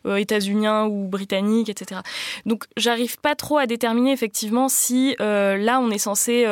états-unien 0.05 0.87
ou 0.87 1.09
britannique, 1.09 1.69
etc. 1.69 2.01
Donc 2.45 2.65
j'arrive 2.77 3.19
pas 3.19 3.35
trop 3.35 3.59
à 3.59 3.67
déterminer 3.67 4.13
effectivement 4.13 4.69
si 4.69 5.17
là 5.19 5.81
on 5.81 5.91
est 5.91 5.99
censé 5.99 6.47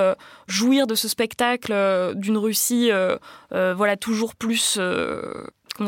jouir 0.47 0.87
de 0.87 0.95
ce 0.95 1.09
spectacle 1.09 1.75
d'une 2.17 2.37
Russie, 2.37 2.91
voilà 3.51 3.97
toujours 3.97 4.35
plus 4.35 4.79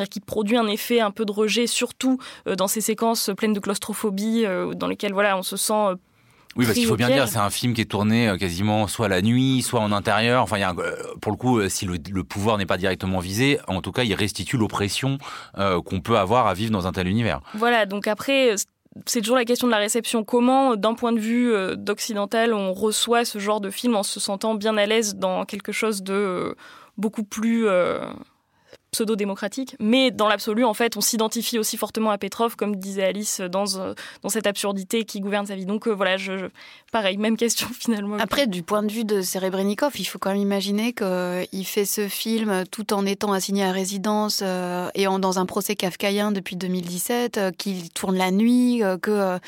qui 0.08 0.20
produit 0.20 0.56
un 0.56 0.66
effet 0.66 1.00
un 1.00 1.10
peu 1.10 1.24
de 1.24 1.32
rejet, 1.32 1.66
surtout 1.66 2.18
euh, 2.46 2.54
dans 2.54 2.68
ces 2.68 2.80
séquences 2.80 3.30
pleines 3.36 3.52
de 3.52 3.60
claustrophobie, 3.60 4.44
euh, 4.44 4.74
dans 4.74 4.88
lesquelles 4.88 5.12
voilà, 5.12 5.36
on 5.36 5.42
se 5.42 5.56
sent 5.56 5.72
euh, 5.72 5.96
oui, 6.56 6.64
parce 6.64 6.78
qu'il 6.78 6.86
faut 6.86 6.96
bien 6.96 7.10
dire, 7.10 7.28
c'est 7.28 7.36
un 7.36 7.50
film 7.50 7.74
qui 7.74 7.82
est 7.82 7.90
tourné 7.90 8.34
quasiment 8.40 8.86
soit 8.86 9.08
la 9.08 9.20
nuit, 9.20 9.60
soit 9.60 9.80
en 9.80 9.92
intérieur. 9.92 10.42
Enfin, 10.42 10.56
il 10.56 10.60
y 10.60 10.64
a 10.64 10.74
pour 11.20 11.30
le 11.30 11.36
coup, 11.36 11.68
si 11.68 11.84
le, 11.84 12.24
pouvoir 12.24 12.56
n'est 12.56 12.64
pas 12.64 12.78
directement 12.78 13.18
visé, 13.18 13.58
en 13.68 13.82
tout 13.82 13.92
cas, 13.92 14.04
il 14.04 14.14
restitue 14.14 14.56
l'oppression 14.56 15.18
qu'on 15.54 16.00
peut 16.00 16.16
avoir 16.16 16.46
à 16.46 16.54
vivre 16.54 16.72
dans 16.72 16.86
un 16.86 16.92
tel 16.92 17.08
univers. 17.08 17.42
Voilà, 17.52 17.84
donc 17.84 18.06
après, 18.06 18.54
c'est 19.04 19.20
toujours 19.20 19.36
la 19.36 19.44
question 19.44 19.66
de 19.66 19.72
la 19.72 19.76
réception. 19.76 20.24
Comment, 20.24 20.76
d'un 20.76 20.94
point 20.94 21.12
de 21.12 21.20
vue 21.20 21.52
d'occidental, 21.76 22.54
on 22.54 22.72
reçoit 22.72 23.26
ce 23.26 23.38
genre 23.38 23.60
de 23.60 23.68
film 23.68 23.94
en 23.94 24.02
se 24.02 24.18
sentant 24.18 24.54
bien 24.54 24.78
à 24.78 24.86
l'aise 24.86 25.16
dans 25.16 25.44
quelque 25.44 25.72
chose 25.72 26.02
de 26.02 26.56
beaucoup 26.96 27.24
plus 27.24 27.66
pseudo-démocratique. 28.96 29.76
Mais 29.78 30.10
dans 30.10 30.26
l'absolu, 30.26 30.64
en 30.64 30.72
fait, 30.72 30.96
on 30.96 31.02
s'identifie 31.02 31.58
aussi 31.58 31.76
fortement 31.76 32.10
à 32.10 32.18
Petrov, 32.18 32.56
comme 32.56 32.76
disait 32.76 33.04
Alice, 33.04 33.40
dans, 33.40 33.78
euh, 33.78 33.92
cette 34.28 34.46
absurdité 34.46 35.04
qui 35.04 35.20
gouverne 35.20 35.46
sa 35.46 35.54
vie. 35.54 35.66
Donc 35.66 35.86
euh, 35.86 35.90
voilà, 35.92 36.16
je, 36.16 36.48
pareil, 36.92 37.18
même 37.18 37.36
question 37.36 37.68
finalement. 37.78 38.16
Après, 38.18 38.46
du 38.46 38.62
point 38.62 38.82
de 38.82 38.90
vue 38.90 39.04
de 39.04 39.20
Serebrennikov, 39.20 39.92
il 39.98 40.04
faut 40.04 40.18
quand 40.18 40.30
même 40.30 40.40
imaginer 40.40 40.94
qu'il 40.94 41.66
fait 41.66 41.84
ce 41.84 42.08
film 42.08 42.64
tout 42.70 42.94
en 42.94 43.04
étant 43.04 43.32
assigné 43.32 43.64
à 43.64 43.72
résidence 43.72 44.40
euh, 44.42 44.88
et 44.94 45.06
en, 45.06 45.18
dans 45.18 45.38
un 45.38 45.46
procès 45.46 45.76
kafkaïen 45.76 46.32
depuis 46.32 46.56
2017, 46.56 47.56
qu'il 47.58 47.90
tourne 47.90 48.16
la 48.16 48.30
nuit, 48.30 48.82
que 49.02 49.38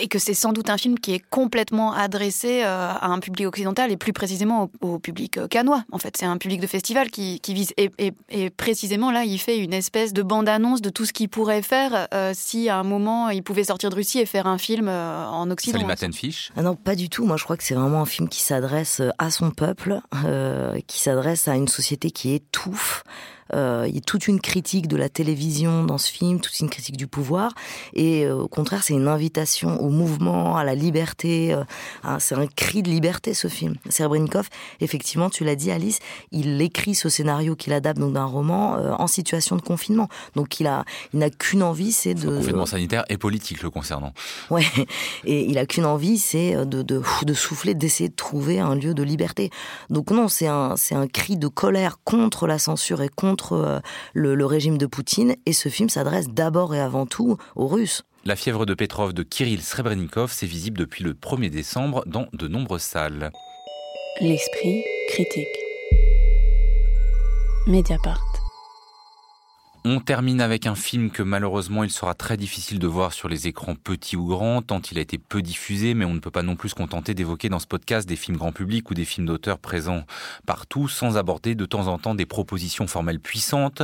et 0.00 0.06
que 0.06 0.20
c'est 0.20 0.34
sans 0.34 0.52
doute 0.52 0.70
un 0.70 0.78
film 0.78 1.00
qui 1.00 1.14
est 1.14 1.22
complètement 1.30 1.92
adressé 1.92 2.62
à 2.62 3.06
un 3.06 3.18
public 3.18 3.48
occidental 3.48 3.90
et 3.90 3.96
plus 3.96 4.12
précisément 4.12 4.70
au, 4.80 5.00
public 5.00 5.48
canois. 5.48 5.82
En 5.90 5.98
fait, 5.98 6.16
c'est 6.16 6.26
un 6.26 6.38
public 6.38 6.60
de 6.60 6.68
festival 6.68 7.10
qui, 7.10 7.40
qui 7.40 7.54
vise 7.54 7.72
et, 7.76 7.90
et, 7.98 8.12
et 8.30 8.50
précisément 8.70 9.10
là, 9.10 9.24
il 9.24 9.38
fait 9.40 9.58
une 9.58 9.72
espèce 9.72 10.12
de 10.12 10.22
bande-annonce 10.22 10.80
de 10.80 10.90
tout 10.90 11.04
ce 11.04 11.12
qu'il 11.12 11.28
pourrait 11.28 11.60
faire 11.60 12.06
euh, 12.14 12.30
si 12.36 12.68
à 12.68 12.78
un 12.78 12.84
moment 12.84 13.28
il 13.28 13.42
pouvait 13.42 13.64
sortir 13.64 13.90
de 13.90 13.96
Russie 13.96 14.20
et 14.20 14.26
faire 14.26 14.46
un 14.46 14.58
film 14.58 14.86
euh, 14.86 15.26
en 15.26 15.50
Occident. 15.50 15.78
Salut 15.78 15.88
Maten 15.88 16.12
Fish 16.12 16.52
ah 16.56 16.62
Non, 16.62 16.76
pas 16.76 16.94
du 16.94 17.08
tout. 17.08 17.26
Moi, 17.26 17.36
je 17.36 17.42
crois 17.42 17.56
que 17.56 17.64
c'est 17.64 17.74
vraiment 17.74 18.00
un 18.00 18.06
film 18.06 18.28
qui 18.28 18.40
s'adresse 18.40 19.00
euh, 19.00 19.10
à 19.18 19.32
son 19.32 19.50
peuple, 19.50 19.98
qui 20.86 21.00
s'adresse 21.00 21.48
à 21.48 21.56
une 21.56 21.66
société 21.66 22.12
qui 22.12 22.32
étouffe. 22.32 23.02
Euh, 23.54 23.84
il 23.88 23.94
y 23.94 23.98
a 23.98 24.00
toute 24.00 24.28
une 24.28 24.40
critique 24.40 24.88
de 24.88 24.96
la 24.96 25.08
télévision 25.08 25.84
dans 25.84 25.98
ce 25.98 26.10
film, 26.10 26.40
toute 26.40 26.58
une 26.60 26.70
critique 26.70 26.96
du 26.96 27.06
pouvoir. 27.06 27.52
Et 27.94 28.24
euh, 28.24 28.36
au 28.36 28.48
contraire, 28.48 28.82
c'est 28.82 28.94
une 28.94 29.08
invitation 29.08 29.80
au 29.80 29.88
mouvement, 29.88 30.56
à 30.56 30.64
la 30.64 30.74
liberté. 30.74 31.54
Euh, 31.54 31.64
c'est 32.18 32.34
un 32.34 32.46
cri 32.46 32.82
de 32.82 32.90
liberté, 32.90 33.34
ce 33.34 33.48
film. 33.48 33.74
Serebrennikov, 33.88 34.48
effectivement, 34.80 35.30
tu 35.30 35.44
l'as 35.44 35.56
dit, 35.56 35.70
Alice, 35.70 35.98
il 36.32 36.60
écrit 36.60 36.94
ce 36.94 37.08
scénario 37.08 37.56
qu'il 37.56 37.72
adapte 37.72 37.98
donc 37.98 38.14
d'un 38.14 38.24
roman 38.24 38.72
en 38.98 39.06
situation 39.06 39.56
de 39.56 39.62
confinement. 39.62 40.08
Donc 40.36 40.60
il 40.60 40.66
a, 40.66 40.84
il 41.12 41.20
n'a 41.20 41.30
qu'une 41.30 41.62
envie, 41.62 41.92
c'est 41.92 42.14
de. 42.14 42.36
confinement 42.36 42.66
sanitaire 42.66 43.04
et 43.08 43.18
politique 43.18 43.62
le 43.62 43.70
concernant. 43.70 44.12
Ouais. 44.50 44.64
Et 45.24 45.48
il 45.48 45.58
a 45.58 45.66
qu'une 45.66 45.86
envie, 45.86 46.18
c'est 46.18 46.54
de, 46.66 46.82
de, 46.82 47.02
de 47.24 47.34
souffler, 47.34 47.74
d'essayer 47.74 48.08
de 48.08 48.14
trouver 48.14 48.60
un 48.60 48.74
lieu 48.74 48.94
de 48.94 49.02
liberté. 49.02 49.50
Donc 49.88 50.10
non, 50.10 50.28
c'est 50.28 50.46
un, 50.46 50.76
c'est 50.76 50.94
un 50.94 51.06
cri 51.06 51.36
de 51.36 51.48
colère 51.48 51.98
contre 52.04 52.46
la 52.46 52.58
censure 52.58 53.02
et 53.02 53.08
contre 53.08 53.39
euh, 53.52 53.80
le, 54.14 54.46
régime 54.46 54.78
de 54.78 54.86
Poutine. 54.86 55.34
Et 55.46 55.52
ce 55.52 55.68
film 55.68 55.88
s'adresse 55.88 56.28
d'abord 56.28 56.74
et 56.74 56.80
avant 56.80 57.06
tout 57.06 57.36
aux 57.56 57.66
Russes. 57.66 58.02
La 58.24 58.36
fièvre 58.36 58.66
de 58.66 58.74
Petrov 58.74 59.12
de 59.12 59.22
Kirill 59.22 59.62
Srebrennikov, 59.62 60.32
c'est 60.32 60.46
visible 60.46 60.78
depuis 60.78 61.04
le 61.04 61.14
1er 61.14 61.50
décembre 61.50 62.04
dans 62.06 62.26
de 62.32 62.48
nombreuses 62.48 62.82
salles. 62.82 63.30
L'esprit 64.20 64.84
critique. 65.08 65.46
Mediapart. 67.66 68.29
On 69.82 69.98
termine 69.98 70.42
avec 70.42 70.66
un 70.66 70.74
film 70.74 71.10
que 71.10 71.22
malheureusement 71.22 71.84
il 71.84 71.90
sera 71.90 72.12
très 72.12 72.36
difficile 72.36 72.78
de 72.78 72.86
voir 72.86 73.14
sur 73.14 73.30
les 73.30 73.48
écrans 73.48 73.74
petits 73.74 74.14
ou 74.14 74.26
grands, 74.26 74.60
tant 74.60 74.80
il 74.80 74.98
a 74.98 75.00
été 75.00 75.16
peu 75.16 75.40
diffusé, 75.40 75.94
mais 75.94 76.04
on 76.04 76.12
ne 76.12 76.18
peut 76.18 76.30
pas 76.30 76.42
non 76.42 76.54
plus 76.54 76.68
se 76.68 76.74
contenter 76.74 77.14
d'évoquer 77.14 77.48
dans 77.48 77.58
ce 77.58 77.66
podcast 77.66 78.06
des 78.06 78.16
films 78.16 78.36
grand 78.36 78.52
public 78.52 78.90
ou 78.90 78.94
des 78.94 79.06
films 79.06 79.26
d'auteurs 79.26 79.58
présents 79.58 80.04
partout, 80.44 80.86
sans 80.86 81.16
aborder 81.16 81.54
de 81.54 81.64
temps 81.64 81.86
en 81.86 81.96
temps 81.96 82.14
des 82.14 82.26
propositions 82.26 82.86
formelles 82.86 83.20
puissantes. 83.20 83.82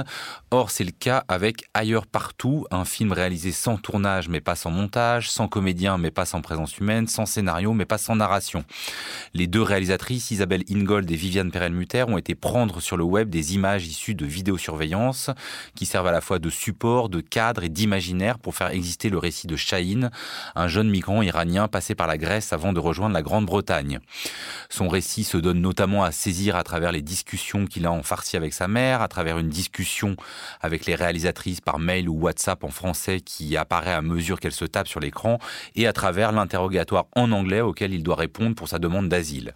Or, 0.51 0.71
c'est 0.71 0.85
le 0.85 0.91
cas 0.91 1.25
avec 1.29 1.65
Ailleurs 1.73 2.07
partout, 2.07 2.67
un 2.71 2.85
film 2.85 3.13
réalisé 3.13 3.51
sans 3.51 3.79
tournage 3.79 4.29
mais 4.29 4.43
pas 4.43 4.55
sans 4.55 4.71
montage, 4.71 5.31
sans 5.31 5.49
comédien 5.49 5.97
mais 5.97 6.11
pas 6.11 6.27
sans 6.27 6.43
présence 6.43 6.77
humaine, 6.77 7.07
sans 7.07 7.25
scénario 7.25 7.73
mais 7.73 7.87
pas 7.87 7.97
sans 7.97 8.17
narration. 8.17 8.65
Les 9.33 9.47
deux 9.47 9.63
réalisatrices, 9.63 10.31
Isabelle 10.31 10.65
Ingold 10.71 11.11
et 11.11 11.17
Viviane 11.17 11.51
Perel-Mutter, 11.51 12.05
ont 12.07 12.19
été 12.19 12.35
prendre 12.35 12.81
sur 12.81 12.99
le 12.99 13.05
web 13.05 13.31
des 13.31 13.55
images 13.55 13.87
issues 13.87 14.15
de 14.15 14.27
vidéosurveillance 14.27 15.31
qui 15.75 15.86
servent 15.87 16.07
à 16.07 16.13
la 16.13 16.21
fois 16.21 16.39
de 16.39 16.51
support, 16.51 17.09
de 17.09 17.21
cadre 17.21 17.65
et 17.65 17.69
d'imaginaire 17.69 18.39
pour 18.39 18.55
faire 18.55 18.71
exister 18.71 19.09
le 19.09 19.19
récit 19.19 19.47
de 19.47 19.57
Shahin, 19.57 20.11
un 20.55 20.69
jeune 20.69 20.91
migrant 20.91 21.23
iranien 21.23 21.69
passé 21.69 21.95
par 21.95 22.07
la 22.07 22.19
Grèce 22.19 22.53
avant 22.53 22.73
de 22.73 22.81
rejoindre 22.81 23.15
la 23.15 23.23
Grande-Bretagne. 23.23 24.01
Son 24.69 24.89
récit 24.89 25.25
se 25.25 25.37
donne 25.37 25.61
notamment 25.61 26.05
à 26.05 26.13
saisir 26.13 26.57
à 26.57 26.65
travers 26.65 26.93
les 26.93 27.03
discussions 27.03 27.67
qu'il 27.67 27.87
a 27.87 27.93
en 27.93 28.03
farci 28.03 28.37
avec 28.37 28.53
sa 28.53 28.69
mère, 28.69 29.03
à 29.03 29.09
travers 29.09 29.39
une 29.39 29.49
discussion 29.49 30.17
avec 30.61 30.87
les 30.87 30.95
réalisatrices 30.95 31.61
par 31.61 31.79
mail 31.79 32.09
ou 32.09 32.21
WhatsApp 32.21 32.65
en 32.65 32.71
français 32.71 33.21
qui 33.21 33.57
apparaît 33.57 33.93
à 33.93 34.03
mesure 34.03 34.41
qu'elle 34.41 34.53
se 34.53 34.65
tape 34.65 34.89
sur 34.89 35.01
l'écran, 35.01 35.39
et 35.75 35.87
à 35.87 35.93
travers 35.93 36.33
l'interrogatoire 36.33 37.07
en 37.15 37.33
anglais 37.33 37.61
auquel 37.61 37.95
il 37.95 38.03
doit 38.03 38.17
répondre 38.17 38.55
pour 38.55 38.69
sa 38.69 38.79
demande 38.79 39.09
d'asile. 39.09 39.53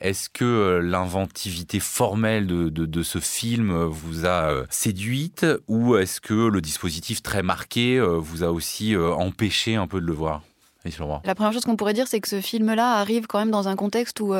Est-ce 0.00 0.30
que 0.30 0.44
euh, 0.44 0.80
l'inventivité 0.80 1.78
formelle 1.78 2.46
de, 2.46 3.02
ce 3.02 3.18
film 3.18 3.70
euh, 3.70 3.84
vous 3.84 4.24
a 4.24 4.50
euh, 4.50 4.66
séduite 4.70 5.44
ou 5.68 5.96
est-ce 5.96 6.22
que 6.22 6.48
le 6.48 6.60
dispositif 6.62 7.22
très 7.22 7.42
marqué 7.42 8.00
vous 8.00 8.42
a 8.42 8.50
aussi 8.50 8.96
empêché 8.96 9.76
un 9.76 9.86
peu 9.86 10.00
de 10.00 10.06
le 10.06 10.12
voir 10.12 10.42
La 11.24 11.34
première 11.34 11.52
chose 11.52 11.64
qu'on 11.64 11.76
pourrait 11.76 11.92
dire, 11.92 12.08
c'est 12.08 12.20
que 12.20 12.28
ce 12.28 12.40
film-là 12.40 12.94
arrive 12.94 13.26
quand 13.26 13.38
même 13.38 13.50
dans 13.50 13.68
un 13.68 13.76
contexte 13.76 14.20
où 14.20 14.34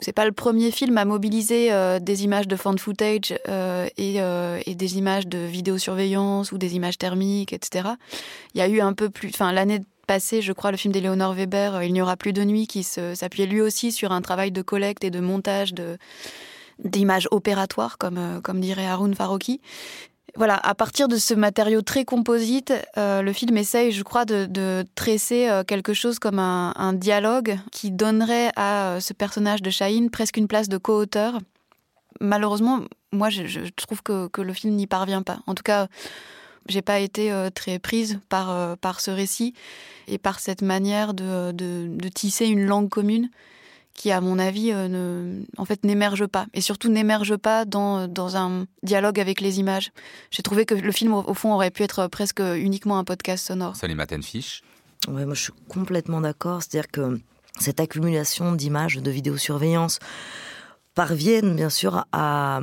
c'est 0.00 0.12
pas 0.12 0.24
le 0.24 0.32
premier 0.32 0.70
film 0.70 0.98
à 0.98 1.04
mobiliser 1.04 1.70
des 2.00 2.24
images 2.24 2.48
de 2.48 2.56
fan 2.56 2.78
footage 2.78 3.32
et, 3.96 4.16
et, 4.16 4.74
des 4.74 4.98
images 4.98 5.26
de 5.26 5.38
vidéosurveillance 5.38 6.52
ou 6.52 6.58
des 6.58 6.76
images 6.76 6.98
thermiques, 6.98 7.52
etc. 7.52 7.88
Il 8.54 8.58
y 8.58 8.60
a 8.60 8.68
eu 8.68 8.80
un 8.80 8.92
peu 8.92 9.10
plus, 9.10 9.28
enfin 9.28 9.52
l'année 9.52 9.80
passé, 10.06 10.40
je 10.40 10.52
crois, 10.52 10.70
le 10.70 10.76
film 10.76 10.92
d'Éléonore 10.92 11.34
Weber, 11.34 11.76
euh, 11.76 11.84
Il 11.84 11.92
n'y 11.92 12.00
aura 12.00 12.16
plus 12.16 12.32
de 12.32 12.44
nuit, 12.44 12.66
qui 12.66 12.82
s'appuyait 12.82 13.46
lui 13.46 13.60
aussi 13.60 13.92
sur 13.92 14.12
un 14.12 14.22
travail 14.22 14.52
de 14.52 14.62
collecte 14.62 15.04
et 15.04 15.10
de 15.10 15.20
montage 15.20 15.74
de 15.74 15.98
d'images 16.84 17.26
opératoires, 17.30 17.96
comme, 17.96 18.18
euh, 18.18 18.40
comme 18.42 18.60
dirait 18.60 18.86
Haroun 18.86 19.14
Farouki. 19.14 19.62
Voilà, 20.34 20.56
à 20.56 20.74
partir 20.74 21.08
de 21.08 21.16
ce 21.16 21.32
matériau 21.32 21.80
très 21.80 22.04
composite, 22.04 22.72
euh, 22.98 23.22
le 23.22 23.32
film 23.32 23.56
essaye, 23.56 23.92
je 23.92 24.02
crois, 24.02 24.24
de, 24.24 24.84
tresser 24.94 25.48
quelque 25.66 25.94
chose 25.94 26.18
comme 26.18 26.38
un, 26.38 26.92
dialogue 26.92 27.56
qui 27.72 27.90
donnerait 27.90 28.50
à 28.56 28.98
ce 29.00 29.12
personnage 29.12 29.62
de 29.62 29.70
Shaheen 29.70 30.10
presque 30.10 30.36
une 30.36 30.48
place 30.48 30.68
de 30.68 30.76
co-auteur. 30.76 31.38
Malheureusement, 32.20 32.80
moi, 33.12 33.30
je, 33.30 33.70
trouve 33.76 34.02
que, 34.02 34.40
le 34.40 34.52
film 34.52 34.74
n'y 34.74 34.86
parvient 34.86 35.22
pas. 35.22 35.38
En 35.46 35.54
tout 35.54 35.62
cas, 35.62 35.88
j'ai 36.68 36.82
pas 36.82 36.98
été 37.00 37.32
euh, 37.32 37.50
très 37.50 37.78
prise 37.78 38.20
par, 38.28 38.50
euh, 38.50 38.76
par 38.76 39.00
ce 39.00 39.10
récit 39.10 39.54
et 40.08 40.18
par 40.18 40.40
cette 40.40 40.62
manière 40.62 41.14
de, 41.14 41.52
de, 41.52 42.08
tisser 42.08 42.46
une 42.46 42.66
langue 42.66 42.88
commune 42.88 43.30
qui, 43.96 44.10
à 44.10 44.20
mon 44.20 44.38
avis, 44.38 44.72
euh, 44.72 44.88
ne, 44.88 45.42
en 45.56 45.64
fait, 45.64 45.84
n'émerge 45.84 46.26
pas. 46.26 46.46
Et 46.54 46.60
surtout, 46.60 46.88
n'émerge 46.88 47.36
pas 47.36 47.64
dans, 47.64 48.06
dans 48.06 48.36
un 48.36 48.66
dialogue 48.82 49.18
avec 49.18 49.40
les 49.40 49.58
images. 49.58 49.90
J'ai 50.30 50.42
trouvé 50.42 50.64
que 50.64 50.74
le 50.74 50.92
film, 50.92 51.14
au 51.14 51.34
fond, 51.34 51.52
aurait 51.52 51.70
pu 51.70 51.82
être 51.82 52.06
presque 52.08 52.40
uniquement 52.40 52.98
un 52.98 53.04
podcast 53.04 53.46
sonore. 53.46 53.76
Salut 53.76 53.94
Maten 53.94 54.22
Fish. 54.22 54.62
Ouais, 55.08 55.24
moi, 55.24 55.34
je 55.34 55.42
suis 55.42 55.52
complètement 55.68 56.20
d'accord. 56.20 56.62
C'est-à-dire 56.62 56.90
que 56.90 57.20
cette 57.58 57.80
accumulation 57.80 58.52
d'images 58.52 58.96
de 58.96 59.10
vidéosurveillance, 59.10 59.98
parviennent 60.96 61.54
bien 61.54 61.68
sûr 61.68 62.06
à, 62.10 62.60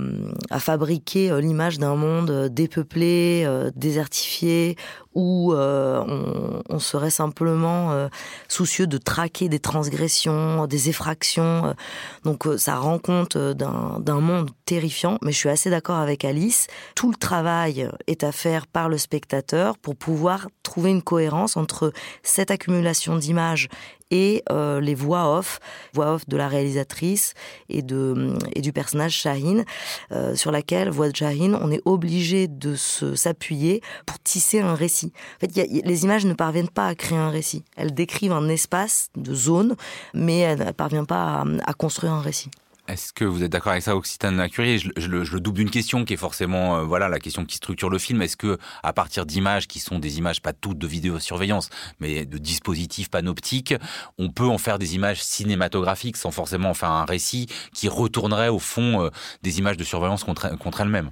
à 0.50 0.60
fabriquer 0.60 1.32
euh, 1.32 1.40
l'image 1.40 1.78
d'un 1.78 1.96
monde 1.96 2.32
euh, 2.32 2.50
dépeuplé, 2.50 3.44
euh, 3.46 3.70
désertifié, 3.76 4.76
où 5.16 5.54
on, 5.54 6.62
on, 6.70 6.80
serait 6.80 7.10
simplement 7.10 8.10
soucieux 8.48 8.88
de 8.88 8.98
traquer 8.98 9.50
des 9.50 9.60
transgressions, 9.60 10.68
des 10.68 10.90
effractions. 10.90 11.76
Donc 12.24 12.48
ça 12.58 12.76
rend 12.76 13.00
compte 13.00 13.38
d'un 13.38 14.20
monde 14.20 14.50
terrifiant, 14.66 15.18
mais 15.22 15.32
je 15.32 15.38
suis 15.38 15.50
assez 15.50 15.70
d'accord 15.70 15.98
avec 15.98 16.26
Alice. 16.26 16.68
Tout 16.96 17.12
le 17.12 17.18
travail 17.18 17.90
est 18.08 18.24
à 18.24 18.32
faire 18.32 18.68
par 18.68 18.90
le 18.90 18.98
spectateur 18.98 19.78
pour 19.78 19.96
pouvoir 19.96 20.48
trouver 20.64 20.92
une 20.92 21.02
cohérence 21.02 21.58
entre 21.58 21.94
cette 22.24 22.52
accumulation 22.52 23.18
d'images 23.18 23.70
et 24.12 24.44
euh, 24.52 24.80
les 24.80 24.94
voix 24.94 25.38
off, 25.38 25.60
voix 25.94 26.14
off 26.14 26.28
de 26.28 26.38
la 26.38 26.48
réalisatrice 26.48 27.34
et, 27.70 27.82
de, 27.82 28.36
et 28.56 28.62
du 28.62 28.72
personnage 28.72 29.14
Shaheen, 29.14 29.66
euh, 30.12 30.36
sur 30.36 30.52
laquelle, 30.52 30.90
voix 30.90 31.10
de 31.10 31.16
Shaheen, 31.16 31.56
on 31.60 31.72
est 31.72 31.82
obligé 31.86 32.48
de 32.48 32.76
s'appuyer 32.76 33.82
pour 34.06 34.20
tisser 34.20 34.60
un 34.60 34.76
récit. 34.76 35.03
En 35.08 35.40
fait, 35.40 35.68
les 35.84 36.04
images 36.04 36.26
ne 36.26 36.34
parviennent 36.34 36.70
pas 36.70 36.88
à 36.88 36.96
créer 36.96 37.18
un 37.18 37.30
récit. 37.30 37.64
Elles 37.76 37.94
décrivent 37.94 38.32
un 38.34 38.48
espace 38.50 39.10
de 39.16 39.34
zone, 39.34 39.76
mais 40.14 40.40
elles 40.40 40.60
ne 40.60 40.72
parviennent 40.72 41.08
pas 41.08 41.44
à 41.66 41.74
construire 41.74 42.14
un 42.14 42.22
récit. 42.22 42.50
Est-ce 42.90 43.14
que 43.14 43.24
vous 43.24 43.44
êtes 43.44 43.52
d'accord 43.52 43.72
avec 43.72 43.84
ça, 43.84 43.96
Occitane 43.96 44.50
Curie 44.50 44.78
je, 44.78 44.90
je, 44.98 45.08
le 45.08 45.40
double 45.40 45.60
d'une 45.60 45.70
question 45.70 46.04
qui 46.04 46.16
est 46.16 46.18
forcément 46.18 46.80
euh, 46.80 46.84
voilà 46.84 47.08
la 47.08 47.18
question 47.18 47.46
qui 47.46 47.56
structure 47.56 47.90
le 47.90 47.98
film. 47.98 48.22
Est-ce 48.22 48.36
que 48.36 48.58
à 48.84 48.92
partir 48.92 49.26
d'images 49.26 49.70
qui 49.70 49.80
sont 49.80 50.00
des 50.00 50.18
images 50.18 50.42
pas 50.42 50.52
toutes 50.52 50.80
de 50.80 50.88
vidéosurveillance, 50.88 51.70
mais 52.02 52.26
de 52.26 52.38
dispositifs 52.38 53.10
panoptiques, 53.10 53.74
on 54.18 54.30
peut 54.32 54.48
en 54.48 54.58
faire 54.58 54.80
des 54.80 54.96
images 54.96 55.24
cinématographiques 55.24 56.18
sans 56.18 56.32
forcément 56.32 56.72
en 56.72 56.74
faire 56.74 56.92
un 56.92 57.06
récit 57.06 57.48
qui 57.74 57.88
retournerait 57.88 58.50
au 58.50 58.60
fond 58.60 59.06
euh, 59.06 59.10
des 59.44 59.60
images 59.60 59.78
de 59.78 59.86
surveillance 59.86 60.26
contre, 60.26 60.58
contre 60.58 60.82
elles-mêmes? 60.82 61.12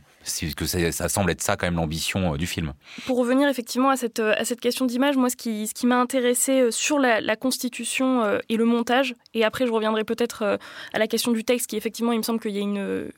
Que 0.55 0.65
ça, 0.65 1.09
semble 1.09 1.31
être 1.31 1.41
ça 1.41 1.55
quand 1.55 1.67
même 1.67 1.75
l'ambition 1.75 2.33
euh, 2.33 2.37
du 2.37 2.47
film. 2.47 2.73
Pour 3.05 3.17
revenir 3.17 3.49
effectivement 3.49 3.89
à 3.89 3.97
cette, 3.97 4.19
à 4.19 4.45
cette 4.45 4.61
question 4.61 4.85
d'image, 4.85 5.17
moi 5.17 5.29
ce 5.29 5.35
qui, 5.35 5.67
ce 5.67 5.73
qui 5.73 5.87
m'a 5.87 5.99
intéressé 5.99 6.71
sur 6.71 6.99
la, 6.99 7.35
constitution 7.35 8.39
et 8.49 8.57
le 8.57 8.65
montage, 8.65 9.15
et 9.33 9.43
après 9.43 9.65
je 9.65 9.71
reviendrai 9.71 10.03
peut-être 10.03 10.59
à 10.93 10.99
la 10.99 11.07
question 11.07 11.31
du 11.31 11.43
texte 11.43 11.67
qui 11.67 11.77
effectivement, 11.77 12.11
il 12.11 12.17
me 12.19 12.23
semble 12.23 12.39
qu'il 12.39 12.51
y 12.51 12.59
a 12.59 12.61
une, 12.61 13.09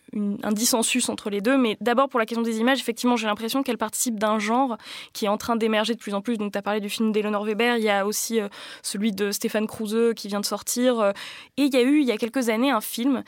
un 0.44 0.52
dissensus 0.52 1.10
entre 1.10 1.30
les 1.30 1.42
deux. 1.42 1.58
Mais 1.58 1.78
d'abord, 1.82 2.10
pour 2.10 2.20
la 2.20 2.26
question 2.26 2.42
des 2.42 2.60
images, 2.60 2.80
effectivement, 2.80 3.16
j'ai 3.16 3.28
l'impression 3.28 3.64
qu'elle 3.64 3.78
participe 3.78 4.20
d'un 4.20 4.40
genre 4.40 4.78
qui 5.14 5.26
est 5.26 5.30
en 5.30 5.38
train 5.38 5.56
d'émerger 5.56 5.94
de 5.94 6.00
plus 6.00 6.14
en 6.14 6.22
plus. 6.22 6.38
Donc, 6.38 6.52
tu 6.52 6.58
as 6.58 6.62
parlé 6.62 6.80
du 6.80 6.90
film 6.90 7.12
d'Eleanor 7.12 7.46
Weber, 7.46 7.78
il 7.78 7.84
y 7.84 7.90
a 7.90 8.06
aussi 8.06 8.40
euh, 8.40 8.48
celui 8.82 9.12
de 9.12 9.32
Stéphane 9.32 9.68
Kruse 9.68 10.14
qui 10.16 10.28
vient 10.28 10.40
de 10.40 10.46
sortir. 10.46 11.00
Euh, 11.00 11.12
et 11.58 11.64
il 11.64 11.74
y 11.74 11.78
a 11.78 11.82
eu, 11.82 12.00
il 12.00 12.08
y 12.08 12.12
a 12.12 12.18
quelques 12.18 12.50
années, 12.50 12.72
un 12.72 12.82
film 12.82 13.24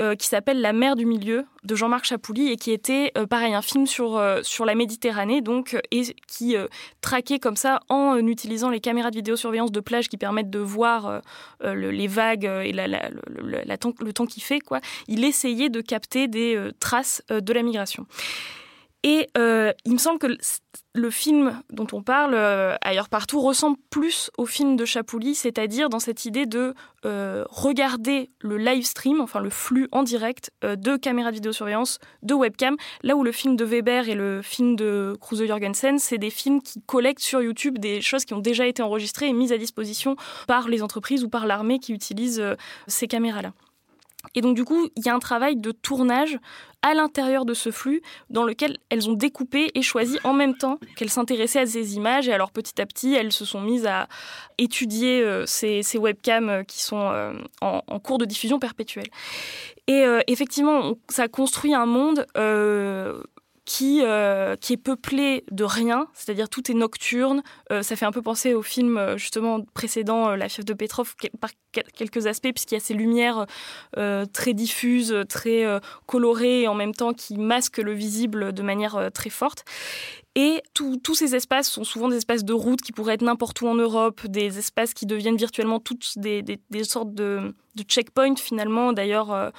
euh, 0.00 0.14
qui 0.14 0.28
s'appelle 0.28 0.60
La 0.60 0.72
mer 0.72 0.94
du 0.94 1.06
milieu 1.06 1.46
de 1.64 1.74
Jean-Marc 1.74 2.04
Chapouli 2.04 2.52
et 2.52 2.56
qui 2.56 2.70
était 2.70 3.12
euh, 3.16 3.26
pareil 3.26 3.54
un 3.54 3.62
film 3.62 3.86
sur 3.86 4.16
euh, 4.16 4.40
sur 4.42 4.66
la 4.66 4.74
Méditerranée 4.74 5.40
donc 5.40 5.76
et 5.90 6.02
qui 6.26 6.54
traquait 7.00 7.38
comme 7.38 7.56
ça 7.56 7.80
en 7.88 8.18
utilisant 8.18 8.68
les 8.68 8.80
caméras 8.80 9.10
de 9.10 9.16
vidéosurveillance 9.16 9.72
de 9.72 9.80
plage 9.80 10.08
qui 10.08 10.16
permettent 10.16 10.50
de 10.50 10.58
voir 10.58 11.22
les 11.64 12.08
vagues 12.08 12.44
et 12.44 12.72
la, 12.72 12.86
le, 12.86 13.62
la 13.64 13.78
temps, 13.78 13.94
le 14.00 14.12
temps 14.12 14.26
qu'il 14.26 14.42
fait 14.42 14.60
quoi. 14.60 14.80
Il 15.08 15.24
essayait 15.24 15.70
de 15.70 15.80
capter 15.80 16.28
des 16.28 16.70
traces 16.78 17.22
de 17.30 17.52
la 17.52 17.62
migration. 17.62 18.06
Et 19.08 19.28
euh, 19.38 19.72
il 19.84 19.92
me 19.92 19.98
semble 19.98 20.18
que 20.18 20.26
le 20.96 21.10
film 21.10 21.62
dont 21.72 21.86
on 21.92 22.02
parle, 22.02 22.34
euh, 22.34 22.74
ailleurs 22.80 23.08
partout, 23.08 23.40
ressemble 23.40 23.76
plus 23.88 24.32
au 24.36 24.46
film 24.46 24.74
de 24.74 24.84
Chapouli, 24.84 25.36
c'est-à-dire 25.36 25.88
dans 25.88 26.00
cette 26.00 26.24
idée 26.24 26.44
de 26.44 26.74
euh, 27.04 27.44
regarder 27.48 28.30
le 28.40 28.58
live 28.58 28.84
stream, 28.84 29.20
enfin 29.20 29.38
le 29.38 29.48
flux 29.48 29.86
en 29.92 30.02
direct 30.02 30.50
de 30.62 30.96
caméras 30.96 31.30
de 31.30 31.36
vidéosurveillance, 31.36 32.00
de 32.24 32.34
webcam, 32.34 32.76
là 33.04 33.14
où 33.14 33.22
le 33.22 33.30
film 33.30 33.54
de 33.54 33.64
Weber 33.64 34.08
et 34.08 34.16
le 34.16 34.42
film 34.42 34.74
de 34.74 35.16
Kruse 35.20 35.46
Jorgensen, 35.46 36.00
c'est 36.00 36.18
des 36.18 36.30
films 36.30 36.60
qui 36.60 36.82
collectent 36.82 37.22
sur 37.22 37.40
YouTube 37.40 37.78
des 37.78 38.00
choses 38.00 38.24
qui 38.24 38.34
ont 38.34 38.40
déjà 38.40 38.66
été 38.66 38.82
enregistrées 38.82 39.28
et 39.28 39.32
mises 39.32 39.52
à 39.52 39.58
disposition 39.58 40.16
par 40.48 40.66
les 40.66 40.82
entreprises 40.82 41.22
ou 41.22 41.28
par 41.28 41.46
l'armée 41.46 41.78
qui 41.78 41.92
utilisent 41.92 42.42
ces 42.88 43.06
caméras-là. 43.06 43.52
Et 44.34 44.40
donc 44.40 44.56
du 44.56 44.64
coup, 44.64 44.88
il 44.96 45.06
y 45.06 45.08
a 45.08 45.14
un 45.14 45.18
travail 45.18 45.56
de 45.56 45.70
tournage 45.70 46.38
à 46.86 46.94
l'intérieur 46.94 47.44
de 47.44 47.52
ce 47.52 47.72
flux 47.72 48.00
dans 48.30 48.44
lequel 48.44 48.78
elles 48.90 49.10
ont 49.10 49.14
découpé 49.14 49.72
et 49.74 49.82
choisi 49.82 50.20
en 50.22 50.32
même 50.32 50.56
temps 50.56 50.78
qu'elles 50.94 51.10
s'intéressaient 51.10 51.58
à 51.58 51.66
ces 51.66 51.96
images. 51.96 52.28
Et 52.28 52.32
alors 52.32 52.52
petit 52.52 52.80
à 52.80 52.86
petit, 52.86 53.12
elles 53.12 53.32
se 53.32 53.44
sont 53.44 53.60
mises 53.60 53.86
à 53.86 54.06
étudier 54.56 55.20
euh, 55.20 55.44
ces, 55.46 55.82
webcams 55.98 56.48
euh, 56.48 56.62
qui 56.62 56.80
sont 56.80 57.10
euh, 57.10 57.32
en, 57.60 57.98
cours 57.98 58.18
de 58.18 58.24
diffusion 58.24 58.60
perpétuelle. 58.60 59.08
Et 59.88 60.04
effectivement, 60.26 60.94
ça 61.08 61.28
construit 61.28 61.72
un 61.72 61.86
monde 61.86 62.26
qui, 63.66 64.00
euh, 64.02 64.54
qui 64.54 64.74
est 64.74 64.78
peuplé 64.78 65.44
de 65.50 65.64
rien, 65.64 66.06
c'est-à-dire 66.14 66.48
tout 66.48 66.70
est 66.70 66.74
nocturne. 66.74 67.42
Euh, 67.72 67.82
ça 67.82 67.96
fait 67.96 68.06
un 68.06 68.12
peu 68.12 68.22
penser 68.22 68.54
au 68.54 68.62
film 68.62 68.96
euh, 68.96 69.18
justement 69.18 69.60
précédent, 69.74 70.36
La 70.36 70.48
fièvre 70.48 70.64
de 70.64 70.72
Petrov, 70.72 71.14
par 71.40 71.50
quelques 71.94 72.26
aspects, 72.28 72.52
puisqu'il 72.54 72.76
y 72.76 72.78
a 72.78 72.80
ces 72.80 72.94
lumières 72.94 73.46
très 74.32 74.54
diffuses, 74.54 75.14
très 75.28 75.66
colorées, 76.06 76.62
et 76.62 76.68
en 76.68 76.74
même 76.74 76.94
temps 76.94 77.12
qui 77.12 77.36
masquent 77.36 77.78
le 77.78 77.92
visible 77.92 78.54
de 78.54 78.62
manière 78.62 79.10
très 79.12 79.28
forte. 79.28 79.64
Et 80.36 80.62
tous 80.72 81.14
ces 81.14 81.34
espaces 81.34 81.68
sont 81.68 81.84
souvent 81.84 82.08
des 82.08 82.16
espaces 82.16 82.44
de 82.44 82.52
route 82.54 82.80
qui 82.80 82.92
pourraient 82.92 83.14
être 83.14 83.22
n'importe 83.22 83.60
où 83.60 83.66
en 83.66 83.74
Europe, 83.74 84.26
des 84.26 84.58
espaces 84.58 84.94
qui 84.94 85.04
deviennent 85.04 85.36
virtuellement 85.36 85.80
toutes 85.80 86.18
des, 86.18 86.42
des 86.42 86.84
sortes 86.84 87.12
de 87.12 87.52
de 87.76 87.82
checkpoint 87.82 88.34
finalement. 88.36 88.92
D'ailleurs, 88.92 89.32
euh, 89.32 89.50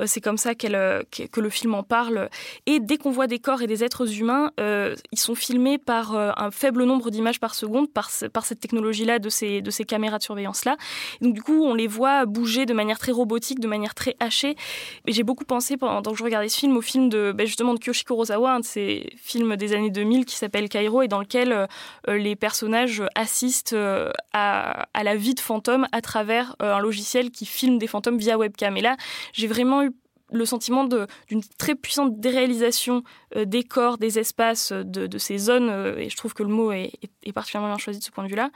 euh, 0.00 0.04
c'est 0.06 0.20
comme 0.20 0.38
ça 0.38 0.52
euh, 0.64 1.02
que 1.10 1.40
le 1.40 1.50
film 1.50 1.74
en 1.74 1.82
parle. 1.82 2.28
Et 2.66 2.80
dès 2.80 2.96
qu'on 2.96 3.10
voit 3.10 3.26
des 3.26 3.38
corps 3.38 3.62
et 3.62 3.66
des 3.66 3.84
êtres 3.84 4.18
humains, 4.18 4.50
ils 4.58 5.18
sont 5.18 5.34
filmés 5.34 5.78
par 5.78 6.14
un 6.16 6.50
faible 6.50 6.84
nombre 6.84 7.10
d'images 7.10 7.38
par 7.38 7.54
seconde, 7.54 7.90
par, 7.92 8.10
par 8.32 8.44
cette 8.44 8.60
technologie-là, 8.60 9.18
de 9.18 9.28
ces, 9.28 9.60
de 9.60 9.70
ces 9.70 9.84
caméras 9.84 10.18
de 10.18 10.22
surveillance-là. 10.22 10.76
Donc 11.20 11.34
du 11.34 11.42
coup, 11.42 11.62
on 11.62 11.74
les 11.74 11.86
voit 11.86 12.24
bouger 12.24 12.66
de 12.66 12.72
manière 12.72 12.98
très 12.98 13.12
robotique, 13.12 13.60
de 13.60 13.68
manière 13.68 13.94
très 13.94 14.16
hachée. 14.18 14.56
Et 15.06 15.12
j'ai 15.12 15.22
beaucoup 15.22 15.44
pensé 15.44 15.76
pendant 15.76 16.10
que 16.10 16.18
je 16.18 16.24
regardais 16.24 16.48
ce 16.48 16.58
film 16.58 16.76
au 16.76 16.80
film 16.80 17.08
de 17.08 17.32
ben, 17.32 17.46
justement 17.46 17.74
de 17.74 17.78
Kyoshi 17.78 18.04
Kurosawa, 18.04 18.52
un 18.52 18.60
de 18.60 18.64
ces 18.64 19.12
films 19.16 19.56
des 19.56 19.74
années 19.74 19.90
2000 19.90 20.24
qui 20.24 20.36
s'appelle 20.36 20.68
Cairo 20.68 21.02
et 21.02 21.08
dans 21.08 21.20
lequel 21.20 21.68
les 22.08 22.36
personnages 22.36 23.02
assistent 23.14 23.76
à, 24.32 24.86
à, 24.94 25.04
la 25.04 25.16
vie 25.16 25.34
de 25.34 25.40
fantômes 25.40 25.86
à 25.92 26.00
travers 26.00 26.56
un 26.60 26.78
logiciel 26.78 27.30
qui 27.30 27.46
filme 27.46 27.65
des 27.66 27.86
fantômes 27.86 28.18
via 28.18 28.38
webcam. 28.38 28.76
Et 28.76 28.82
là, 28.82 28.96
j'ai 29.32 29.46
vraiment 29.46 29.82
eu 29.82 29.92
le 30.32 30.44
sentiment 30.44 30.84
d'une 30.84 31.42
très 31.58 31.74
puissante 31.74 32.18
déréalisation 32.20 33.02
euh, 33.36 33.44
des 33.44 33.62
corps, 33.62 33.98
des 33.98 34.18
espaces, 34.18 34.72
euh, 34.72 34.82
de, 34.84 35.18
ces 35.18 35.38
zones, 35.38 35.68
euh, 35.70 35.98
et 35.98 36.08
je 36.08 36.16
trouve 36.16 36.34
que 36.34 36.42
le 36.42 36.48
mot 36.48 36.72
est, 36.72 36.98
particulièrement 37.34 37.68
bien 37.68 37.78
choisi 37.78 37.98
de 37.98 38.04
ce 38.04 38.10
point 38.10 38.24
de 38.24 38.28
vue-là. 38.28 38.50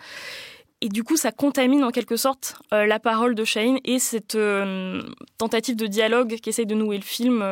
Et 0.81 0.89
du 0.89 1.05
coup, 1.05 1.17
ça 1.17 1.31
contamine 1.31 1.85
en 1.85 1.91
quelque 1.91 2.17
sorte 2.17 2.57
la 2.71 2.99
parole 2.99 3.35
de 3.35 3.45
Shane 3.45 3.79
et 3.85 3.99
cette 3.99 4.39
tentative 5.37 5.77
de 5.77 5.87
dialogue 5.87 6.37
qu'essaye 6.41 6.65
de 6.65 6.75
nouer 6.75 6.97
le 6.97 7.03
film 7.03 7.45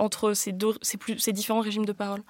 entre 0.00 0.32
ces, 0.32 0.50
deux, 0.50 0.74
ces, 0.82 1.32
différents 1.32 1.60
régimes 1.60 1.84
de 1.84 1.92
parole. 1.92 2.24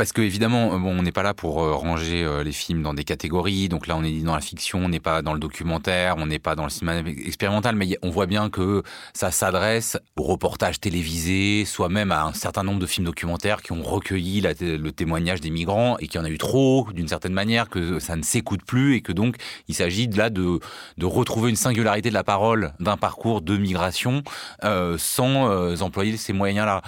Parce 0.00 0.12
que 0.12 0.22
évidemment, 0.22 0.72
euh, 0.72 0.78
bon, 0.78 0.98
on 0.98 1.02
n'est 1.02 1.12
pas 1.12 1.22
là 1.22 1.34
pour 1.34 1.62
euh, 1.62 1.74
ranger 1.74 2.24
euh, 2.24 2.42
les 2.42 2.52
films 2.52 2.82
dans 2.82 2.94
des 2.94 3.04
catégories. 3.04 3.68
Donc 3.68 3.86
là, 3.86 3.98
on 3.98 4.02
est 4.02 4.22
dans 4.22 4.34
la 4.34 4.40
fiction, 4.40 4.78
on 4.78 4.88
n'est 4.88 4.98
pas 4.98 5.20
dans 5.20 5.34
le 5.34 5.38
documentaire, 5.38 6.14
on 6.16 6.24
n'est 6.24 6.38
pas 6.38 6.54
dans 6.54 6.64
le 6.64 6.70
cinéma 6.70 7.06
expérimental, 7.06 7.76
mais 7.76 7.98
on 8.00 8.08
voit 8.08 8.24
bien 8.24 8.48
que 8.48 8.82
ça 9.12 9.30
s'adresse 9.30 9.98
au 10.16 10.22
reportage 10.22 10.80
télévisé, 10.80 11.66
soit 11.66 11.90
même 11.90 12.12
à 12.12 12.24
un 12.24 12.32
certain 12.32 12.62
nombre 12.62 12.78
de 12.78 12.86
films 12.86 13.04
documentaires 13.04 13.60
qui 13.60 13.72
ont 13.72 13.82
recueilli 13.82 14.40
le 14.40 14.90
témoignage 14.90 15.42
des 15.42 15.50
migrants 15.50 15.98
et 15.98 16.08
qu'il 16.08 16.18
y 16.18 16.22
en 16.22 16.26
a 16.26 16.30
eu 16.30 16.38
trop, 16.38 16.88
d'une 16.94 17.08
certaine 17.08 17.34
manière, 17.34 17.68
que 17.68 17.98
ça 17.98 18.16
ne 18.16 18.22
s'écoute 18.22 18.64
plus 18.64 18.94
et 18.94 19.02
que 19.02 19.12
donc 19.12 19.36
il 19.68 19.74
s'agit 19.74 20.06
là 20.06 20.30
de 20.30 20.60
retrouver 21.02 21.50
une 21.50 21.56
singularité 21.56 22.08
de 22.08 22.14
la 22.14 22.24
parole 22.24 22.72
d'un 22.80 22.96
parcours 22.96 23.42
de 23.42 23.54
migration 23.58 24.22
sans 24.96 25.82
employer 25.82 26.16
ces 26.16 26.32
moyens-là. 26.32 26.80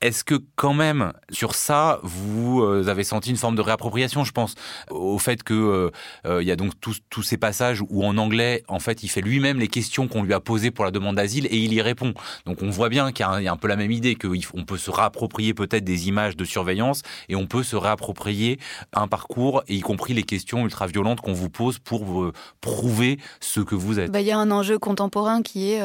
Est-ce 0.00 0.24
que 0.24 0.36
quand 0.56 0.72
même, 0.72 1.12
sur 1.30 1.54
ça, 1.54 2.00
vous 2.02 2.29
euh, 2.30 2.88
avez 2.88 3.04
senti 3.04 3.30
une 3.30 3.36
forme 3.36 3.56
de 3.56 3.62
réappropriation, 3.62 4.24
je 4.24 4.32
pense, 4.32 4.54
au 4.90 5.18
fait 5.18 5.42
que 5.42 5.54
euh, 5.54 5.90
euh, 6.26 6.42
il 6.42 6.48
y 6.48 6.50
a 6.50 6.56
donc 6.56 6.72
tous, 6.80 7.22
ces 7.22 7.36
passages 7.36 7.82
où 7.88 8.04
en 8.04 8.16
anglais, 8.16 8.62
en 8.68 8.78
fait, 8.78 9.02
il 9.02 9.08
fait 9.08 9.20
lui-même 9.20 9.58
les 9.58 9.68
questions 9.68 10.08
qu'on 10.08 10.22
lui 10.22 10.34
a 10.34 10.40
posées 10.40 10.70
pour 10.70 10.84
la 10.84 10.90
demande 10.90 11.16
d'asile 11.16 11.46
et 11.46 11.58
il 11.58 11.72
y 11.72 11.82
répond. 11.82 12.14
Donc 12.46 12.62
on 12.62 12.70
voit 12.70 12.88
bien 12.88 13.12
qu'il 13.12 13.24
y, 13.24 13.48
a 13.48 13.52
un 13.52 13.56
peu 13.56 13.68
la 13.68 13.76
même 13.76 13.90
idée, 13.90 14.14
qu'on 14.14 14.64
peut 14.64 14.78
se 14.78 14.90
réapproprier 14.90 15.54
peut-être 15.54 15.84
des 15.84 16.08
images 16.08 16.36
de 16.36 16.44
surveillance 16.44 17.02
et 17.28 17.36
on 17.36 17.46
peut 17.46 17.62
se 17.62 17.76
réapproprier 17.76 18.58
un 18.92 19.08
parcours, 19.08 19.62
y 19.68 19.80
compris 19.80 20.14
les 20.14 20.22
questions 20.22 20.64
ultra-violentes 20.64 21.20
qu'on 21.20 21.32
vous 21.32 21.50
pose 21.50 21.78
pour 21.78 22.32
prouver 22.60 23.18
ce 23.40 23.60
que 23.60 23.74
vous 23.74 23.98
êtes. 23.98 24.10
Bah, 24.10 24.20
il 24.20 24.26
y 24.26 24.32
a 24.32 24.38
un 24.38 24.50
enjeu 24.50 24.78
contemporain 24.78 25.42
qui 25.42 25.72
est 25.72 25.82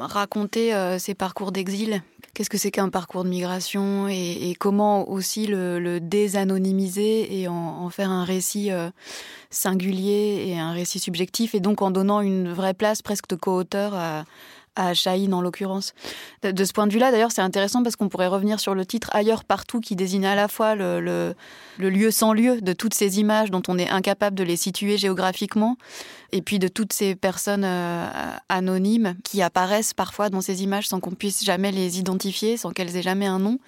raconter 0.00 0.72
ces 0.98 1.14
parcours 1.14 1.52
d'exil 1.52 2.02
qu'est-ce 2.34 2.50
que 2.50 2.58
c'est 2.58 2.70
qu'un 2.70 2.88
parcours 2.88 3.24
de 3.24 3.28
migration 3.28 4.08
et, 4.08 4.54
comment 4.58 5.08
aussi 5.10 5.46
le, 5.46 5.81
désanonymiser 6.00 7.40
et 7.40 7.48
en, 7.48 7.88
faire 7.90 8.10
un 8.10 8.24
récit 8.24 8.70
euh, 8.70 8.90
singulier 9.50 10.44
et 10.46 10.58
un 10.58 10.72
récit 10.72 10.98
subjectif 10.98 11.54
et 11.54 11.60
donc 11.60 11.82
en 11.82 11.90
donnant 11.90 12.20
une 12.20 12.52
vraie 12.52 12.74
place 12.74 13.02
presque 13.02 13.28
de 13.28 13.36
co-auteur 13.36 13.94
à, 13.94 14.24
à 14.76 14.94
Chahine 14.94 15.34
en 15.34 15.42
l'occurrence. 15.42 15.92
De, 16.42 16.64
ce 16.64 16.72
point 16.72 16.86
de 16.86 16.92
vue-là, 16.92 17.10
d'ailleurs, 17.10 17.32
c'est 17.32 17.42
intéressant 17.42 17.82
parce 17.82 17.96
qu'on 17.96 18.08
pourrait 18.08 18.26
revenir 18.26 18.60
sur 18.60 18.74
le 18.74 18.86
titre 18.86 19.10
Ailleurs 19.12 19.44
partout 19.44 19.80
qui 19.80 19.96
désigne 19.96 20.26
à 20.26 20.34
la 20.34 20.48
fois 20.48 20.74
le, 20.74 21.00
le, 21.00 21.90
lieu 21.90 22.10
sans 22.10 22.32
lieu 22.32 22.60
de 22.60 22.72
toutes 22.72 22.94
ces 22.94 23.20
images 23.20 23.50
dont 23.50 23.62
on 23.68 23.78
est 23.78 23.88
incapable 23.88 24.36
de 24.36 24.44
les 24.44 24.56
situer 24.56 24.96
géographiquement 24.96 25.76
et 26.32 26.42
puis 26.42 26.58
de 26.58 26.68
toutes 26.68 26.92
ces 26.92 27.14
personnes 27.14 27.64
euh, 27.64 28.08
anonymes 28.48 29.14
qui 29.22 29.42
apparaissent 29.42 29.94
parfois 29.94 30.30
dans 30.30 30.40
ces 30.40 30.62
images 30.62 30.88
sans 30.88 30.98
qu'on 31.00 31.12
puisse 31.12 31.44
jamais 31.44 31.70
les 31.70 31.98
identifier, 31.98 32.56
sans 32.56 32.70
qu'elles 32.70 32.96
aient 32.96 33.02
jamais 33.02 33.26
un 33.26 33.38
nom. 33.38 33.58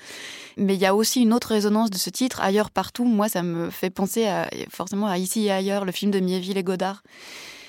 Mais 0.56 0.74
il 0.74 0.80
y 0.80 0.86
a 0.86 0.94
aussi 0.94 1.22
une 1.22 1.32
autre 1.32 1.48
résonance 1.48 1.90
de 1.90 1.98
ce 1.98 2.10
titre, 2.10 2.40
Ailleurs 2.40 2.70
partout. 2.70 3.04
Moi, 3.04 3.28
ça 3.28 3.42
me 3.42 3.70
fait 3.70 3.90
penser 3.90 4.26
à, 4.26 4.48
forcément 4.70 5.06
à 5.06 5.18
Ici 5.18 5.46
et 5.46 5.50
ailleurs, 5.50 5.84
le 5.84 5.92
film 5.92 6.10
de 6.10 6.20
Mieville 6.20 6.58
et 6.58 6.64
Godard 6.64 7.02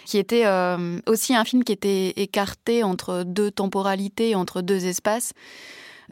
qui 0.06 0.20
était 0.20 0.46
euh, 0.46 1.00
aussi 1.08 1.36
un 1.36 1.44
film 1.44 1.64
qui 1.64 1.72
était 1.72 2.14
écarté 2.16 2.84
entre 2.84 3.24
deux 3.24 3.50
temporalités, 3.50 4.36
entre 4.36 4.62
deux 4.62 4.86
espaces, 4.86 5.34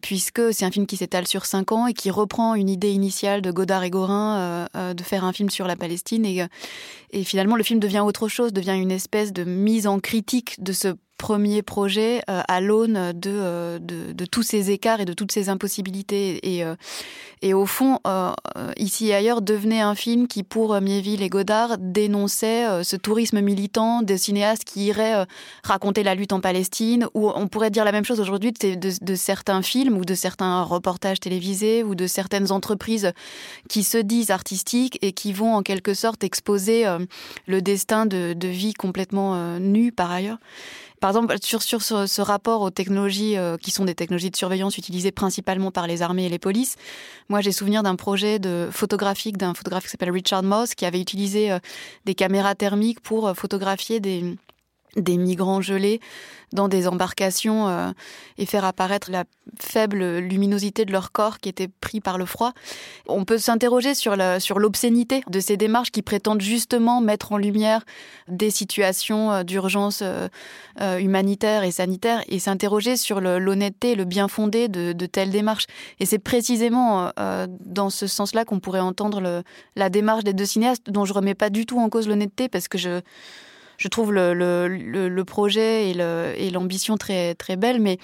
puisque 0.03 0.53
c'est 0.53 0.65
un 0.65 0.71
film 0.71 0.85
qui 0.85 0.97
s'étale 0.97 1.25
sur 1.25 1.45
cinq 1.45 1.71
ans 1.71 1.87
et 1.87 1.93
qui 1.93 2.11
reprend 2.11 2.55
une 2.55 2.69
idée 2.69 2.91
initiale 2.91 3.41
de 3.41 3.51
Godard 3.51 3.83
et 3.83 3.89
Gorin 3.89 4.37
euh, 4.37 4.65
euh, 4.75 4.93
de 4.93 5.01
faire 5.01 5.23
un 5.23 5.31
film 5.31 5.49
sur 5.49 5.65
la 5.65 5.77
Palestine. 5.77 6.25
Et, 6.25 6.45
et 7.11 7.23
finalement, 7.23 7.55
le 7.55 7.63
film 7.63 7.79
devient 7.79 8.01
autre 8.01 8.27
chose, 8.27 8.51
devient 8.51 8.77
une 8.77 8.91
espèce 8.91 9.31
de 9.31 9.45
mise 9.45 9.87
en 9.87 9.99
critique 9.99 10.61
de 10.61 10.73
ce 10.73 10.89
premier 11.17 11.61
projet 11.61 12.21
euh, 12.29 12.41
à 12.47 12.59
l'aune 12.59 13.13
de, 13.13 13.31
euh, 13.31 13.79
de, 13.79 14.11
de, 14.11 14.25
tous 14.25 14.43
ces 14.43 14.71
écarts 14.71 14.99
et 14.99 15.05
de 15.05 15.13
toutes 15.13 15.31
ces 15.31 15.49
impossibilités. 15.49 16.39
Et, 16.55 16.63
euh, 16.63 16.75
et 17.41 17.53
au 17.53 17.65
fond, 17.65 17.99
ici 18.77 19.07
et 19.07 19.15
ailleurs, 19.15 19.41
devenait 19.41 19.81
un 19.81 19.95
film 19.95 20.27
qui, 20.29 20.43
pour 20.43 20.79
Mieville 20.79 21.21
et 21.21 21.27
Godard, 21.27 21.77
dénonçait 21.77 22.85
ce 22.85 22.95
tourisme 22.95 23.41
militant 23.41 24.01
des 24.01 24.17
cinéastes 24.17 24.63
qui 24.63 24.85
iraient 24.85 25.25
raconter 25.61 26.03
la 26.03 26.15
lutte 26.15 26.31
en 26.31 26.39
Palestine, 26.39 27.05
ou 27.13 27.29
on 27.35 27.49
pourrait 27.49 27.69
dire 27.69 27.83
la 27.83 27.91
même 27.91 28.05
chose 28.05 28.21
aujourd'hui 28.21 28.53
de, 28.53 28.75
de, 28.75 29.15
certains 29.15 29.61
films 29.61 29.97
ou 29.97 30.05
de 30.05 30.15
certains 30.15 30.63
reportages 30.63 31.19
télévisés 31.19 31.83
ou 31.83 31.95
de 31.95 32.07
certaines 32.07 32.49
entreprises 32.53 33.11
qui 33.67 33.83
se 33.83 33.97
disent 33.97 34.31
artistiques 34.31 34.97
et 35.01 35.11
qui 35.11 35.33
vont 35.33 35.53
en 35.53 35.63
quelque 35.63 35.93
sorte 35.93 36.23
exposer 36.23 36.85
le 37.47 37.61
destin 37.61 38.05
de, 38.05 38.31
de 38.31 38.47
vie 38.47 38.73
complètement 38.73 39.59
nue 39.59 39.91
par 39.91 40.11
ailleurs. 40.11 40.37
Par 41.03 41.09
exemple, 41.09 41.35
sur, 41.41 41.61
ce, 41.61 42.21
rapport 42.21 42.61
aux 42.61 42.69
technologies 42.69 43.35
euh, 43.35 43.57
qui 43.57 43.71
sont 43.71 43.83
des 43.83 43.93
technologies 43.93 44.31
de 44.31 44.37
surveillance 44.37 44.77
utilisées 44.77 45.11
principalement 45.11 45.69
par 45.69 45.85
les 45.85 46.01
armées 46.01 46.27
et 46.27 46.29
les 46.29 46.39
polices, 46.39 46.77
moi 47.27 47.41
j'ai 47.41 47.51
souvenir 47.51 47.83
d'un 47.83 47.97
projet 47.97 48.39
de 48.39 48.69
photographique 48.71 49.35
d'un 49.35 49.53
photographe 49.53 49.83
qui 49.83 49.89
s'appelle 49.89 50.11
Richard 50.11 50.43
Moss 50.43 50.75
qui 50.75 50.85
avait 50.85 51.01
utilisé 51.01 51.51
euh, 51.51 51.59
des 52.05 52.15
caméras 52.15 52.55
thermiques 52.55 53.01
pour 53.01 53.27
euh, 53.27 53.33
photographier 53.33 53.99
des, 53.99 54.37
des 54.95 55.17
migrants 55.17 55.61
gelés 55.61 55.99
dans 56.53 56.67
des 56.67 56.87
embarcations 56.87 57.67
euh, 57.67 57.91
et 58.37 58.45
faire 58.45 58.63
apparaître 58.63 59.11
la 59.11 59.25
faible 59.59 60.19
luminosité 60.19 60.85
de 60.85 60.91
leur 60.91 61.11
corps 61.11 61.39
qui 61.39 61.49
était 61.49 61.67
pris 61.67 61.99
par 61.99 62.17
le 62.17 62.25
froid. 62.25 62.53
On 63.07 63.25
peut 63.25 63.39
s'interroger 63.39 63.95
sur 63.95 64.15
l'obscénité 64.15 65.21
sur 65.21 65.31
de 65.31 65.39
ces 65.39 65.57
démarches 65.57 65.91
qui 65.91 66.01
prétendent 66.01 66.41
justement 66.41 67.01
mettre 67.01 67.31
en 67.31 67.37
lumière 67.37 67.83
des 68.27 68.51
situations 68.51 69.31
euh, 69.31 69.43
d'urgence 69.43 70.03
euh, 70.03 70.97
humanitaire 70.99 71.63
et 71.63 71.71
sanitaire 71.71 72.23
et 72.27 72.39
s'interroger 72.39 72.97
sur 72.97 73.19
l'honnêteté, 73.19 73.95
le, 73.95 74.05
bien 74.05 74.27
fondé 74.27 74.67
de, 74.67 74.93
de 74.93 75.05
telles 75.05 75.31
démarches. 75.31 75.65
Et 75.99 76.05
c'est 76.05 76.19
précisément 76.19 77.11
dans 77.59 77.89
ce 77.89 78.07
sens-là 78.07 78.45
qu'on 78.45 78.59
pourrait 78.59 78.79
entendre 78.79 79.21
le, 79.21 79.43
la 79.75 79.89
démarche 79.89 80.23
des 80.23 80.33
deux 80.33 80.45
cinéastes 80.45 80.89
dont 80.89 81.05
je 81.05 81.13
remets 81.13 81.35
pas 81.35 81.49
du 81.49 81.65
tout 81.65 81.79
en 81.79 81.89
cause 81.89 82.07
l'honnêteté 82.07 82.49
parce 82.49 82.67
que 82.67 82.77
je 82.77 83.01
je 83.77 83.87
trouve 83.87 84.13
le, 84.13 85.23
projet 85.23 85.89
et 85.89 86.49
l'ambition 86.51 86.97
très, 86.97 87.35
très 87.35 87.57
mais 87.79 87.97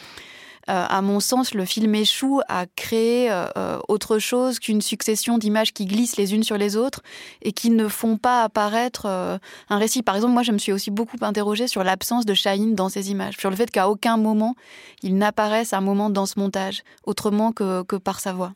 euh, 0.69 0.85
à 0.87 1.01
mon 1.01 1.19
sens, 1.19 1.55
le 1.55 1.65
film 1.65 1.95
échoue 1.95 2.41
à 2.47 2.65
créer 2.75 3.31
euh, 3.31 3.47
euh, 3.57 3.79
autre 3.87 4.19
chose 4.19 4.59
qu'une 4.59 4.81
succession 4.81 5.39
d'images 5.39 5.73
qui 5.73 5.85
glissent 5.85 6.17
les 6.17 6.35
unes 6.35 6.43
sur 6.43 6.57
les 6.57 6.77
autres 6.77 7.01
et 7.41 7.53
qui 7.53 7.71
ne 7.71 7.87
font 7.87 8.17
pas 8.17 8.43
apparaître 8.43 9.07
un 9.07 9.77
récit. 9.77 10.03
Par 10.03 10.15
exemple, 10.15 10.33
moi, 10.33 10.43
je 10.43 10.51
me 10.51 10.59
suis 10.59 10.71
aussi 10.71 10.91
beaucoup 10.91 11.17
interrogée 11.21 11.67
sur 11.67 11.83
l'absence 11.83 12.25
de 12.25 12.35
Shaheen 12.35 12.75
dans 12.75 12.89
ces 12.89 13.09
images, 13.09 13.35
sur 13.37 13.49
le 13.49 13.55
fait 13.55 13.71
qu'à 13.71 13.89
aucun 13.89 14.17
moment 14.17 14.55
il 15.01 15.17
n'apparaisse 15.17 15.73
un 15.73 15.81
moment 15.81 16.09
dans 16.09 16.25
ce 16.25 16.39
montage, 16.39 16.83
autrement 17.03 17.51
que 17.51 17.97
par 17.97 18.19
sa 18.19 18.33
voix. 18.33 18.53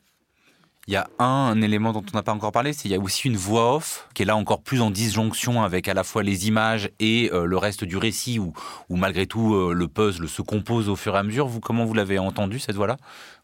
Il 0.86 0.92
y 0.92 0.96
a 0.96 1.08
un, 1.18 1.62
élément 1.62 1.92
dont 1.92 2.04
on 2.12 2.16
n'a 2.16 2.22
pas 2.22 2.34
encore 2.34 2.52
parlé, 2.52 2.74
c'est 2.74 2.82
qu'il 2.82 2.90
y 2.90 2.94
a 2.94 2.98
aussi 2.98 3.26
une 3.26 3.36
voix 3.36 3.76
off 3.76 4.06
qui 4.12 4.22
est 4.22 4.26
là 4.26 4.36
encore 4.36 4.60
plus 4.60 4.82
en 4.82 4.90
disjonction 4.90 5.62
avec 5.62 5.88
à 5.88 5.94
la 5.94 6.04
fois 6.04 6.22
les 6.22 6.46
images 6.46 6.90
et 7.00 7.30
euh, 7.32 7.46
le 7.46 7.56
reste 7.56 7.84
du 7.84 7.96
récit 7.96 8.38
où, 8.38 8.52
malgré 8.90 9.26
tout 9.26 9.54
euh, 9.54 9.72
le 9.72 9.88
puzzle 9.88 10.28
se 10.28 10.42
compose 10.42 10.90
au 10.90 10.96
fur 10.96 11.14
et 11.14 11.18
à 11.18 11.22
mesure. 11.22 11.46
Vous, 11.46 11.60
comment 11.60 11.86
vous 11.86 11.94
l'avez 11.94 12.18
entendu 12.18 12.58
cette 12.58 12.76
voix-là, 12.76 12.98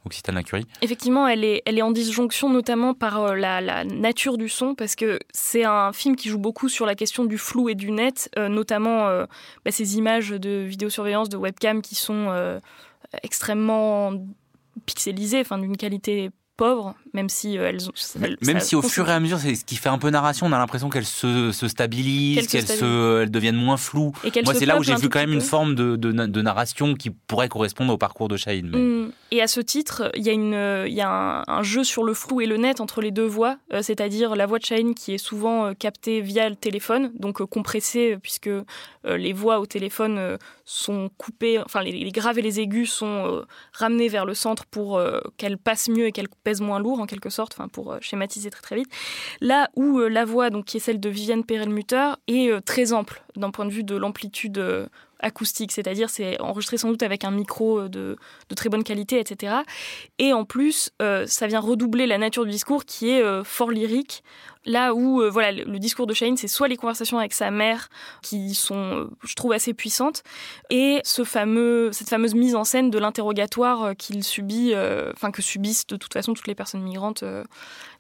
Occitane 0.05 0.43
Curie 0.43 0.67
Effectivement, 0.83 1.27
elle 1.27 1.45
est, 1.45 1.63
elle 1.65 1.79
est 1.79 1.83
en 1.83 1.93
disjonction 1.93 2.51
notamment 2.51 2.93
par 2.93 3.23
euh, 3.23 3.35
la, 3.35 3.85
nature 3.85 4.37
du 4.37 4.51
son 4.51 4.75
parce 4.75 4.95
que 4.95 5.19
c'est 5.33 5.65
un 5.65 5.95
film 5.95 6.17
qui 6.17 6.29
joue 6.29 6.39
beaucoup 6.39 6.69
sur 6.69 6.85
la 6.85 6.95
question 6.95 7.25
du 7.25 7.39
flou 7.39 7.71
et 7.71 7.75
du 7.75 7.91
net, 7.91 8.31
notamment 8.37 9.07
bah, 9.65 9.71
ces 9.71 9.97
images 9.97 10.31
de 10.31 10.61
vidéosurveillance, 10.61 11.31
de 11.31 11.37
webcam 11.37 11.81
qui 11.81 11.95
sont 11.95 12.29
extrêmement 13.23 14.13
pixelisées, 14.85 15.41
enfin 15.41 15.59
d'une 15.59 15.77
qualité 15.77 16.31
pauvres, 16.61 16.95
même 17.13 17.29
si 17.29 17.59
euh, 17.59 17.69
elles 17.69 17.89
ont. 17.89 17.93
même 18.43 18.61
si 18.61 18.77
au 18.77 18.83
fur 18.83 19.09
et 19.09 19.13
à 19.13 19.21
mesure, 19.21 19.39
c'est 19.39 19.55
ce 19.55 19.65
qui 19.65 19.77
fait 19.77 19.89
un 19.89 19.99
peu 19.99 20.11
narration, 20.11 20.47
on 20.47 20.53
a 20.53 20.59
l'impression 20.59 20.89
qu'elles 20.89 21.07
se, 21.07 21.53
se, 21.53 21.69
stabilisent, 21.69 22.47
qu'elles 22.47 22.67
se, 22.67 23.23
elles 23.23 23.31
deviennent 23.31 23.57
moins 23.57 23.77
floues. 23.77 24.13
Moi, 24.45 24.55
c'est 24.55 24.67
là 24.67 24.79
où 24.79 24.83
j'ai 24.83 24.95
vu 24.95 25.09
quand 25.09 25.21
même 25.21 25.33
une 25.33 25.41
forme 25.41 25.75
de, 25.75 25.97
de, 25.97 26.43
narration 26.43 26.95
qui 26.95 27.11
pourrait 27.11 27.49
correspondre 27.49 27.93
au 27.93 27.99
parcours 27.99 28.29
de 28.29 28.37
Shahid. 28.37 28.67
Mm. 28.75 29.13
Et 29.33 29.43
à 29.43 29.47
ce 29.47 29.61
titre, 29.61 30.11
il 30.15 30.23
y 30.23 30.31
a, 30.31 30.33
une, 30.33 30.87
il 30.87 30.95
y 30.95 31.01
a 31.01 31.45
un, 31.47 31.63
jeu 31.63 31.85
sur 31.85 32.05
le 32.05 32.15
flou 32.15 32.41
et 32.41 32.47
le 32.47 32.57
net 32.57 32.81
entre 32.81 33.01
les 33.01 33.11
deux 33.11 33.27
voix, 33.27 33.59
euh, 33.73 33.83
c'est-à-dire 33.83 34.35
la 34.35 34.47
voix 34.47 34.59
de 34.59 34.65
Shahid 34.65 34.95
qui 34.95 35.13
est 35.15 35.19
souvent 35.19 35.67
euh, 35.67 35.73
captée 35.73 36.21
via 36.21 36.49
le 36.49 36.57
téléphone, 36.57 37.13
donc 37.15 37.43
compressée, 37.45 38.19
puisque 38.23 38.51
les 39.05 39.33
voix 39.33 39.61
au 39.61 39.67
téléphone 39.67 40.37
sont 40.65 41.11
coupées, 41.17 41.59
enfin 41.59 41.83
les, 41.83 41.93
les, 41.93 42.13
graves 42.13 42.39
et 42.39 42.43
les 42.43 42.61
aigus 42.61 42.93
sont 42.93 43.43
ramenés 43.73 44.09
vers 44.09 44.27
le 44.27 44.35
centre 44.35 44.67
pour 44.67 45.01
qu'elles 45.39 45.57
passent 45.57 45.89
mieux 45.89 46.07
et 46.07 46.13
qu'elles 46.13 46.29
moins 46.59 46.81
lourd 46.81 47.00
en 47.01 47.07
quelque 47.07 47.31
sorte, 47.31 47.57
pour 47.73 47.93
euh, 47.93 47.99
schématiser 48.01 48.51
très 48.51 48.63
très 48.63 48.77
vite. 48.77 48.91
Là 49.41 49.71
où 49.77 49.99
euh, 49.99 50.09
la 50.09 50.25
voix, 50.25 50.51
donc 50.51 50.67
qui 50.67 50.77
est 50.77 50.81
celle 50.81 51.01
de 51.01 51.09
Viviane 51.09 51.45
Perelmutter, 51.45 52.11
est 52.29 52.51
euh, 52.51 52.61
très 52.61 52.93
ample 52.93 53.23
d'un 53.37 53.51
point 53.51 53.65
de 53.65 53.71
vue 53.71 53.85
de 53.85 53.97
l'amplitude 53.97 54.89
acoustique, 55.21 55.73
c'est-à-dire 55.73 56.09
c'est 56.09 56.41
enregistré 56.41 56.79
sans 56.79 56.89
doute 56.89 57.03
avec 57.03 57.25
un 57.25 57.31
micro 57.31 57.89
de, 57.89 58.17
de, 58.49 58.55
très 58.55 58.71
bonne 58.71 58.85
qualité, 58.85 59.21
etc. 59.21 59.57
Et 60.19 60.33
en 60.33 60.45
plus, 60.45 60.91
ça 61.27 61.47
vient 61.47 61.61
redoubler 61.61 62.07
la 62.07 62.19
nature 62.19 62.45
du 62.45 62.51
discours 62.51 62.85
qui 62.85 63.11
est 63.11 63.45
fort 63.45 63.71
lyrique, 63.71 64.23
Là 64.67 64.93
où 64.93 65.23
euh, 65.23 65.31
voilà, 65.31 65.53
le, 65.53 65.79
discours 65.79 66.07
de 66.07 66.13
Shane, 66.13 66.37
c'est 66.37 66.47
soit 66.47 66.69
les 66.69 66.77
conversations 66.77 67.19
avec 67.19 67.33
sa 67.33 67.51
mère 67.51 67.89
qui 68.21 68.55
sont, 68.55 68.75
euh, 68.77 69.11
je 69.25 69.35
trouve, 69.35 69.53
assez 69.53 69.73
puissantes, 69.73 70.23
et 70.69 71.01
ce 71.03 71.25
fameux, 71.25 71.93
cette 71.93 72.11
fameuse 72.11 72.35
mise 72.35 72.55
en 72.55 72.65
scène 72.65 72.91
de 72.91 72.99
l'interrogatoire 72.99 73.83
euh, 73.85 73.95
qu'il 73.95 74.23
subit, 74.23 74.75
enfin 75.15 75.31
que 75.31 75.41
subissent 75.41 75.87
de 75.87 75.97
toute 75.97 76.13
façon 76.13 76.35
toutes 76.35 76.47
les 76.47 76.55
personnes 76.55 76.83
migrantes 76.83 77.25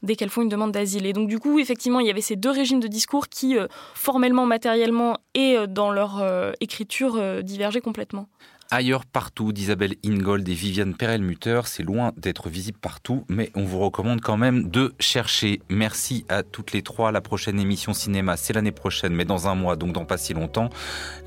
dès 0.02 0.16
qu'elles 0.16 0.30
font 0.30 0.42
une 0.42 0.48
demande 0.48 0.72
d'asile. 0.72 1.06
Et 1.06 1.12
donc 1.12 1.28
du 1.28 1.38
coup, 1.38 1.58
effectivement, 1.58 2.00
il 2.00 2.06
y 2.06 2.10
avait 2.10 2.20
ces 2.20 2.36
deux 2.36 2.50
régimes 2.50 2.80
de 2.80 2.88
discours 2.88 3.28
qui, 3.28 3.56
formellement, 3.94 4.46
matériellement 4.46 5.16
et 5.34 5.56
dans 5.68 5.90
leur 5.90 6.24
écriture, 6.60 7.42
divergeaient 7.42 7.80
complètement. 7.80 8.28
Ailleurs 8.72 9.04
partout 9.04 9.52
d'Isabelle 9.52 9.96
Ingold 10.04 10.48
et 10.48 10.54
Viviane 10.54 10.94
Perelmutter. 10.94 11.62
C'est 11.64 11.82
loin 11.82 12.12
d'être 12.16 12.48
visible 12.48 12.78
partout, 12.78 13.24
mais 13.28 13.50
on 13.56 13.64
vous 13.64 13.80
recommande 13.80 14.20
quand 14.20 14.36
même 14.36 14.70
de 14.70 14.94
chercher. 15.00 15.60
Merci 15.68 16.24
à 16.28 16.44
toutes 16.44 16.72
les 16.72 16.82
trois. 16.82 17.10
La 17.10 17.20
prochaine 17.20 17.58
émission 17.58 17.92
cinéma, 17.92 18.36
c'est 18.36 18.52
l'année 18.52 18.70
prochaine, 18.70 19.12
mais 19.12 19.24
dans 19.24 19.48
un 19.48 19.56
mois, 19.56 19.74
donc 19.74 19.92
dans 19.92 20.04
pas 20.04 20.18
si 20.18 20.34
longtemps. 20.34 20.70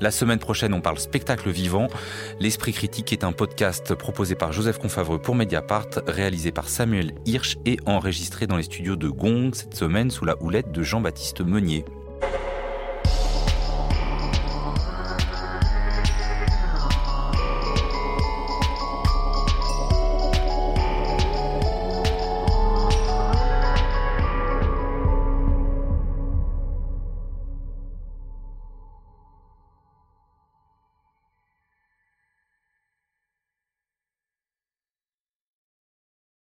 La 0.00 0.10
semaine 0.10 0.38
prochaine, 0.38 0.72
on 0.72 0.80
parle 0.80 0.98
spectacle 0.98 1.50
vivant. 1.50 1.88
L'Esprit 2.40 2.72
critique 2.72 3.12
est 3.12 3.24
un 3.24 3.32
podcast 3.32 3.94
proposé 3.94 4.34
par 4.36 4.52
Joseph 4.52 4.78
Confavreux 4.78 5.20
pour 5.20 5.34
Mediapart, 5.34 5.88
réalisé 6.06 6.50
par 6.50 6.70
Samuel 6.70 7.12
Hirsch 7.26 7.58
et 7.66 7.76
enregistré 7.84 8.46
dans 8.46 8.56
les 8.56 8.62
studios 8.62 8.96
de 8.96 9.08
Gong 9.08 9.50
cette 9.52 9.74
semaine 9.74 10.10
sous 10.10 10.24
la 10.24 10.42
houlette 10.42 10.72
de 10.72 10.82
Jean-Baptiste 10.82 11.42
Meunier. 11.42 11.84